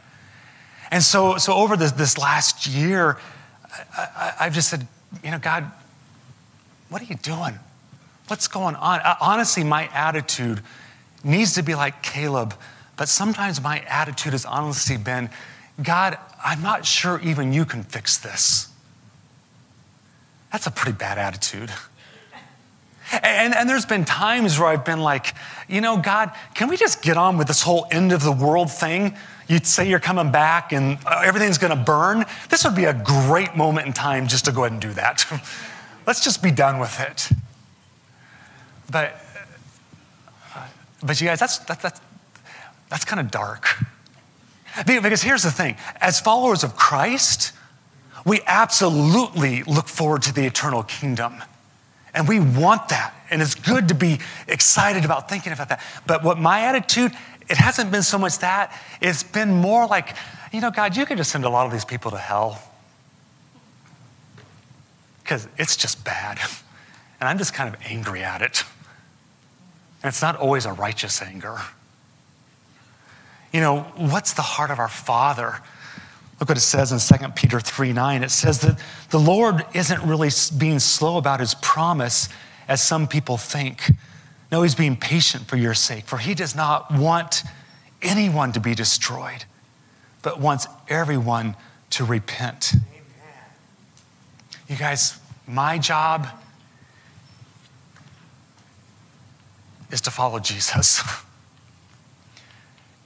And 0.89 1.03
so, 1.03 1.37
so 1.37 1.53
over 1.53 1.77
this, 1.77 1.91
this 1.91 2.17
last 2.17 2.65
year, 2.65 3.17
I, 3.95 4.33
I've 4.39 4.53
just 4.53 4.69
said, 4.69 4.87
you 5.23 5.29
know, 5.31 5.39
God, 5.39 5.71
what 6.89 7.01
are 7.01 7.05
you 7.05 7.15
doing? 7.15 7.59
What's 8.27 8.47
going 8.47 8.75
on? 8.75 8.99
Honestly, 9.21 9.63
my 9.63 9.87
attitude 9.93 10.61
needs 11.23 11.53
to 11.53 11.63
be 11.63 11.75
like 11.75 12.03
Caleb, 12.03 12.53
but 12.95 13.07
sometimes 13.09 13.61
my 13.61 13.79
attitude 13.81 14.33
has 14.33 14.45
honestly 14.45 14.97
been 14.97 15.29
God, 15.81 16.17
I'm 16.43 16.63
not 16.63 16.85
sure 16.85 17.19
even 17.21 17.53
you 17.53 17.63
can 17.63 17.83
fix 17.83 18.17
this. 18.17 18.69
That's 20.51 20.65
a 20.65 20.71
pretty 20.71 20.97
bad 20.97 21.17
attitude. 21.17 21.71
And, 23.11 23.55
and, 23.55 23.69
there's 23.69 23.85
been 23.85 24.03
times 24.03 24.59
where 24.59 24.67
I've 24.67 24.83
been 24.83 24.99
like, 24.99 25.33
you 25.69 25.79
know, 25.79 25.95
God, 25.97 26.31
can 26.55 26.67
we 26.67 26.75
just 26.75 27.01
get 27.01 27.15
on 27.15 27.37
with 27.37 27.47
this 27.47 27.61
whole 27.61 27.85
end 27.89 28.11
of 28.11 28.21
the 28.21 28.33
world 28.33 28.69
thing? 28.69 29.15
You'd 29.47 29.65
say 29.65 29.89
you're 29.89 30.01
coming 30.01 30.29
back 30.29 30.73
and 30.73 30.97
uh, 31.05 31.21
everything's 31.23 31.57
gonna 31.57 31.77
burn. 31.77 32.25
This 32.49 32.65
would 32.65 32.75
be 32.75 32.83
a 32.83 32.93
great 32.93 33.55
moment 33.55 33.87
in 33.87 33.93
time 33.93 34.27
just 34.27 34.43
to 34.45 34.51
go 34.51 34.63
ahead 34.65 34.73
and 34.73 34.81
do 34.81 34.91
that. 34.93 35.23
Let's 36.07 36.23
just 36.23 36.41
be 36.41 36.51
done 36.51 36.79
with 36.79 36.99
it. 36.99 37.29
But 38.89 39.21
but 41.03 41.21
you 41.21 41.27
guys, 41.27 41.39
that's, 41.39 41.59
that, 41.59 41.81
that's, 41.81 42.01
that's 42.89 43.05
kind 43.05 43.19
of 43.19 43.31
dark. 43.31 43.67
Because 44.85 45.21
here's 45.21 45.43
the 45.43 45.51
thing 45.51 45.75
as 46.01 46.19
followers 46.19 46.63
of 46.63 46.75
Christ, 46.75 47.51
we 48.25 48.41
absolutely 48.45 49.63
look 49.63 49.87
forward 49.87 50.23
to 50.23 50.33
the 50.33 50.45
eternal 50.45 50.83
kingdom. 50.83 51.43
And 52.13 52.27
we 52.27 52.39
want 52.39 52.89
that. 52.89 53.13
And 53.29 53.41
it's 53.41 53.55
good 53.55 53.89
to 53.89 53.95
be 53.95 54.19
excited 54.47 55.05
about 55.05 55.29
thinking 55.29 55.53
about 55.53 55.69
that. 55.69 55.81
But 56.05 56.23
what 56.23 56.39
my 56.39 56.61
attitude, 56.61 57.11
it 57.49 57.57
hasn't 57.57 57.91
been 57.91 58.03
so 58.03 58.17
much 58.17 58.39
that, 58.39 58.73
it's 59.01 59.23
been 59.23 59.53
more 59.55 59.85
like, 59.87 60.15
you 60.51 60.61
know, 60.61 60.71
God, 60.71 60.95
you 60.95 61.05
could 61.05 61.17
just 61.17 61.31
send 61.31 61.45
a 61.45 61.49
lot 61.49 61.65
of 61.65 61.71
these 61.71 61.85
people 61.85 62.11
to 62.11 62.17
hell. 62.17 62.61
Because 65.27 65.45
it's 65.57 65.75
just 65.75 66.05
bad. 66.05 66.39
And 67.19 67.27
I'm 67.27 67.37
just 67.37 67.53
kind 67.53 67.67
of 67.67 67.77
angry 67.83 68.23
at 68.23 68.41
it. 68.41 68.63
And 70.01 70.07
it's 70.07 70.21
not 70.21 70.37
always 70.37 70.65
a 70.65 70.71
righteous 70.71 71.21
anger. 71.21 71.57
You 73.51 73.59
know, 73.59 73.81
what's 73.97 74.31
the 74.31 74.41
heart 74.41 74.71
of 74.71 74.79
our 74.79 74.87
Father? 74.87 75.59
Look 76.39 76.47
what 76.47 76.57
it 76.57 76.61
says 76.61 76.93
in 76.93 77.19
2 77.19 77.27
Peter 77.33 77.59
3 77.59 77.91
9. 77.91 78.23
It 78.23 78.31
says 78.31 78.61
that 78.61 78.79
the 79.09 79.19
Lord 79.19 79.65
isn't 79.73 80.01
really 80.03 80.29
being 80.57 80.79
slow 80.79 81.17
about 81.17 81.41
his 81.41 81.55
promise 81.55 82.29
as 82.69 82.81
some 82.81 83.05
people 83.05 83.35
think. 83.35 83.91
No, 84.49 84.61
he's 84.61 84.75
being 84.75 84.95
patient 84.95 85.47
for 85.47 85.57
your 85.57 85.73
sake, 85.73 86.05
for 86.05 86.19
he 86.19 86.35
does 86.35 86.55
not 86.55 86.89
want 86.93 87.43
anyone 88.01 88.53
to 88.53 88.61
be 88.61 88.73
destroyed, 88.73 89.43
but 90.21 90.39
wants 90.39 90.67
everyone 90.87 91.57
to 91.89 92.05
repent. 92.05 92.71
You 94.67 94.75
guys, 94.75 95.17
my 95.47 95.77
job 95.77 96.27
is 99.91 100.01
to 100.01 100.11
follow 100.11 100.39
Jesus. 100.39 101.01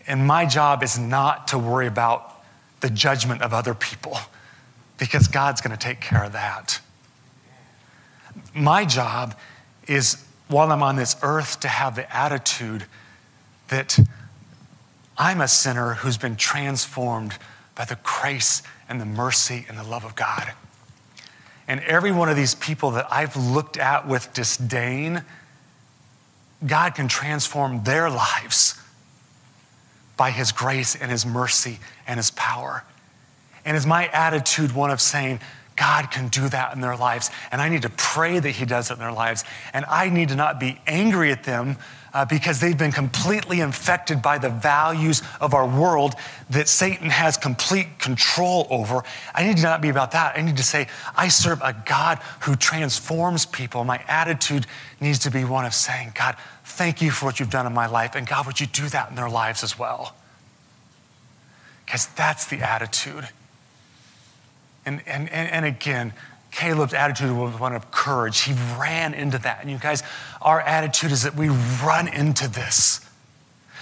and 0.07 0.25
my 0.25 0.45
job 0.45 0.83
is 0.83 0.97
not 0.97 1.47
to 1.49 1.59
worry 1.59 1.87
about 1.87 2.43
the 2.79 2.89
judgment 2.89 3.43
of 3.43 3.53
other 3.53 3.75
people 3.75 4.17
because 4.97 5.27
God's 5.27 5.61
going 5.61 5.75
to 5.75 5.83
take 5.83 6.01
care 6.01 6.23
of 6.23 6.33
that. 6.33 6.79
My 8.55 8.85
job 8.85 9.37
is, 9.87 10.23
while 10.47 10.71
I'm 10.71 10.81
on 10.81 10.95
this 10.95 11.15
earth, 11.21 11.59
to 11.59 11.67
have 11.67 11.95
the 11.95 12.15
attitude 12.15 12.85
that 13.67 13.99
I'm 15.17 15.41
a 15.41 15.47
sinner 15.47 15.95
who's 15.95 16.17
been 16.17 16.35
transformed 16.35 17.37
by 17.75 17.85
the 17.85 17.99
grace 18.03 18.63
and 18.89 18.99
the 18.99 19.05
mercy 19.05 19.65
and 19.69 19.77
the 19.77 19.83
love 19.83 20.03
of 20.03 20.15
God. 20.15 20.53
And 21.71 21.79
every 21.85 22.11
one 22.11 22.27
of 22.27 22.35
these 22.35 22.53
people 22.53 22.91
that 22.91 23.07
I've 23.09 23.37
looked 23.37 23.77
at 23.77 24.05
with 24.05 24.33
disdain, 24.33 25.23
God 26.67 26.95
can 26.95 27.07
transform 27.07 27.85
their 27.85 28.09
lives 28.09 28.77
by 30.17 30.31
His 30.31 30.51
grace 30.51 30.97
and 30.97 31.09
His 31.09 31.25
mercy 31.25 31.79
and 32.05 32.17
His 32.17 32.29
power. 32.31 32.83
And 33.63 33.77
is 33.77 33.85
my 33.85 34.07
attitude 34.07 34.73
one 34.73 34.91
of 34.91 34.99
saying, 34.99 35.39
God 35.77 36.11
can 36.11 36.27
do 36.27 36.49
that 36.49 36.75
in 36.75 36.81
their 36.81 36.97
lives. 36.97 37.31
And 37.53 37.61
I 37.61 37.69
need 37.69 37.83
to 37.83 37.89
pray 37.89 38.37
that 38.37 38.51
He 38.51 38.65
does 38.65 38.91
it 38.91 38.95
in 38.95 38.99
their 38.99 39.13
lives. 39.13 39.45
And 39.71 39.85
I 39.85 40.09
need 40.09 40.27
to 40.27 40.35
not 40.35 40.59
be 40.59 40.77
angry 40.85 41.31
at 41.31 41.45
them 41.45 41.77
uh, 42.13 42.25
because 42.25 42.59
they've 42.59 42.77
been 42.77 42.91
completely 42.91 43.61
infected 43.61 44.21
by 44.21 44.37
the 44.37 44.49
values 44.49 45.21
of 45.39 45.53
our 45.53 45.67
world 45.67 46.15
that 46.49 46.67
Satan 46.67 47.09
has 47.09 47.37
complete 47.37 47.99
control 47.99 48.67
over. 48.69 49.03
I 49.33 49.43
need 49.45 49.57
to 49.57 49.63
not 49.63 49.81
be 49.81 49.89
about 49.89 50.11
that. 50.11 50.37
I 50.37 50.41
need 50.41 50.57
to 50.57 50.63
say, 50.63 50.87
I 51.15 51.29
serve 51.29 51.61
a 51.61 51.73
God 51.85 52.19
who 52.41 52.55
transforms 52.55 53.45
people. 53.45 53.83
My 53.83 54.03
attitude 54.07 54.67
needs 54.99 55.19
to 55.19 55.31
be 55.31 55.45
one 55.45 55.65
of 55.65 55.73
saying, 55.73 56.13
God, 56.15 56.35
thank 56.65 57.01
you 57.01 57.11
for 57.11 57.25
what 57.25 57.39
you've 57.39 57.49
done 57.49 57.65
in 57.65 57.73
my 57.73 57.87
life. 57.87 58.15
And 58.15 58.27
God, 58.27 58.45
would 58.45 58.59
you 58.59 58.67
do 58.67 58.87
that 58.89 59.09
in 59.09 59.15
their 59.15 59.29
lives 59.29 59.63
as 59.63 59.79
well? 59.79 60.15
Because 61.85 62.07
that's 62.07 62.45
the 62.45 62.59
attitude. 62.59 63.29
And, 64.85 65.01
and, 65.05 65.29
and, 65.29 65.65
again, 65.65 66.13
Caleb's 66.51 66.93
attitude 66.93 67.31
was 67.35 67.57
one 67.59 67.73
of 67.73 67.91
courage. 67.91 68.41
He 68.41 68.53
ran 68.77 69.13
into 69.13 69.37
that. 69.39 69.61
And 69.61 69.71
you 69.71 69.77
guys, 69.77 70.03
our 70.41 70.59
attitude 70.61 71.11
is 71.11 71.23
that 71.23 71.35
we 71.35 71.49
run 71.49 72.07
into 72.07 72.47
this. 72.47 73.07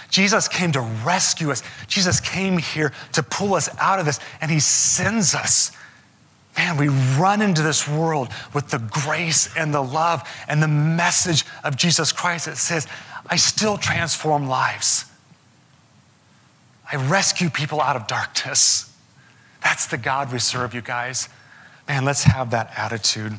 Jesus 0.08 0.48
came 0.48 0.72
to 0.72 0.80
rescue 0.80 1.50
us. 1.50 1.62
Jesus 1.86 2.20
came 2.20 2.58
here 2.58 2.92
to 3.12 3.22
pull 3.22 3.54
us 3.54 3.68
out 3.78 3.98
of 3.98 4.06
this, 4.06 4.18
and 4.40 4.50
He 4.50 4.60
sends 4.60 5.34
us. 5.34 5.72
Man, 6.56 6.76
we 6.76 6.88
run 6.88 7.42
into 7.42 7.62
this 7.62 7.88
world 7.88 8.28
with 8.52 8.70
the 8.70 8.78
grace 8.78 9.48
and 9.56 9.72
the 9.72 9.82
love 9.82 10.28
and 10.48 10.62
the 10.62 10.68
message 10.68 11.44
of 11.62 11.76
Jesus 11.76 12.12
Christ 12.12 12.46
that 12.46 12.56
says, 12.56 12.86
I 13.26 13.36
still 13.36 13.78
transform 13.78 14.48
lives. 14.48 15.04
I 16.92 16.96
rescue 16.96 17.50
people 17.50 17.80
out 17.80 17.94
of 17.94 18.08
darkness. 18.08 18.92
That's 19.62 19.86
the 19.86 19.98
God 19.98 20.32
we 20.32 20.40
serve, 20.40 20.74
you 20.74 20.80
guys. 20.80 21.28
Man, 21.90 22.04
let's 22.04 22.22
have 22.22 22.52
that 22.52 22.72
attitude. 22.76 23.36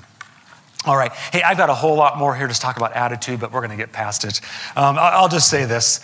All 0.86 0.98
right. 0.98 1.14
Hey, 1.14 1.42
I've 1.42 1.56
got 1.56 1.70
a 1.70 1.74
whole 1.74 1.96
lot 1.96 2.18
more 2.18 2.36
here 2.36 2.48
to 2.48 2.54
talk 2.54 2.76
about 2.76 2.92
attitude, 2.92 3.40
but 3.40 3.54
we're 3.54 3.62
going 3.62 3.72
to 3.72 3.78
get 3.78 3.94
past 3.94 4.26
it. 4.26 4.42
Um, 4.76 4.98
I'll 5.00 5.30
just 5.30 5.50
say 5.50 5.64
this. 5.64 6.04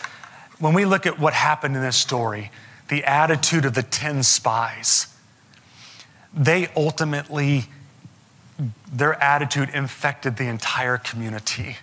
When 0.58 0.74
we 0.74 0.86
look 0.86 1.06
at 1.06 1.20
what 1.20 1.34
happened 1.34 1.76
in 1.76 1.82
this 1.82 1.98
story, 1.98 2.50
the 2.88 3.04
attitude 3.04 3.66
of 3.66 3.74
the 3.74 3.84
10 3.84 4.24
spies, 4.24 5.14
they 6.34 6.70
ultimately, 6.74 7.66
their 8.94 9.22
attitude 9.22 9.68
infected 9.74 10.38
the 10.38 10.48
entire 10.48 10.98
community. 10.98 11.76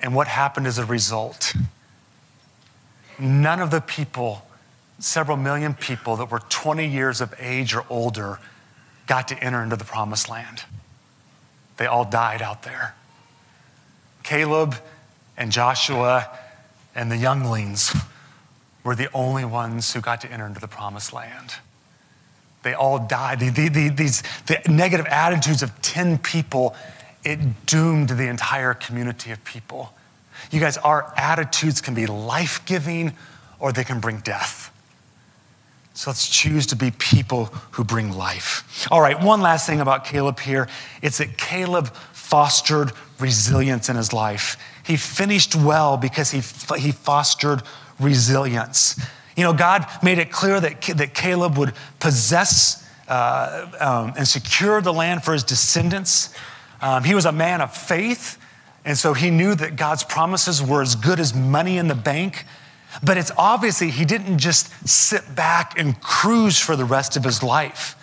And 0.00 0.14
what 0.14 0.26
happened 0.26 0.66
as 0.66 0.78
a 0.78 0.86
result? 0.86 1.54
None 3.18 3.60
of 3.60 3.70
the 3.70 3.82
people, 3.82 4.46
several 5.00 5.36
million 5.36 5.74
people 5.74 6.16
that 6.16 6.30
were 6.30 6.40
20 6.48 6.86
years 6.86 7.20
of 7.20 7.34
age 7.38 7.74
or 7.74 7.84
older, 7.90 8.38
got 9.06 9.28
to 9.28 9.42
enter 9.42 9.62
into 9.62 9.76
the 9.76 9.84
promised 9.84 10.28
land. 10.28 10.64
They 11.76 11.86
all 11.86 12.04
died 12.04 12.42
out 12.42 12.62
there. 12.62 12.94
Caleb 14.22 14.74
and 15.36 15.52
Joshua 15.52 16.28
and 16.94 17.10
the 17.10 17.16
younglings 17.16 17.94
were 18.82 18.94
the 18.94 19.10
only 19.12 19.44
ones 19.44 19.92
who 19.92 20.00
got 20.00 20.20
to 20.22 20.32
enter 20.32 20.46
into 20.46 20.60
the 20.60 20.68
promised 20.68 21.12
land. 21.12 21.54
They 22.62 22.74
all 22.74 22.98
died. 22.98 23.40
The, 23.40 23.50
the, 23.50 23.68
the, 23.68 23.88
these 23.90 24.22
the 24.46 24.60
negative 24.68 25.06
attitudes 25.06 25.62
of 25.62 25.80
10 25.82 26.18
people, 26.18 26.74
it 27.24 27.66
doomed 27.66 28.08
the 28.08 28.28
entire 28.28 28.74
community 28.74 29.30
of 29.30 29.44
people. 29.44 29.92
You 30.50 30.60
guys, 30.60 30.76
our 30.78 31.12
attitudes 31.16 31.80
can 31.80 31.94
be 31.94 32.06
life 32.06 32.64
giving 32.66 33.14
or 33.58 33.72
they 33.72 33.84
can 33.84 34.00
bring 34.00 34.18
death. 34.18 34.72
So 35.96 36.10
let's 36.10 36.28
choose 36.28 36.66
to 36.66 36.76
be 36.76 36.90
people 36.90 37.46
who 37.70 37.82
bring 37.82 38.12
life. 38.12 38.86
All 38.90 39.00
right, 39.00 39.18
one 39.18 39.40
last 39.40 39.66
thing 39.66 39.80
about 39.80 40.04
Caleb 40.04 40.38
here 40.38 40.68
it's 41.00 41.18
that 41.18 41.38
Caleb 41.38 41.88
fostered 42.12 42.92
resilience 43.18 43.88
in 43.88 43.96
his 43.96 44.12
life. 44.12 44.58
He 44.84 44.98
finished 44.98 45.56
well 45.56 45.96
because 45.96 46.30
he, 46.30 46.42
he 46.78 46.92
fostered 46.92 47.62
resilience. 47.98 49.00
You 49.38 49.44
know, 49.44 49.54
God 49.54 49.86
made 50.02 50.18
it 50.18 50.30
clear 50.30 50.60
that, 50.60 50.82
that 50.82 51.14
Caleb 51.14 51.56
would 51.56 51.72
possess 51.98 52.86
uh, 53.08 53.70
um, 53.80 54.12
and 54.18 54.28
secure 54.28 54.82
the 54.82 54.92
land 54.92 55.24
for 55.24 55.32
his 55.32 55.44
descendants. 55.44 56.34
Um, 56.82 57.04
he 57.04 57.14
was 57.14 57.24
a 57.24 57.32
man 57.32 57.62
of 57.62 57.74
faith, 57.74 58.38
and 58.84 58.98
so 58.98 59.14
he 59.14 59.30
knew 59.30 59.54
that 59.54 59.76
God's 59.76 60.04
promises 60.04 60.62
were 60.62 60.82
as 60.82 60.94
good 60.94 61.18
as 61.18 61.32
money 61.32 61.78
in 61.78 61.88
the 61.88 61.94
bank. 61.94 62.44
But 63.02 63.16
it's 63.16 63.32
obviously 63.36 63.90
he 63.90 64.04
didn't 64.04 64.38
just 64.38 64.70
sit 64.88 65.34
back 65.34 65.78
and 65.78 66.00
cruise 66.00 66.58
for 66.58 66.76
the 66.76 66.84
rest 66.84 67.16
of 67.16 67.24
his 67.24 67.42
life. 67.42 67.94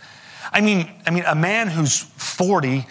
I 0.52 0.62
mean, 0.62 0.90
I 1.06 1.12
mean, 1.12 1.24
a 1.26 1.36
man 1.36 1.68
who's 1.68 2.00
40 2.00 2.86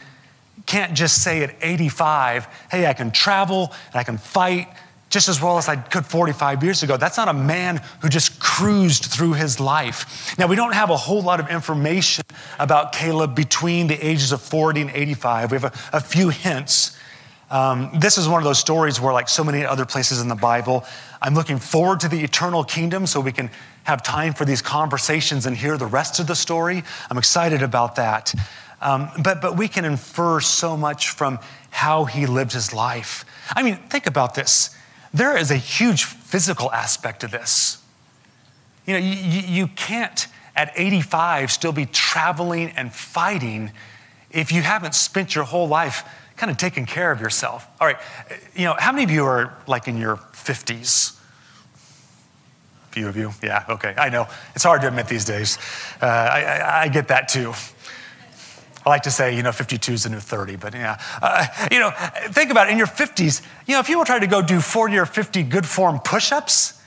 can't 0.66 0.94
just 0.94 1.22
say 1.22 1.42
at 1.42 1.55
85, 1.61 2.46
hey, 2.70 2.86
I 2.86 2.92
can 2.92 3.11
travel 3.11 3.72
and 3.92 3.96
I 3.96 4.05
can 4.05 4.18
fight 4.18 4.68
just 5.12 5.28
as 5.28 5.42
well 5.42 5.59
as 5.59 5.68
I 5.68 5.76
could 5.76 6.07
45 6.07 6.64
years 6.64 6.82
ago. 6.82 6.96
That's 6.96 7.18
not 7.18 7.28
a 7.28 7.34
man 7.34 7.82
who 8.00 8.09
just 8.09 8.40
cruised 8.40 9.05
through 9.05 9.34
his 9.34 9.61
life. 9.61 10.36
Now, 10.38 10.46
we 10.46 10.57
don't 10.57 10.72
have 10.72 10.88
a 10.88 10.96
whole 10.96 11.20
lot 11.20 11.38
of 11.38 11.50
information 11.50 12.24
about 12.59 12.92
Caleb 12.92 13.34
between 13.34 13.88
the 13.88 13.94
ages 14.05 14.32
of 14.32 14.40
40 14.40 14.80
and 14.80 14.90
85. 14.90 15.50
We 15.50 15.59
have 15.59 15.64
a, 15.64 15.96
a 15.98 16.00
few 16.00 16.30
hints. 16.30 16.96
Um, 17.50 17.90
this 17.98 18.16
is 18.16 18.26
one 18.26 18.40
of 18.40 18.44
those 18.44 18.59
stories 18.59 18.98
where, 19.03 19.12
like 19.12 19.28
so 19.28 19.44
many 19.44 19.66
other 19.66 19.84
places 19.84 20.22
in 20.22 20.28
the 20.28 20.34
Bible, 20.34 20.86
I'm 21.22 21.34
looking 21.34 21.58
forward 21.58 22.00
to 22.00 22.08
the 22.08 22.20
eternal 22.20 22.64
kingdom 22.64 23.06
so 23.06 23.20
we 23.20 23.30
can 23.30 23.48
have 23.84 24.02
time 24.02 24.34
for 24.34 24.44
these 24.44 24.60
conversations 24.60 25.46
and 25.46 25.56
hear 25.56 25.78
the 25.78 25.86
rest 25.86 26.18
of 26.18 26.26
the 26.26 26.34
story. 26.34 26.82
I'm 27.08 27.16
excited 27.16 27.62
about 27.62 27.96
that. 27.96 28.34
Um, 28.80 29.08
but, 29.22 29.40
but 29.40 29.56
we 29.56 29.68
can 29.68 29.84
infer 29.84 30.40
so 30.40 30.76
much 30.76 31.10
from 31.10 31.38
how 31.70 32.04
he 32.04 32.26
lived 32.26 32.52
his 32.52 32.74
life. 32.74 33.24
I 33.54 33.62
mean, 33.62 33.76
think 33.76 34.08
about 34.08 34.34
this. 34.34 34.76
There 35.14 35.36
is 35.36 35.52
a 35.52 35.56
huge 35.56 36.04
physical 36.04 36.72
aspect 36.72 37.20
to 37.20 37.28
this. 37.28 37.80
You 38.84 38.94
know, 38.94 38.98
you, 38.98 39.40
you 39.40 39.66
can't 39.68 40.26
at 40.56 40.72
85 40.74 41.52
still 41.52 41.72
be 41.72 41.86
traveling 41.86 42.70
and 42.70 42.92
fighting 42.92 43.70
if 44.32 44.50
you 44.50 44.62
haven't 44.62 44.96
spent 44.96 45.36
your 45.36 45.44
whole 45.44 45.68
life 45.68 46.04
kind 46.36 46.50
of 46.50 46.56
taking 46.56 46.86
care 46.86 47.12
of 47.12 47.20
yourself. 47.20 47.68
All 47.80 47.86
right, 47.86 47.98
you 48.54 48.64
know, 48.64 48.74
how 48.76 48.90
many 48.90 49.04
of 49.04 49.10
you 49.10 49.24
are 49.24 49.56
like 49.68 49.86
in 49.86 49.96
your 49.96 50.16
50s? 50.45 51.18
A 52.88 52.93
few 52.93 53.09
of 53.09 53.16
you, 53.16 53.32
yeah, 53.43 53.64
okay, 53.68 53.95
I 53.97 54.09
know. 54.09 54.26
It's 54.55 54.64
hard 54.64 54.82
to 54.82 54.88
admit 54.88 55.09
these 55.09 55.24
days. 55.24 55.59
Uh, 56.01 56.07
I, 56.07 56.43
I, 56.43 56.82
I, 56.82 56.88
get 56.88 57.09
that 57.09 57.28
too. 57.28 57.55
I 58.84 58.90
like 58.90 59.03
to 59.03 59.11
say, 59.11 59.36
you 59.36 59.43
know, 59.43 59.53
52 59.53 59.93
is 59.93 60.03
the 60.03 60.11
new 60.11 60.18
30, 60.18 60.57
but 60.57 60.74
yeah. 60.74 61.01
Uh, 61.22 61.47
you 61.70 61.78
know, 61.78 61.90
think 62.30 62.51
about 62.51 62.68
it, 62.68 62.72
in 62.72 62.78
your 62.78 62.86
50s, 62.86 63.43
you 63.66 63.74
know, 63.74 63.80
if 63.80 63.88
you 63.88 63.99
were 63.99 64.05
trying 64.05 64.20
to 64.22 64.26
go 64.26 64.43
do 64.43 64.61
40 64.61 64.99
or 64.99 65.07
50 65.07 65.43
good 65.45 65.66
form 65.66 66.01
push 66.01 66.32
ups, 66.32 66.82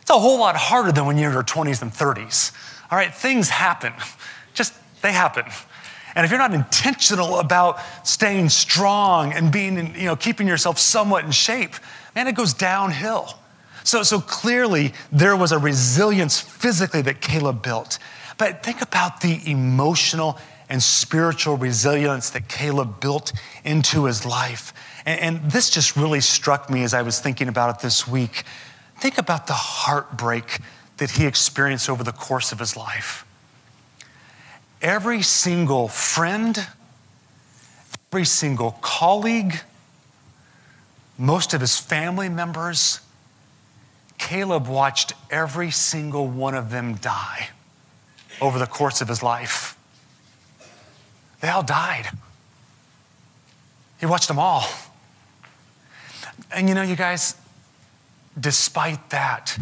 it's 0.00 0.10
a 0.10 0.18
whole 0.18 0.38
lot 0.38 0.56
harder 0.56 0.92
than 0.92 1.06
when 1.06 1.16
you're 1.16 1.30
in 1.30 1.34
your 1.34 1.42
20s 1.42 1.82
and 1.82 1.92
30s. 1.92 2.52
All 2.90 2.98
right, 2.98 3.14
things 3.14 3.48
happen. 3.48 3.92
Just, 4.54 4.74
they 5.02 5.12
happen. 5.12 5.44
And 6.14 6.24
if 6.24 6.30
you're 6.30 6.38
not 6.38 6.54
intentional 6.54 7.38
about 7.38 7.78
staying 8.04 8.48
strong 8.48 9.32
and 9.32 9.50
being, 9.50 9.76
in, 9.78 9.94
you 9.94 10.06
know, 10.06 10.16
keeping 10.16 10.46
yourself 10.46 10.78
somewhat 10.78 11.24
in 11.24 11.30
shape, 11.30 11.74
man, 12.14 12.28
it 12.28 12.34
goes 12.34 12.54
downhill. 12.54 13.38
So, 13.84 14.02
so 14.02 14.20
clearly, 14.20 14.94
there 15.12 15.36
was 15.36 15.52
a 15.52 15.58
resilience 15.58 16.40
physically 16.40 17.02
that 17.02 17.20
Caleb 17.20 17.62
built. 17.62 17.98
But 18.38 18.62
think 18.62 18.80
about 18.80 19.20
the 19.20 19.40
emotional 19.48 20.38
and 20.68 20.82
spiritual 20.82 21.56
resilience 21.56 22.30
that 22.30 22.48
Caleb 22.48 23.00
built 23.00 23.32
into 23.64 24.06
his 24.06 24.24
life. 24.24 24.72
And, 25.04 25.20
and 25.20 25.50
this 25.50 25.68
just 25.68 25.96
really 25.96 26.20
struck 26.20 26.70
me 26.70 26.82
as 26.82 26.94
I 26.94 27.02
was 27.02 27.20
thinking 27.20 27.48
about 27.48 27.76
it 27.76 27.82
this 27.82 28.08
week. 28.08 28.44
Think 28.96 29.18
about 29.18 29.46
the 29.46 29.52
heartbreak 29.52 30.60
that 30.96 31.10
he 31.12 31.26
experienced 31.26 31.90
over 31.90 32.02
the 32.02 32.12
course 32.12 32.52
of 32.52 32.58
his 32.58 32.76
life 32.76 33.26
every 34.84 35.22
single 35.22 35.88
friend, 35.88 36.66
every 38.12 38.26
single 38.26 38.72
colleague, 38.82 39.60
most 41.18 41.54
of 41.54 41.60
his 41.60 41.78
family 41.78 42.28
members, 42.28 43.00
Caleb 44.18 44.66
watched 44.66 45.12
every 45.30 45.70
single 45.70 46.26
one 46.26 46.54
of 46.54 46.70
them 46.70 46.94
die 46.94 47.48
over 48.40 48.58
the 48.58 48.66
course 48.66 49.00
of 49.00 49.08
his 49.08 49.22
life. 49.22 49.78
They 51.40 51.48
all 51.48 51.62
died. 51.62 52.08
He 54.00 54.06
watched 54.06 54.28
them 54.28 54.38
all. 54.38 54.64
And 56.52 56.68
you 56.68 56.74
know, 56.74 56.82
you 56.82 56.96
guys, 56.96 57.36
despite 58.38 59.10
that, 59.10 59.58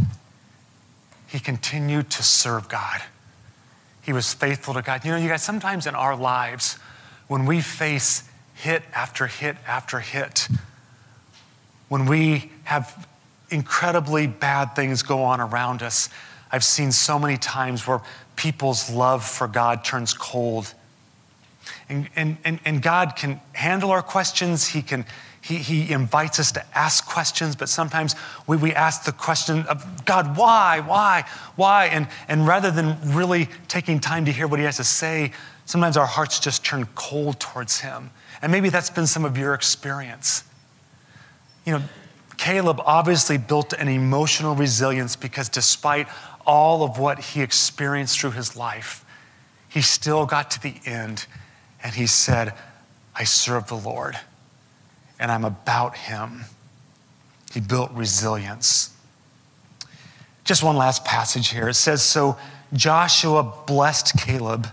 he 1.26 1.40
continued 1.40 2.10
to 2.10 2.22
serve 2.22 2.68
God. 2.68 3.02
He 4.02 4.12
was 4.12 4.34
faithful 4.34 4.74
to 4.74 4.82
God. 4.82 5.04
You 5.04 5.12
know, 5.12 5.16
you 5.16 5.28
guys, 5.28 5.42
sometimes 5.42 5.86
in 5.86 5.94
our 5.94 6.16
lives, 6.16 6.74
when 7.28 7.46
we 7.46 7.60
face 7.60 8.28
hit 8.54 8.82
after 8.94 9.26
hit 9.26 9.56
after 9.66 10.00
hit, 10.00 10.48
when 11.92 12.06
we 12.06 12.50
have 12.64 13.06
incredibly 13.50 14.26
bad 14.26 14.74
things 14.74 15.02
go 15.02 15.22
on 15.24 15.42
around 15.42 15.82
us, 15.82 16.08
I've 16.50 16.64
seen 16.64 16.90
so 16.90 17.18
many 17.18 17.36
times 17.36 17.86
where 17.86 18.00
people's 18.34 18.88
love 18.90 19.22
for 19.22 19.46
God 19.46 19.84
turns 19.84 20.14
cold 20.14 20.72
And, 21.88 22.08
and, 22.16 22.36
and, 22.44 22.60
and 22.64 22.82
God 22.82 23.16
can 23.16 23.40
handle 23.52 23.90
our 23.90 24.02
questions. 24.02 24.66
He, 24.68 24.80
can, 24.80 25.04
he, 25.42 25.56
he 25.56 25.92
invites 25.92 26.40
us 26.40 26.52
to 26.52 26.64
ask 26.74 27.06
questions, 27.06 27.56
but 27.56 27.68
sometimes 27.68 28.14
we, 28.46 28.56
we 28.56 28.72
ask 28.72 29.04
the 29.04 29.12
question 29.12 29.66
of 29.66 30.06
God, 30.06 30.36
why, 30.36 30.80
why, 30.80 31.24
why? 31.56 31.86
And, 31.86 32.08
and 32.26 32.46
rather 32.46 32.70
than 32.70 32.96
really 33.14 33.50
taking 33.68 34.00
time 34.00 34.24
to 34.24 34.32
hear 34.32 34.46
what 34.46 34.58
He 34.58 34.64
has 34.64 34.78
to 34.78 34.84
say, 34.84 35.32
sometimes 35.66 35.98
our 35.98 36.06
hearts 36.06 36.40
just 36.40 36.64
turn 36.64 36.86
cold 36.94 37.38
towards 37.38 37.80
Him. 37.80 38.10
And 38.40 38.50
maybe 38.50 38.70
that's 38.70 38.90
been 38.90 39.06
some 39.06 39.26
of 39.26 39.36
your 39.36 39.52
experience. 39.52 40.44
You 41.64 41.72
know, 41.74 41.82
Caleb 42.36 42.80
obviously 42.84 43.38
built 43.38 43.72
an 43.72 43.88
emotional 43.88 44.54
resilience 44.54 45.16
because 45.16 45.48
despite 45.48 46.08
all 46.44 46.82
of 46.82 46.98
what 46.98 47.20
he 47.20 47.40
experienced 47.40 48.18
through 48.18 48.32
his 48.32 48.56
life, 48.56 49.04
he 49.68 49.80
still 49.80 50.26
got 50.26 50.50
to 50.52 50.60
the 50.60 50.74
end 50.84 51.26
and 51.82 51.94
he 51.94 52.06
said, 52.06 52.52
I 53.14 53.24
serve 53.24 53.68
the 53.68 53.76
Lord 53.76 54.18
and 55.18 55.30
I'm 55.30 55.44
about 55.44 55.96
him. 55.96 56.44
He 57.52 57.60
built 57.60 57.92
resilience. 57.92 58.94
Just 60.44 60.64
one 60.64 60.76
last 60.76 61.04
passage 61.04 61.50
here. 61.50 61.68
It 61.68 61.74
says 61.74 62.02
So 62.02 62.36
Joshua 62.72 63.54
blessed 63.66 64.18
Caleb, 64.18 64.66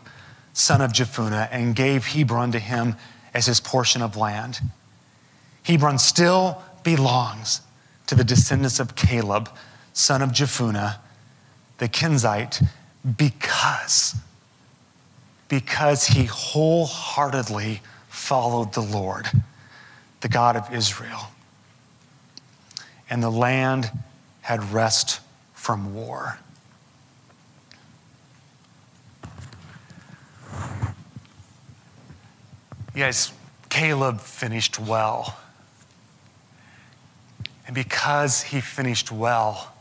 son 0.53 0.81
of 0.81 0.91
Jephunneh, 0.91 1.49
and 1.51 1.75
gave 1.75 2.07
Hebron 2.07 2.51
to 2.53 2.59
him 2.59 2.95
as 3.33 3.45
his 3.45 3.59
portion 3.59 4.01
of 4.01 4.17
land. 4.17 4.59
Hebron 5.63 5.99
still 5.99 6.63
belongs 6.83 7.61
to 8.07 8.15
the 8.15 8.23
descendants 8.23 8.79
of 8.79 8.95
Caleb, 8.95 9.49
son 9.93 10.21
of 10.21 10.31
Jephunneh, 10.31 10.97
the 11.77 11.87
Kenizzite, 11.87 12.65
because, 13.17 14.15
because 15.47 16.07
he 16.07 16.25
wholeheartedly 16.25 17.81
followed 18.07 18.73
the 18.73 18.81
Lord, 18.81 19.29
the 20.21 20.29
God 20.29 20.55
of 20.55 20.73
Israel. 20.73 21.31
And 23.09 23.23
the 23.23 23.29
land 23.29 23.91
had 24.41 24.71
rest 24.71 25.21
from 25.53 25.93
war. 25.93 26.39
Yes, 32.95 33.31
Caleb 33.69 34.19
finished 34.19 34.79
well. 34.79 35.37
And 37.69 37.75
because 37.75 38.41
he 38.41 38.61
finished 38.61 39.11
well, 39.11 39.75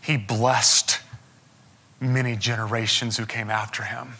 he 0.00 0.16
blessed 0.16 1.00
many 2.00 2.34
generations 2.34 3.18
who 3.18 3.26
came 3.26 3.50
after 3.50 3.82
him. 3.82 4.14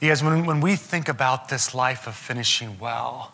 Yes, 0.00 0.22
when, 0.22 0.46
when 0.46 0.60
we 0.60 0.76
think 0.76 1.08
about 1.08 1.48
this 1.48 1.74
life 1.74 2.06
of 2.06 2.14
finishing 2.14 2.78
well, 2.78 3.32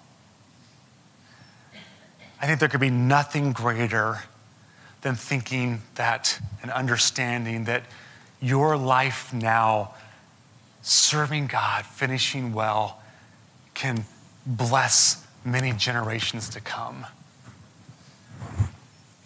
I 2.41 2.47
think 2.47 2.61
there 2.61 2.69
could 2.71 2.81
be 2.81 2.89
nothing 2.89 3.53
greater 3.53 4.21
than 5.03 5.15
thinking 5.15 5.83
that 5.97 6.41
and 6.63 6.71
understanding 6.71 7.65
that 7.65 7.83
your 8.41 8.79
life 8.79 9.35
now, 9.35 9.93
serving 10.81 11.49
God, 11.49 11.85
finishing 11.85 12.55
well, 12.55 13.03
can 13.75 14.07
bless 14.47 15.27
many 15.45 15.73
generations 15.73 16.49
to 16.49 16.61
come. 16.63 17.05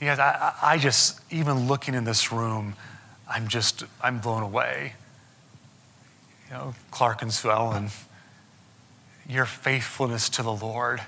Yes, 0.01 0.19
I, 0.19 0.55
I 0.63 0.79
just, 0.79 1.21
even 1.31 1.69
looking 1.69 1.95
in 1.95 2.05
this 2.05 2.31
room, 2.31 2.75
I'm 3.29 3.49
just, 3.49 3.85
I'm 4.03 4.19
blown 4.19 4.43
away. 4.43 4.95
You 6.49 6.55
know, 6.55 6.75
Clark 6.91 7.23
and 7.23 7.33
Sue 7.33 7.51
Ellen, 7.51 7.89
your 9.29 9.47
faithfulness 9.47 10.29
to 10.31 10.43
the 10.43 10.53
Lord 10.53 11.01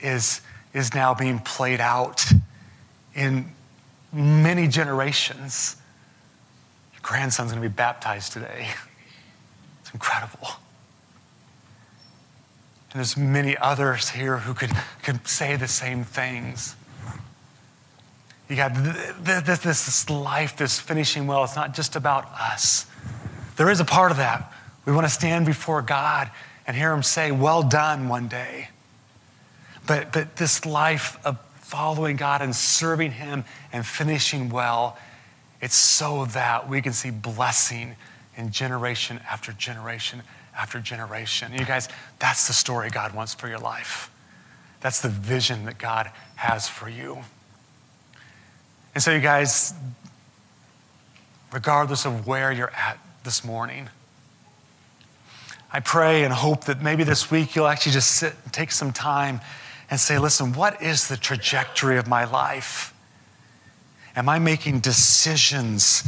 is, 0.00 0.40
is 0.72 0.94
now 0.94 1.14
being 1.14 1.38
played 1.38 1.80
out 1.80 2.24
in 3.14 3.52
many 4.12 4.68
generations. 4.68 5.76
Your 6.94 7.00
grandson's 7.02 7.52
going 7.52 7.62
to 7.62 7.68
be 7.68 7.74
baptized 7.74 8.32
today. 8.32 8.68
It's 9.82 9.92
incredible. 9.92 10.48
And 12.92 12.98
there's 12.98 13.16
many 13.16 13.56
others 13.56 14.10
here 14.10 14.38
who 14.38 14.54
could, 14.54 14.70
could 15.02 15.26
say 15.26 15.56
the 15.56 15.68
same 15.68 16.04
things. 16.04 16.74
You 18.52 18.56
got 18.56 18.74
this, 18.74 19.60
this, 19.60 19.86
this 19.86 20.10
life, 20.10 20.58
this 20.58 20.78
finishing 20.78 21.26
well. 21.26 21.42
It's 21.42 21.56
not 21.56 21.72
just 21.72 21.96
about 21.96 22.26
us. 22.38 22.84
There 23.56 23.70
is 23.70 23.80
a 23.80 23.84
part 23.86 24.10
of 24.10 24.18
that. 24.18 24.52
We 24.84 24.92
want 24.92 25.06
to 25.06 25.10
stand 25.10 25.46
before 25.46 25.80
God 25.80 26.30
and 26.66 26.76
hear 26.76 26.92
Him 26.92 27.02
say, 27.02 27.30
Well 27.30 27.62
done 27.62 28.10
one 28.10 28.28
day. 28.28 28.68
But, 29.86 30.12
but 30.12 30.36
this 30.36 30.66
life 30.66 31.16
of 31.24 31.40
following 31.60 32.16
God 32.16 32.42
and 32.42 32.54
serving 32.54 33.12
Him 33.12 33.44
and 33.72 33.86
finishing 33.86 34.50
well, 34.50 34.98
it's 35.62 35.74
so 35.74 36.26
that 36.26 36.68
we 36.68 36.82
can 36.82 36.92
see 36.92 37.10
blessing 37.10 37.96
in 38.36 38.50
generation 38.50 39.18
after 39.30 39.52
generation 39.54 40.20
after 40.54 40.78
generation. 40.78 41.54
You 41.54 41.64
guys, 41.64 41.88
that's 42.18 42.48
the 42.48 42.52
story 42.52 42.90
God 42.90 43.14
wants 43.14 43.32
for 43.32 43.48
your 43.48 43.60
life. 43.60 44.10
That's 44.82 45.00
the 45.00 45.08
vision 45.08 45.64
that 45.64 45.78
God 45.78 46.10
has 46.34 46.68
for 46.68 46.90
you. 46.90 47.24
And 48.94 49.02
so, 49.02 49.10
you 49.10 49.20
guys, 49.20 49.72
regardless 51.50 52.04
of 52.04 52.26
where 52.26 52.52
you're 52.52 52.72
at 52.72 52.98
this 53.24 53.44
morning, 53.44 53.88
I 55.72 55.80
pray 55.80 56.24
and 56.24 56.32
hope 56.32 56.64
that 56.64 56.82
maybe 56.82 57.02
this 57.02 57.30
week 57.30 57.56
you'll 57.56 57.66
actually 57.68 57.92
just 57.92 58.10
sit 58.16 58.34
and 58.44 58.52
take 58.52 58.70
some 58.70 58.92
time 58.92 59.40
and 59.90 59.98
say, 59.98 60.18
listen, 60.18 60.52
what 60.52 60.82
is 60.82 61.08
the 61.08 61.16
trajectory 61.16 61.96
of 61.96 62.06
my 62.06 62.24
life? 62.24 62.92
Am 64.14 64.28
I 64.28 64.38
making 64.38 64.80
decisions? 64.80 66.06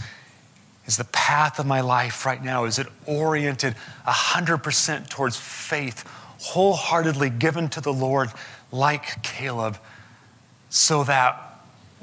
Is 0.86 0.98
the 0.98 1.04
path 1.04 1.58
of 1.58 1.64
my 1.64 1.80
life 1.80 2.26
right 2.26 2.42
now, 2.42 2.64
is 2.64 2.78
it 2.78 2.86
oriented 3.06 3.74
100% 4.06 5.08
towards 5.08 5.38
faith, 5.38 6.06
wholeheartedly 6.42 7.30
given 7.30 7.70
to 7.70 7.80
the 7.80 7.92
Lord 7.92 8.30
like 8.70 9.22
Caleb, 9.22 9.78
so 10.68 11.04
that 11.04 11.43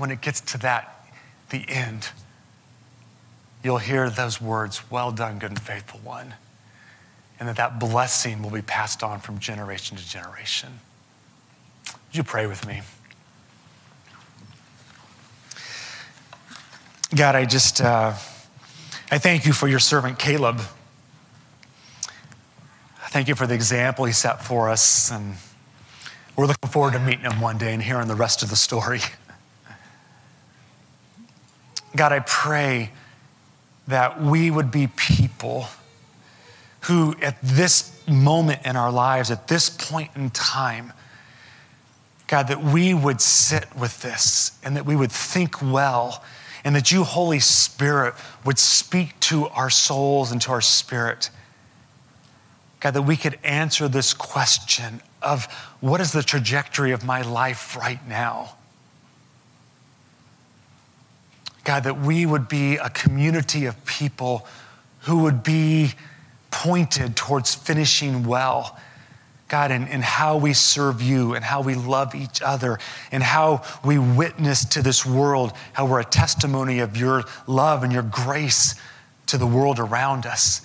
when 0.02 0.10
it 0.10 0.20
gets 0.20 0.42
to 0.42 0.58
that, 0.58 1.06
the 1.52 1.64
end, 1.70 2.10
you'll 3.64 3.78
hear 3.78 4.10
those 4.10 4.42
words, 4.42 4.90
Well 4.90 5.12
done, 5.12 5.38
good 5.38 5.52
and 5.52 5.62
faithful 5.62 6.00
one. 6.04 6.34
And 7.40 7.48
that 7.48 7.56
that 7.58 7.80
blessing 7.80 8.42
will 8.42 8.50
be 8.50 8.64
passed 8.64 9.04
on 9.04 9.20
from 9.20 9.38
generation 9.38 9.98
to 9.98 10.08
generation. 10.08 10.80
Would 11.86 12.18
you 12.18 12.24
pray 12.24 12.48
with 12.48 12.68
me? 12.68 12.82
God, 17.16 17.36
I 17.36 17.46
just, 17.46 17.80
uh, 17.80 18.14
I 19.12 19.18
thank 19.20 19.46
you 19.46 19.54
for 19.54 19.68
your 19.68 19.80
servant 19.80 20.18
Caleb. 20.18 20.62
I 23.04 23.08
thank 23.10 23.28
you 23.28 23.36
for 23.36 23.46
the 23.46 23.54
example 23.54 24.06
he 24.06 24.14
set 24.14 24.44
for 24.44 24.70
us. 24.70 25.12
And 25.12 25.36
we're 26.36 26.48
looking 26.48 26.70
forward 26.70 26.94
to 26.94 27.00
meeting 27.00 27.26
him 27.26 27.40
one 27.40 27.58
day 27.58 27.74
and 27.74 27.84
hearing 27.84 28.08
the 28.08 28.16
rest 28.16 28.42
of 28.42 28.50
the 28.50 28.56
story. 28.56 29.02
God, 31.96 32.12
I 32.12 32.20
pray 32.20 32.92
that 33.88 34.22
we 34.22 34.50
would 34.50 34.72
be 34.72 34.88
people 34.88 35.68
who, 36.82 37.16
at 37.22 37.38
this 37.42 38.02
moment 38.08 38.62
in 38.66 38.76
our 38.76 38.92
lives, 38.92 39.30
at 39.30 39.48
this 39.48 39.70
point 39.70 40.12
in 40.16 40.30
time, 40.30 40.94
God, 42.28 42.48
that 42.48 42.64
we 42.64 42.94
would 42.94 43.20
sit 43.20 43.76
with 43.76 44.02
this 44.02 44.58
and 44.64 44.76
that 44.78 44.86
we 44.86 44.96
would 44.96 45.12
think 45.12 45.62
well 45.62 46.24
and 46.64 46.76
that 46.76 46.92
you, 46.92 47.04
Holy 47.04 47.40
Spirit, 47.40 48.14
would 48.46 48.60
speak 48.60 49.20
to 49.22 49.48
our 49.48 49.70
souls 49.70 50.32
and 50.32 50.42
to 50.44 50.52
our 50.52 50.62
spirit. 50.62 51.30
God, 52.80 52.92
that 52.92 53.02
we 53.02 53.18
could 53.18 53.38
answer 53.44 53.88
this 53.88 54.14
question 54.14 55.02
of 55.22 55.46
what 55.82 56.02
is 56.02 56.12
the 56.12 56.24
trajectory 56.24 56.92
of 56.92 57.04
my 57.04 57.22
life 57.22 57.76
right 57.76 58.06
now? 58.08 58.56
God, 61.72 61.86
that 61.86 62.02
we 62.02 62.26
would 62.26 62.50
be 62.50 62.76
a 62.76 62.90
community 62.90 63.66
of 63.66 63.86
people 63.86 64.46
who 65.04 65.20
would 65.20 65.42
be 65.42 65.94
pointed 66.52 67.16
towards 67.16 67.56
finishing 67.56 68.26
well. 68.26 68.78
God, 69.48 69.72
in 69.72 70.02
how 70.02 70.36
we 70.36 70.52
serve 70.52 71.02
you 71.02 71.34
and 71.34 71.46
how 71.46 71.62
we 71.62 71.76
love 71.76 72.14
each 72.14 72.42
other 72.42 72.78
and 73.14 73.24
how 73.24 73.64
we 73.86 73.98
witness 73.98 74.66
to 74.66 74.82
this 74.82 75.06
world, 75.06 75.54
how 75.72 75.86
we're 75.86 76.02
a 76.02 76.04
testimony 76.04 76.80
of 76.80 76.98
your 76.98 77.24
love 77.48 77.84
and 77.84 77.94
your 77.94 78.04
grace 78.04 78.76
to 79.28 79.38
the 79.38 79.48
world 79.48 79.80
around 79.80 80.26
us. 80.26 80.64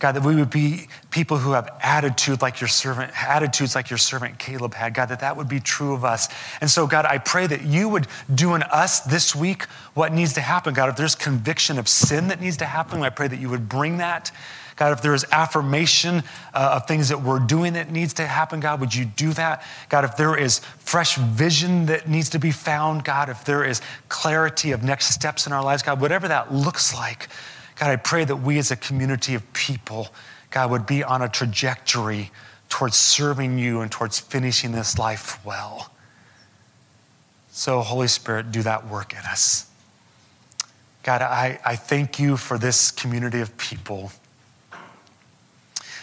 God, 0.00 0.12
that 0.12 0.24
we 0.24 0.34
would 0.34 0.48
be 0.48 0.88
people 1.10 1.36
who 1.36 1.52
have 1.52 1.68
attitude 1.82 2.40
like 2.40 2.58
your 2.58 2.68
servant, 2.68 3.12
attitudes 3.22 3.74
like 3.74 3.90
your 3.90 3.98
servant 3.98 4.38
Caleb 4.38 4.72
had. 4.72 4.94
God, 4.94 5.10
that 5.10 5.20
that 5.20 5.36
would 5.36 5.48
be 5.48 5.60
true 5.60 5.92
of 5.92 6.06
us. 6.06 6.28
And 6.62 6.70
so, 6.70 6.86
God, 6.86 7.04
I 7.04 7.18
pray 7.18 7.46
that 7.46 7.66
you 7.66 7.86
would 7.90 8.06
do 8.34 8.54
in 8.54 8.62
us 8.62 9.00
this 9.00 9.36
week 9.36 9.64
what 9.92 10.10
needs 10.12 10.32
to 10.32 10.40
happen. 10.40 10.72
God, 10.72 10.88
if 10.88 10.96
there's 10.96 11.14
conviction 11.14 11.78
of 11.78 11.86
sin 11.86 12.28
that 12.28 12.40
needs 12.40 12.56
to 12.56 12.64
happen, 12.64 13.02
I 13.02 13.10
pray 13.10 13.28
that 13.28 13.38
you 13.38 13.50
would 13.50 13.68
bring 13.68 13.98
that. 13.98 14.32
God, 14.76 14.92
if 14.92 15.02
there 15.02 15.12
is 15.12 15.26
affirmation 15.30 16.22
uh, 16.54 16.76
of 16.76 16.88
things 16.88 17.10
that 17.10 17.20
we're 17.20 17.38
doing 17.38 17.74
that 17.74 17.90
needs 17.90 18.14
to 18.14 18.26
happen, 18.26 18.60
God, 18.60 18.80
would 18.80 18.94
you 18.94 19.04
do 19.04 19.34
that? 19.34 19.62
God, 19.90 20.06
if 20.06 20.16
there 20.16 20.34
is 20.34 20.60
fresh 20.78 21.16
vision 21.16 21.84
that 21.86 22.08
needs 22.08 22.30
to 22.30 22.38
be 22.38 22.50
found, 22.52 23.04
God, 23.04 23.28
if 23.28 23.44
there 23.44 23.62
is 23.62 23.82
clarity 24.08 24.72
of 24.72 24.82
next 24.82 25.12
steps 25.12 25.46
in 25.46 25.52
our 25.52 25.62
lives, 25.62 25.82
God, 25.82 26.00
whatever 26.00 26.26
that 26.28 26.54
looks 26.54 26.94
like, 26.94 27.28
God, 27.80 27.88
I 27.88 27.96
pray 27.96 28.26
that 28.26 28.36
we 28.36 28.58
as 28.58 28.70
a 28.70 28.76
community 28.76 29.34
of 29.34 29.52
people, 29.54 30.08
God, 30.50 30.70
would 30.70 30.84
be 30.84 31.02
on 31.02 31.22
a 31.22 31.30
trajectory 31.30 32.30
towards 32.68 32.94
serving 32.94 33.58
you 33.58 33.80
and 33.80 33.90
towards 33.90 34.20
finishing 34.20 34.72
this 34.72 34.98
life 34.98 35.42
well. 35.46 35.90
So, 37.50 37.80
Holy 37.80 38.06
Spirit, 38.06 38.52
do 38.52 38.60
that 38.64 38.86
work 38.86 39.14
in 39.14 39.20
us. 39.20 39.66
God, 41.04 41.22
I, 41.22 41.58
I 41.64 41.74
thank 41.74 42.18
you 42.18 42.36
for 42.36 42.58
this 42.58 42.90
community 42.90 43.40
of 43.40 43.56
people. 43.56 44.12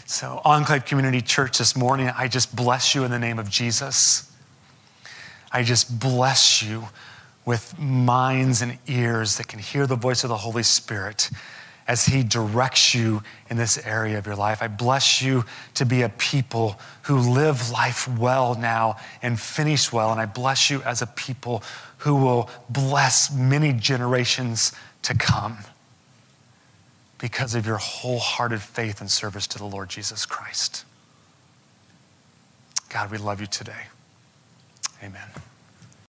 So, 0.07 0.41
Enclave 0.43 0.84
Community 0.86 1.21
Church 1.21 1.59
this 1.59 1.75
morning, 1.75 2.09
I 2.17 2.28
just 2.28 2.55
bless 2.55 2.95
you 2.95 3.03
in 3.03 3.11
the 3.11 3.19
name 3.19 3.38
of 3.38 3.51
Jesus. 3.51 4.32
I 5.51 5.61
just 5.61 5.99
bless 5.99 6.63
you 6.63 6.88
with 7.45 7.78
minds 7.78 8.63
and 8.63 8.80
ears 8.88 9.38
that 9.38 9.47
can 9.47 9.59
hear 9.59 9.86
the 9.86 9.95
voice 9.95 10.23
of 10.23 10.30
the 10.30 10.38
Holy 10.38 10.63
Spirit 10.63 11.30
as 11.88 12.05
He 12.05 12.23
directs 12.23 12.93
you 12.93 13.23
in 13.49 13.57
this 13.57 13.77
area 13.85 14.17
of 14.17 14.25
your 14.25 14.35
life. 14.35 14.61
I 14.61 14.67
bless 14.67 15.21
you 15.21 15.45
to 15.75 15.85
be 15.85 16.01
a 16.01 16.09
people 16.09 16.79
who 17.03 17.17
live 17.17 17.69
life 17.71 18.07
well 18.17 18.55
now 18.55 18.97
and 19.21 19.39
finish 19.39 19.91
well. 19.91 20.11
And 20.11 20.19
I 20.19 20.25
bless 20.25 20.69
you 20.69 20.81
as 20.83 21.01
a 21.01 21.07
people 21.07 21.63
who 21.99 22.15
will 22.15 22.49
bless 22.69 23.33
many 23.33 23.73
generations 23.73 24.73
to 25.03 25.13
come 25.15 25.57
because 27.17 27.55
of 27.55 27.65
your 27.65 27.77
wholehearted 27.77 28.61
faith 28.61 29.01
and 29.01 29.09
service 29.09 29.47
to 29.47 29.57
the 29.57 29.65
Lord 29.65 29.89
Jesus 29.89 30.25
Christ. 30.25 30.85
God, 32.89 33.11
we 33.11 33.17
love 33.17 33.41
you 33.41 33.47
today. 33.47 33.88
Amen. 35.03 35.27